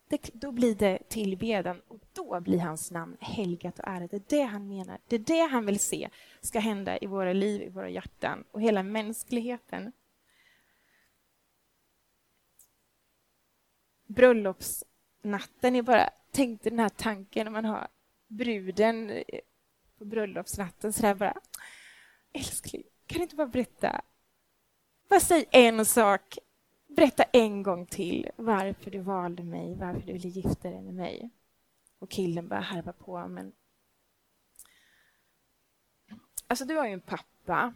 det, 0.08 0.30
då 0.32 0.52
blir 0.52 0.74
det 0.74 0.98
tillbedjan 1.08 1.82
och 1.88 2.00
då 2.12 2.40
blir 2.40 2.58
hans 2.58 2.90
namn 2.90 3.16
helgat 3.20 3.78
och 3.78 3.88
ärat. 3.88 4.10
Det 4.10 4.16
är 4.16 4.38
det 4.38 4.42
han 4.42 4.68
menar. 4.68 4.98
Det 5.08 5.16
är 5.16 5.20
det 5.20 5.46
han 5.50 5.66
vill 5.66 5.80
se 5.80 6.08
ska 6.40 6.58
hända 6.58 6.98
i 6.98 7.06
våra 7.06 7.32
liv, 7.32 7.62
i 7.62 7.68
våra 7.68 7.88
hjärtan 7.88 8.44
och 8.50 8.62
hela 8.62 8.82
mänskligheten. 8.82 9.92
Bröllopsnatten 14.06 15.76
är 15.76 15.82
bara, 15.82 16.10
tänk 16.30 16.62
dig 16.62 16.70
den 16.70 16.78
här 16.78 16.88
tanken 16.88 17.44
när 17.44 17.52
man 17.52 17.64
har 17.64 17.88
bruden 18.26 19.24
på 19.98 20.04
bröllopsnatten 20.04 20.92
så 20.92 21.02
där 21.02 21.14
bara, 21.14 21.40
älskling, 22.32 22.82
kan 23.06 23.18
du 23.18 23.22
inte 23.22 23.36
bara 23.36 23.46
berätta, 23.46 24.00
bara 25.08 25.20
säg 25.20 25.44
en 25.50 25.86
sak 25.86 26.38
Berätta 26.96 27.22
en 27.22 27.62
gång 27.62 27.86
till 27.86 28.30
varför 28.36 28.90
du 28.90 28.98
valde 28.98 29.42
mig, 29.42 29.74
varför 29.74 30.00
du 30.00 30.12
ville 30.12 30.28
gifta 30.28 30.70
dig 30.70 30.82
med 30.82 30.94
mig. 30.94 31.30
Och 31.98 32.10
killen 32.10 32.48
börjar 32.48 32.62
harva 32.62 32.92
på, 32.92 33.28
men... 33.28 33.52
Alltså, 36.46 36.64
du 36.64 36.76
har 36.76 36.86
ju 36.86 36.92
en 36.92 37.00
pappa. 37.00 37.74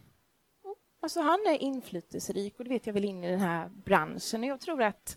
Alltså 1.02 1.20
han 1.20 1.46
är 1.46 1.62
inflytelserik 1.62 2.58
och 2.58 2.64
det 2.64 2.70
vet 2.70 2.86
jag 2.86 2.94
väl 2.94 3.04
in 3.04 3.24
i 3.24 3.30
den 3.30 3.40
här 3.40 3.68
branschen. 3.68 4.44
Jag 4.44 4.60
tror 4.60 4.82
att 4.82 5.16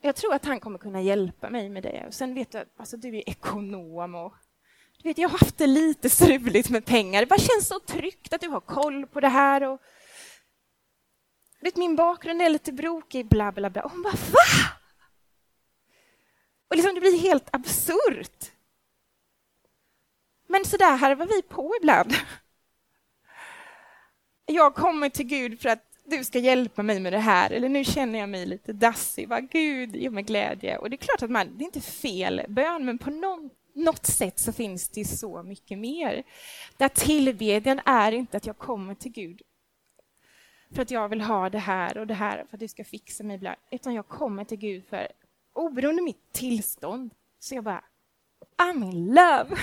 jag 0.00 0.16
tror 0.16 0.34
att 0.34 0.44
han 0.44 0.60
kommer 0.60 0.78
kunna 0.78 1.00
hjälpa 1.02 1.50
mig 1.50 1.68
med 1.68 1.82
det. 1.82 2.04
Och 2.06 2.14
sen 2.14 2.34
vet 2.34 2.50
du, 2.50 2.64
alltså 2.76 2.96
du 2.96 3.16
är 3.16 3.28
ekonom 3.28 4.14
och 4.14 4.34
du 5.02 5.08
vet, 5.08 5.18
jag 5.18 5.28
har 5.28 5.38
haft 5.38 5.58
det 5.58 5.66
lite 5.66 6.10
struligt 6.10 6.70
med 6.70 6.84
pengar. 6.84 7.20
Det 7.20 7.26
bara 7.26 7.38
känns 7.38 7.68
så 7.68 7.80
tryggt 7.80 8.32
att 8.32 8.40
du 8.40 8.48
har 8.48 8.60
koll 8.60 9.06
på 9.06 9.20
det 9.20 9.28
här. 9.28 9.62
Och, 9.62 9.80
vet, 11.64 11.76
min 11.76 11.96
bakgrund 11.96 12.42
är 12.42 12.50
lite 12.50 12.72
brokig, 12.72 13.26
bla 13.26 13.52
bla 13.52 13.70
bla. 13.70 13.82
Och 13.82 13.90
hon 13.90 14.02
bara, 14.02 14.12
va? 14.12 14.68
Och 16.68 16.76
liksom, 16.76 16.94
det 16.94 17.00
blir 17.00 17.18
helt 17.18 17.48
absurt. 17.52 18.52
Men 20.46 20.64
så 20.64 20.76
där 20.76 20.96
harvar 20.96 21.26
vi 21.26 21.42
på 21.42 21.74
ibland. 21.80 22.14
Jag 24.46 24.74
kommer 24.74 25.08
till 25.08 25.26
Gud 25.26 25.60
för 25.60 25.68
att 25.68 25.92
du 26.04 26.24
ska 26.24 26.38
hjälpa 26.38 26.82
mig 26.82 27.00
med 27.00 27.12
det 27.12 27.18
här, 27.18 27.50
eller 27.50 27.68
nu 27.68 27.84
känner 27.84 28.18
jag 28.18 28.28
mig 28.28 28.46
lite 28.46 28.72
dassig, 28.72 29.28
va? 29.28 29.40
Gud 29.40 29.96
ge 29.96 30.10
mig 30.10 30.22
glädje. 30.22 30.78
Och 30.78 30.90
det 30.90 30.96
är 30.96 30.98
klart 30.98 31.22
att 31.22 31.30
man, 31.30 31.58
det 31.58 31.64
är 31.64 31.66
inte 31.66 31.80
fel 31.80 32.42
bön, 32.48 32.84
men 32.84 32.98
på 32.98 33.10
någon, 33.10 33.50
något 33.74 34.06
sätt 34.06 34.38
så 34.38 34.52
finns 34.52 34.88
det 34.88 35.04
så 35.04 35.42
mycket 35.42 35.78
mer. 35.78 36.22
Där 36.76 36.88
tillbedjan 36.88 37.80
är 37.84 38.12
inte 38.12 38.36
att 38.36 38.46
jag 38.46 38.58
kommer 38.58 38.94
till 38.94 39.12
Gud 39.12 39.42
för 40.74 40.82
att 40.82 40.90
jag 40.90 41.08
vill 41.08 41.20
ha 41.20 41.50
det 41.50 41.58
här 41.58 41.98
och 41.98 42.06
det 42.06 42.14
här 42.14 42.44
för 42.50 42.56
att 42.56 42.60
du 42.60 42.68
ska 42.68 42.84
fixa 42.84 43.24
mig, 43.24 43.56
utan 43.70 43.94
jag 43.94 44.08
kommer 44.08 44.44
till 44.44 44.58
Gud 44.58 44.84
för 44.88 45.08
oberoende 45.52 46.02
mitt 46.02 46.32
tillstånd, 46.32 47.10
så 47.38 47.54
jag 47.54 47.64
bara 47.64 47.84
I'm 48.56 48.84
in 48.84 49.06
love. 49.06 49.56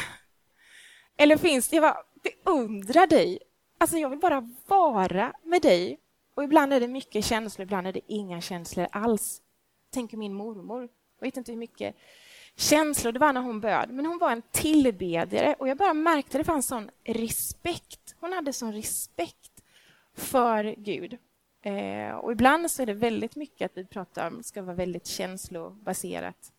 Eller 1.17 1.37
finns 1.37 1.67
det, 1.67 1.75
jag 1.75 1.83
bara 1.83 2.03
beundrar 2.23 3.07
dig. 3.07 3.39
Alltså 3.77 3.97
jag 3.97 4.09
vill 4.09 4.19
bara 4.19 4.49
vara 4.67 5.33
med 5.43 5.61
dig. 5.61 5.99
Och 6.35 6.43
ibland 6.43 6.73
är 6.73 6.79
det 6.79 6.87
mycket 6.87 7.25
känslor, 7.25 7.63
ibland 7.63 7.87
är 7.87 7.93
det 7.93 8.01
inga 8.07 8.41
känslor 8.41 8.87
alls. 8.91 9.41
Tänker 9.93 10.17
min 10.17 10.33
mormor. 10.33 10.89
Jag 11.19 11.27
vet 11.27 11.37
inte 11.37 11.51
hur 11.51 11.59
mycket 11.59 11.95
känslor 12.55 13.11
det 13.11 13.19
var 13.19 13.33
när 13.33 13.41
hon 13.41 13.59
böd, 13.59 13.89
men 13.91 14.05
hon 14.05 14.17
var 14.17 14.31
en 14.31 14.41
tillbedjare 14.51 15.55
och 15.59 15.67
jag 15.67 15.77
bara 15.77 15.93
märkte 15.93 16.37
att 16.37 16.39
det 16.39 16.51
fanns 16.51 16.67
sån 16.67 16.89
respekt. 17.03 18.15
Hon 18.19 18.33
hade 18.33 18.53
sån 18.53 18.73
respekt 18.73 19.48
för 20.19 20.75
Gud. 20.77 21.17
Eh, 21.61 22.11
och 22.11 22.31
ibland 22.31 22.71
så 22.71 22.81
är 22.81 22.85
det 22.85 22.93
väldigt 22.93 23.35
mycket 23.35 23.71
att 23.71 23.77
vi 23.77 23.85
pratar 23.85 24.27
om 24.27 24.43
ska 24.43 24.61
vara 24.61 24.75
väldigt 24.75 25.07
känslobaserat. 25.07 26.53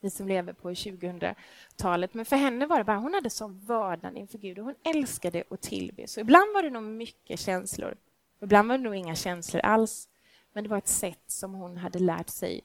Vi 0.00 0.10
som 0.10 0.28
lever 0.28 0.52
på 0.52 0.70
2000-talet. 0.70 2.14
Men 2.14 2.24
för 2.24 2.36
henne 2.36 2.66
var 2.66 2.78
det 2.78 2.84
bara, 2.84 2.96
hon 2.96 3.14
hade 3.14 3.30
sån 3.30 3.58
vördnad 3.58 4.16
inför 4.16 4.38
Gud 4.38 4.58
och 4.58 4.64
hon 4.64 4.74
älskade 4.82 5.44
att 5.50 5.62
tillbe. 5.62 6.08
Så 6.08 6.20
ibland 6.20 6.54
var 6.54 6.62
det 6.62 6.70
nog 6.70 6.82
mycket 6.82 7.40
känslor. 7.40 7.96
Ibland 8.40 8.68
var 8.68 8.78
det 8.78 8.84
nog 8.84 8.94
inga 8.94 9.14
känslor 9.14 9.60
alls. 9.60 10.08
Men 10.52 10.64
det 10.64 10.70
var 10.70 10.78
ett 10.78 10.88
sätt 10.88 11.22
som 11.26 11.54
hon 11.54 11.76
hade 11.76 11.98
lärt 11.98 12.28
sig 12.28 12.60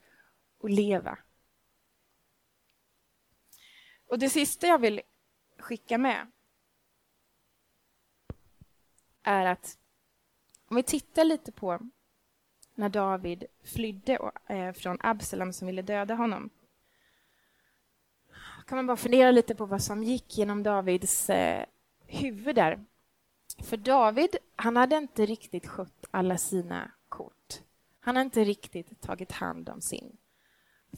att 0.64 0.72
leva. 0.72 1.18
Och 4.08 4.20
det 4.20 4.30
sista 4.30 4.68
jag 4.68 4.80
vill 4.80 5.02
skicka 5.58 5.98
med 5.98 6.28
är 9.24 9.46
att 9.46 9.78
om 10.72 10.76
vi 10.76 10.84
tittar 10.84 11.24
lite 11.24 11.52
på 11.52 11.80
när 12.76 12.90
David 12.90 13.46
flydde 13.64 14.32
eh, 14.48 14.72
från 14.72 14.98
Absalom 15.02 15.54
som 15.54 15.68
ville 15.68 15.82
döda 15.82 16.16
honom 16.16 16.50
kan 18.68 18.76
man 18.76 18.88
bara 18.88 18.98
fundera 18.98 19.32
lite 19.32 19.56
på 19.56 19.66
vad 19.66 19.84
som 19.84 20.04
gick 20.04 20.38
genom 20.38 20.64
Davids 20.64 21.30
eh, 21.30 21.66
huvud 22.08 22.56
där. 22.56 22.86
För 23.64 23.78
David, 23.78 24.36
han 24.56 24.78
hade 24.78 24.98
inte 24.98 25.26
riktigt 25.26 25.68
skött 25.68 26.06
alla 26.12 26.38
sina 26.38 26.92
kort. 27.10 27.62
Han 28.00 28.16
hade 28.16 28.26
inte 28.26 28.44
riktigt 28.44 29.02
tagit 29.02 29.32
hand 29.32 29.70
om 29.70 29.82
sin 29.82 30.18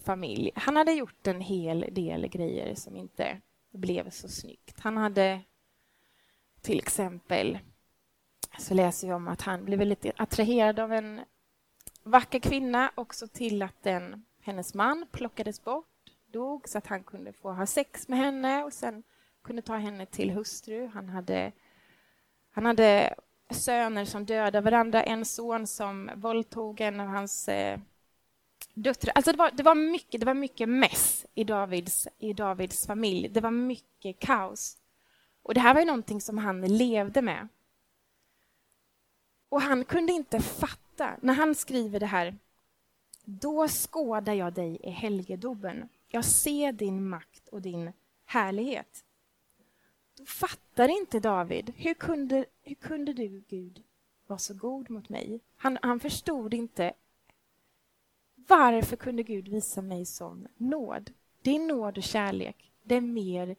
familj. 0.03 0.51
Han 0.55 0.75
hade 0.75 0.93
gjort 0.93 1.27
en 1.27 1.41
hel 1.41 1.85
del 1.91 2.27
grejer 2.27 2.75
som 2.75 2.97
inte 2.97 3.41
blev 3.71 4.09
så 4.09 4.27
snyggt. 4.27 4.79
Han 4.79 4.97
hade 4.97 5.41
till 6.61 6.79
exempel 6.79 7.59
så 8.57 8.73
läser 8.73 9.07
vi 9.07 9.13
om 9.13 9.27
att 9.27 9.41
han 9.41 9.65
blev 9.65 9.79
väldigt 9.79 10.05
attraherad 10.17 10.79
av 10.79 10.93
en 10.93 11.21
vacker 12.03 12.39
kvinna 12.39 12.91
och 12.95 13.15
så 13.15 13.27
till 13.27 13.61
att 13.61 13.83
den, 13.83 14.25
hennes 14.41 14.73
man 14.73 15.05
plockades 15.11 15.63
bort, 15.63 15.85
dog 16.31 16.69
så 16.69 16.77
att 16.77 16.87
han 16.87 17.03
kunde 17.03 17.33
få 17.33 17.51
ha 17.51 17.65
sex 17.65 18.07
med 18.07 18.19
henne 18.19 18.63
och 18.63 18.73
sen 18.73 19.03
kunde 19.43 19.61
ta 19.61 19.75
henne 19.75 20.05
till 20.05 20.31
hustru. 20.31 20.87
Han 20.93 21.09
hade, 21.09 21.51
han 22.51 22.65
hade 22.65 23.15
söner 23.49 24.05
som 24.05 24.25
dödade 24.25 24.61
varandra, 24.61 25.03
en 25.03 25.25
son 25.25 25.67
som 25.67 26.11
våldtog 26.15 26.81
en 26.81 26.99
av 26.99 27.07
hans 27.07 27.49
eh, 27.49 27.79
döttrar. 28.73 29.11
Alltså 29.15 29.31
det 29.31 29.37
var, 29.37 29.51
det, 29.53 29.63
var 29.63 29.75
mycket, 29.75 30.19
det 30.19 30.25
var 30.25 30.33
mycket 30.33 30.69
mess 30.69 31.25
i 31.33 31.43
Davids, 31.43 32.07
i 32.19 32.33
Davids 32.33 32.87
familj. 32.87 33.29
Det 33.29 33.41
var 33.41 33.51
mycket 33.51 34.19
kaos. 34.19 34.77
Och 35.43 35.53
det 35.53 35.59
här 35.59 35.73
var 35.73 35.81
ju 35.81 35.87
någonting 35.87 36.21
som 36.21 36.37
han 36.37 36.61
levde 36.61 37.21
med. 37.21 37.47
Och 39.53 39.61
han 39.61 39.85
kunde 39.85 40.13
inte 40.13 40.39
fatta, 40.39 41.17
när 41.21 41.33
han 41.33 41.55
skriver 41.55 41.99
det 41.99 42.05
här, 42.05 42.37
då 43.25 43.67
skådar 43.67 44.33
jag 44.33 44.53
dig 44.53 44.77
i 44.83 44.89
helgedomen. 44.89 45.89
Jag 46.07 46.25
ser 46.25 46.71
din 46.71 47.07
makt 47.07 47.47
och 47.47 47.61
din 47.61 47.91
härlighet. 48.25 49.05
Då 50.17 50.25
fattar 50.25 50.89
inte 50.89 51.19
David, 51.19 51.73
hur 51.75 51.93
kunde, 51.93 52.45
hur 52.61 52.75
kunde 52.75 53.13
du, 53.13 53.43
Gud, 53.47 53.83
vara 54.27 54.39
så 54.39 54.53
god 54.53 54.89
mot 54.89 55.09
mig? 55.09 55.39
Han, 55.55 55.77
han 55.81 55.99
förstod 55.99 56.53
inte 56.53 56.93
varför 58.35 58.95
kunde 58.95 59.23
Gud 59.23 59.47
visa 59.47 59.81
mig 59.81 60.05
sån 60.05 60.47
nåd? 60.57 61.11
Din 61.41 61.67
nåd 61.67 61.97
och 61.97 62.03
kärlek, 62.03 62.71
det 62.83 62.95
är 62.95 63.01
mer 63.01 63.55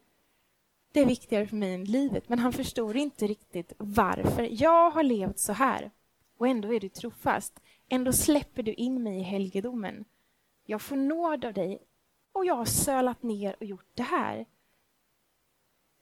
det 0.95 1.01
är 1.01 1.07
viktigare 1.07 1.47
för 1.47 1.57
mig 1.57 1.75
än 1.75 1.85
livet. 1.85 2.29
Men 2.29 2.39
han 2.39 2.53
förstod 2.53 2.97
inte 2.97 3.27
riktigt 3.27 3.73
varför. 3.79 4.63
Jag 4.63 4.91
har 4.91 5.03
levt 5.03 5.39
så 5.39 5.53
här 5.53 5.91
och 6.39 6.49
ändå 6.49 6.75
är 6.75 6.81
du 6.81 6.89
trofast. 6.89 7.61
Ändå 7.89 8.13
släpper 8.13 8.63
du 8.63 8.73
in 8.73 9.03
mig 9.03 9.19
i 9.19 9.23
helgedomen. 9.23 10.05
Jag 10.65 10.83
får 10.83 10.97
nåd 10.97 11.45
av 11.45 11.53
dig 11.53 11.83
och 12.33 12.45
jag 12.45 12.55
har 12.55 12.65
sölat 12.65 13.23
ner 13.23 13.57
och 13.61 13.65
gjort 13.65 13.91
det 13.95 14.03
här. 14.03 14.47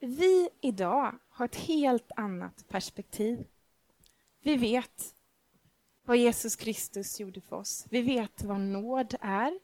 Vi 0.00 0.48
idag 0.60 1.18
har 1.28 1.44
ett 1.44 1.56
helt 1.56 2.12
annat 2.16 2.68
perspektiv. 2.68 3.44
Vi 4.42 4.56
vet 4.56 5.14
vad 6.04 6.16
Jesus 6.16 6.56
Kristus 6.56 7.20
gjorde 7.20 7.40
för 7.40 7.56
oss. 7.56 7.86
Vi 7.90 8.02
vet 8.02 8.42
vad 8.42 8.60
nåd 8.60 9.14
är. 9.20 9.58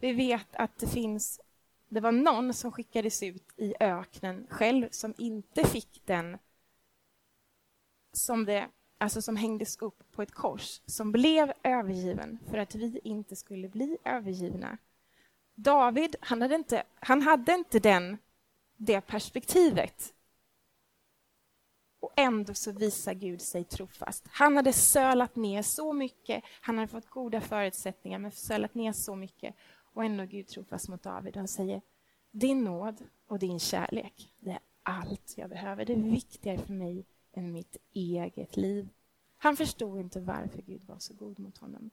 Vi 0.00 0.12
vet 0.12 0.56
att 0.56 0.78
det 0.78 0.86
finns 0.86 1.40
det 1.88 2.00
var 2.00 2.12
någon 2.12 2.54
som 2.54 2.72
skickades 2.72 3.22
ut 3.22 3.52
i 3.56 3.74
öknen 3.80 4.46
själv 4.50 4.88
som 4.90 5.14
inte 5.18 5.64
fick 5.64 6.02
den 6.04 6.38
som, 8.12 8.44
det, 8.44 8.68
alltså 8.98 9.22
som 9.22 9.36
hängdes 9.36 9.76
upp 9.76 10.12
på 10.12 10.22
ett 10.22 10.32
kors, 10.32 10.80
som 10.86 11.12
blev 11.12 11.52
övergiven 11.62 12.38
för 12.50 12.58
att 12.58 12.74
vi 12.74 13.00
inte 13.04 13.36
skulle 13.36 13.68
bli 13.68 13.98
övergivna. 14.04 14.78
David, 15.54 16.16
han 16.20 16.42
hade 16.42 16.54
inte, 16.54 16.82
han 17.00 17.22
hade 17.22 17.52
inte 17.52 17.78
den, 17.78 18.18
det 18.76 19.00
perspektivet. 19.00 20.14
Och 22.00 22.12
ändå 22.16 22.54
så 22.54 22.72
visar 22.72 23.14
Gud 23.14 23.42
sig 23.42 23.64
trofast. 23.64 24.24
Han 24.30 24.56
hade 24.56 24.72
sölat 24.72 25.36
ner 25.36 25.62
så 25.62 25.92
mycket, 25.92 26.44
han 26.60 26.78
hade 26.78 26.88
fått 26.88 27.10
goda 27.10 27.40
förutsättningar 27.40 28.18
men 28.18 28.32
sölat 28.32 28.74
ner 28.74 28.92
så 28.92 29.16
mycket 29.16 29.54
och 29.92 30.04
ändå 30.04 30.24
Gud 30.24 30.46
trofast 30.46 30.88
mot 30.88 31.02
David. 31.02 31.36
Han 31.36 31.48
säger, 31.48 31.80
din 32.30 32.64
nåd 32.64 33.02
och 33.26 33.38
din 33.38 33.58
kärlek, 33.58 34.32
det 34.40 34.50
är 34.50 34.60
allt 34.82 35.34
jag 35.36 35.50
behöver. 35.50 35.84
Det 35.84 35.92
är 35.92 35.96
viktigare 35.96 36.58
för 36.58 36.72
mig 36.72 37.04
än 37.32 37.52
mitt 37.52 37.76
eget 37.92 38.56
liv. 38.56 38.88
Han 39.38 39.56
förstod 39.56 40.00
inte 40.00 40.20
varför 40.20 40.62
Gud 40.62 40.84
var 40.84 40.98
så 40.98 41.14
god 41.14 41.38
mot 41.38 41.58
honom. 41.58 41.90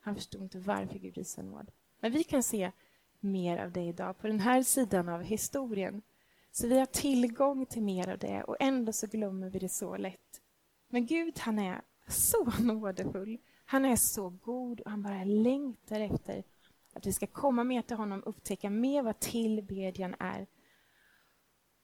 Han 0.00 0.14
förstod 0.14 0.42
inte 0.42 0.58
varför 0.58 0.98
Gud 0.98 1.14
visade 1.14 1.48
nåd. 1.48 1.70
Men 2.00 2.12
vi 2.12 2.24
kan 2.24 2.42
se 2.42 2.72
mer 3.20 3.58
av 3.58 3.72
det 3.72 3.82
idag 3.82 4.18
på 4.18 4.26
den 4.26 4.40
här 4.40 4.62
sidan 4.62 5.08
av 5.08 5.22
historien. 5.22 6.02
Så 6.50 6.68
vi 6.68 6.78
har 6.78 6.86
tillgång 6.86 7.66
till 7.66 7.82
mer 7.82 8.08
av 8.08 8.18
det 8.18 8.42
och 8.42 8.56
ändå 8.60 8.92
så 8.92 9.06
glömmer 9.06 9.50
vi 9.50 9.58
det 9.58 9.68
så 9.68 9.96
lätt. 9.96 10.40
Men 10.88 11.06
Gud, 11.06 11.38
han 11.38 11.58
är 11.58 11.82
så 12.08 12.44
nådefull. 12.62 13.38
Han 13.64 13.84
är 13.84 13.96
så 13.96 14.28
god 14.28 14.80
och 14.80 14.90
han 14.90 15.02
bara 15.02 15.24
längtar 15.24 16.00
efter 16.00 16.44
att 16.92 17.06
vi 17.06 17.12
ska 17.12 17.26
komma 17.26 17.64
mer 17.64 17.82
till 17.82 17.96
honom, 17.96 18.22
upptäcka 18.26 18.70
mer 18.70 19.02
vad 19.02 19.20
tillbedjan 19.20 20.14
är. 20.18 20.46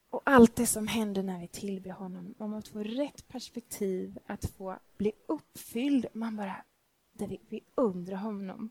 Och 0.09 0.21
allt 0.25 0.55
det 0.55 0.67
som 0.67 0.87
händer 0.87 1.23
när 1.23 1.39
vi 1.39 1.47
tillber 1.47 1.91
honom, 1.91 2.35
om 2.37 2.53
att 2.53 2.67
få 2.67 2.83
rätt 2.83 3.27
perspektiv, 3.27 4.19
att 4.25 4.45
få 4.45 4.79
bli 4.97 5.11
uppfylld. 5.27 6.05
Man 6.13 6.35
bara, 6.35 6.65
där 7.11 7.27
vi, 7.27 7.39
vi 7.49 7.63
undrar 7.75 8.17
honom 8.17 8.69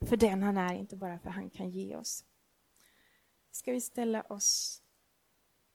för 0.00 0.16
den 0.16 0.42
han 0.42 0.56
är, 0.56 0.74
inte 0.74 0.96
bara 0.96 1.18
för 1.18 1.30
han 1.30 1.50
kan 1.50 1.70
ge 1.70 1.96
oss. 1.96 2.24
Ska 3.50 3.72
vi 3.72 3.80
ställa 3.80 4.22
oss 4.22 4.82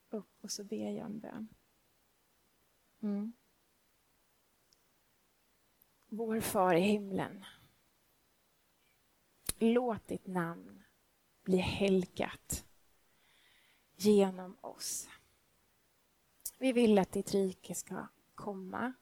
upp 0.10 0.44
och 0.44 0.52
så 0.52 0.64
ber 0.64 0.92
jag 0.92 1.06
en 1.06 1.20
bön. 1.20 1.48
Mm. 3.02 3.34
Vår 6.10 6.40
far 6.40 6.76
i 6.76 6.82
himlen. 6.82 7.46
Låt 9.60 10.08
ditt 10.08 10.28
namn 10.28 10.84
bli 11.44 11.58
helgat 11.58 12.66
genom 13.96 14.58
oss. 14.62 15.10
Vi 16.58 16.74
vill 16.74 17.00
att 17.00 17.12
ditt 17.12 17.34
rike 17.34 17.76
ska 17.76 18.08
komma 18.36 18.94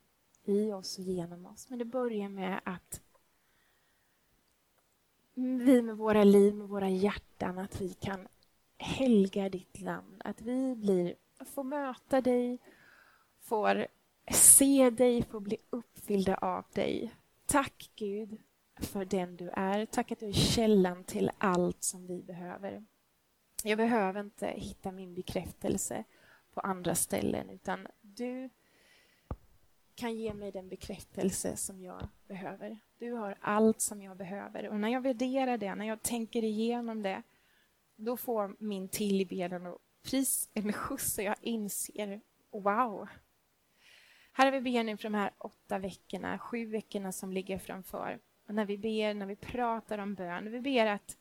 i 0.43 0.71
oss 0.71 0.97
och 0.97 1.03
genom 1.03 1.45
oss. 1.45 1.69
Men 1.69 1.79
det 1.79 1.85
börjar 1.85 2.29
med 2.29 2.61
att 2.65 3.01
vi 5.33 5.81
med 5.81 5.97
våra 5.97 6.23
liv, 6.23 6.55
med 6.55 6.67
våra 6.67 6.89
hjärtan, 6.89 7.57
att 7.57 7.81
vi 7.81 7.93
kan 7.93 8.27
helga 8.77 9.49
ditt 9.49 9.81
namn. 9.81 10.21
Att 10.25 10.41
vi 10.41 10.75
blir, 10.75 11.15
får 11.45 11.63
möta 11.63 12.21
dig, 12.21 12.57
får 13.39 13.87
se 14.31 14.89
dig, 14.89 15.23
får 15.23 15.39
bli 15.39 15.57
uppfyllda 15.69 16.35
av 16.35 16.65
dig. 16.73 17.15
Tack 17.45 17.91
Gud 17.95 18.37
för 18.77 19.05
den 19.05 19.35
du 19.35 19.49
är. 19.49 19.85
Tack 19.85 20.11
att 20.11 20.19
du 20.19 20.27
är 20.27 20.33
källan 20.33 21.03
till 21.03 21.31
allt 21.37 21.83
som 21.83 22.07
vi 22.07 22.23
behöver. 22.23 22.85
Jag 23.63 23.77
behöver 23.77 24.19
inte 24.19 24.47
hitta 24.47 24.91
min 24.91 25.13
bekräftelse 25.13 26.03
på 26.53 26.59
andra 26.59 26.95
ställen 26.95 27.49
utan 27.49 27.87
du 28.01 28.49
kan 29.95 30.15
ge 30.15 30.33
mig 30.33 30.51
den 30.51 30.69
bekräftelse 30.69 31.57
som 31.57 31.81
jag 31.81 32.07
behöver. 32.27 32.79
Du 32.97 33.11
har 33.11 33.37
allt 33.41 33.81
som 33.81 34.01
jag 34.01 34.17
behöver 34.17 34.69
och 34.69 34.79
när 34.79 34.89
jag 34.89 35.01
värderar 35.01 35.57
det, 35.57 35.75
när 35.75 35.85
jag 35.85 36.01
tänker 36.01 36.43
igenom 36.43 37.03
det 37.03 37.23
då 37.95 38.17
får 38.17 38.55
min 38.59 38.89
tillbedjan 38.89 39.65
och 39.65 39.77
pris 40.03 40.49
en 40.53 40.73
skjuts 40.73 41.17
och 41.17 41.23
jag 41.23 41.35
inser 41.41 42.21
wow. 42.51 43.07
Här 44.31 44.51
vi 44.51 44.61
ber 44.61 44.83
nu 44.83 44.97
för 44.97 45.03
de 45.03 45.13
här 45.13 45.31
åtta 45.37 45.79
veckorna, 45.79 46.39
sju 46.39 46.65
veckorna 46.65 47.11
som 47.11 47.33
ligger 47.33 47.59
framför. 47.59 48.19
Och 48.47 48.55
när 48.55 48.65
vi 48.65 48.77
ber, 48.77 49.13
när 49.13 49.25
vi 49.25 49.35
pratar 49.35 49.97
om 49.97 50.15
bön, 50.15 50.51
vi 50.51 50.61
ber 50.61 50.85
att, 50.85 51.17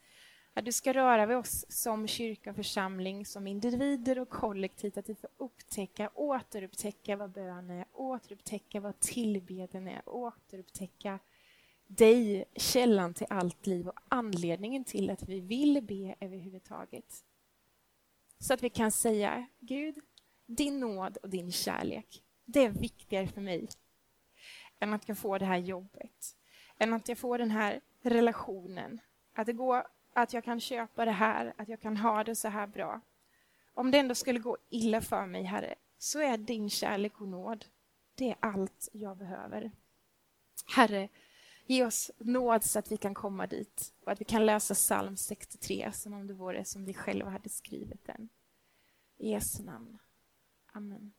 att 0.55 0.65
du 0.65 0.73
ska 0.73 0.93
röra 0.93 1.27
vid 1.27 1.37
oss 1.37 1.67
som 1.69 2.07
kyrka 2.07 2.51
och 2.51 2.57
församling, 2.57 3.27
som 3.27 3.47
individer 3.47 4.19
och 4.19 4.29
kollektivt, 4.29 4.97
att 4.97 5.09
vi 5.09 5.15
får 5.15 5.31
upptäcka, 5.37 6.11
återupptäcka 6.15 7.17
vad 7.17 7.31
bön 7.31 7.71
är, 7.71 7.85
återupptäcka 7.93 8.81
vad 8.81 9.01
tillbedjan 9.01 9.89
är, 9.89 10.09
återupptäcka 10.09 11.19
dig, 11.87 12.45
källan 12.57 13.15
till 13.15 13.27
allt 13.31 13.67
liv 13.67 13.89
och 13.89 14.01
anledningen 14.09 14.85
till 14.85 15.11
att 15.11 15.29
vi 15.29 15.41
vill 15.41 15.83
be 15.83 16.15
överhuvudtaget. 16.21 17.25
Så 18.39 18.55
att 18.55 18.63
vi 18.63 18.71
kan 18.71 18.93
säga, 18.93 19.47
Gud, 19.61 19.99
din 20.47 20.81
nåd 20.81 21.17
och 21.17 21.31
din 21.31 21.53
kärlek, 21.53 22.23
det 22.45 22.65
är 22.65 22.71
viktigare 22.71 23.27
för 23.27 23.41
mig 23.41 23.69
än 24.81 24.95
att 24.95 25.09
jag 25.09 25.19
får 25.19 25.39
det 25.39 25.45
här 25.45 25.59
jobbet, 25.59 26.37
än 26.79 26.93
att 26.93 27.09
jag 27.09 27.19
får 27.19 27.39
den 27.39 27.51
här 27.51 27.81
relationen, 28.03 29.01
att 29.33 29.47
det 29.47 29.53
går 29.53 29.87
att 30.13 30.33
jag 30.33 30.45
kan 30.45 30.61
köpa 30.61 31.05
det 31.05 31.11
här, 31.11 31.55
att 31.57 31.69
jag 31.69 31.81
kan 31.81 31.97
ha 31.97 32.25
det 32.25 32.35
så 32.35 32.49
här 32.49 32.67
bra. 32.67 33.01
Om 33.75 33.91
det 33.91 33.99
ändå 33.99 34.15
skulle 34.15 34.39
gå 34.39 34.57
illa 34.69 35.01
för 35.01 35.27
mig, 35.27 35.43
Herre, 35.43 35.75
så 35.99 36.21
är 36.21 36.37
din 36.37 36.71
kärlek 36.71 37.21
och 37.21 37.29
nåd, 37.29 37.65
det 38.15 38.31
är 38.31 38.37
allt 38.41 38.89
jag 38.93 39.17
behöver. 39.17 39.71
Herre, 40.77 41.09
Ge 41.67 41.85
oss 41.85 42.11
nåd 42.19 42.65
så 42.65 42.79
att 42.79 42.93
vi 42.93 42.97
kan 42.97 43.15
komma 43.15 43.47
dit 43.47 43.93
och 44.05 44.13
att 44.13 44.21
vi 44.21 44.25
kan 44.25 44.47
läsa 44.47 44.75
psalm 44.75 45.17
63 45.17 45.93
som 45.93 46.13
om 46.13 46.27
det 46.27 46.35
vore 46.35 46.65
som 46.65 46.85
vi 46.85 46.95
själva 46.95 47.31
hade 47.31 47.49
skrivit 47.49 48.07
den. 48.07 48.29
I 49.17 49.31
Jesu 49.31 49.63
namn. 49.63 49.99
Amen. 50.73 51.13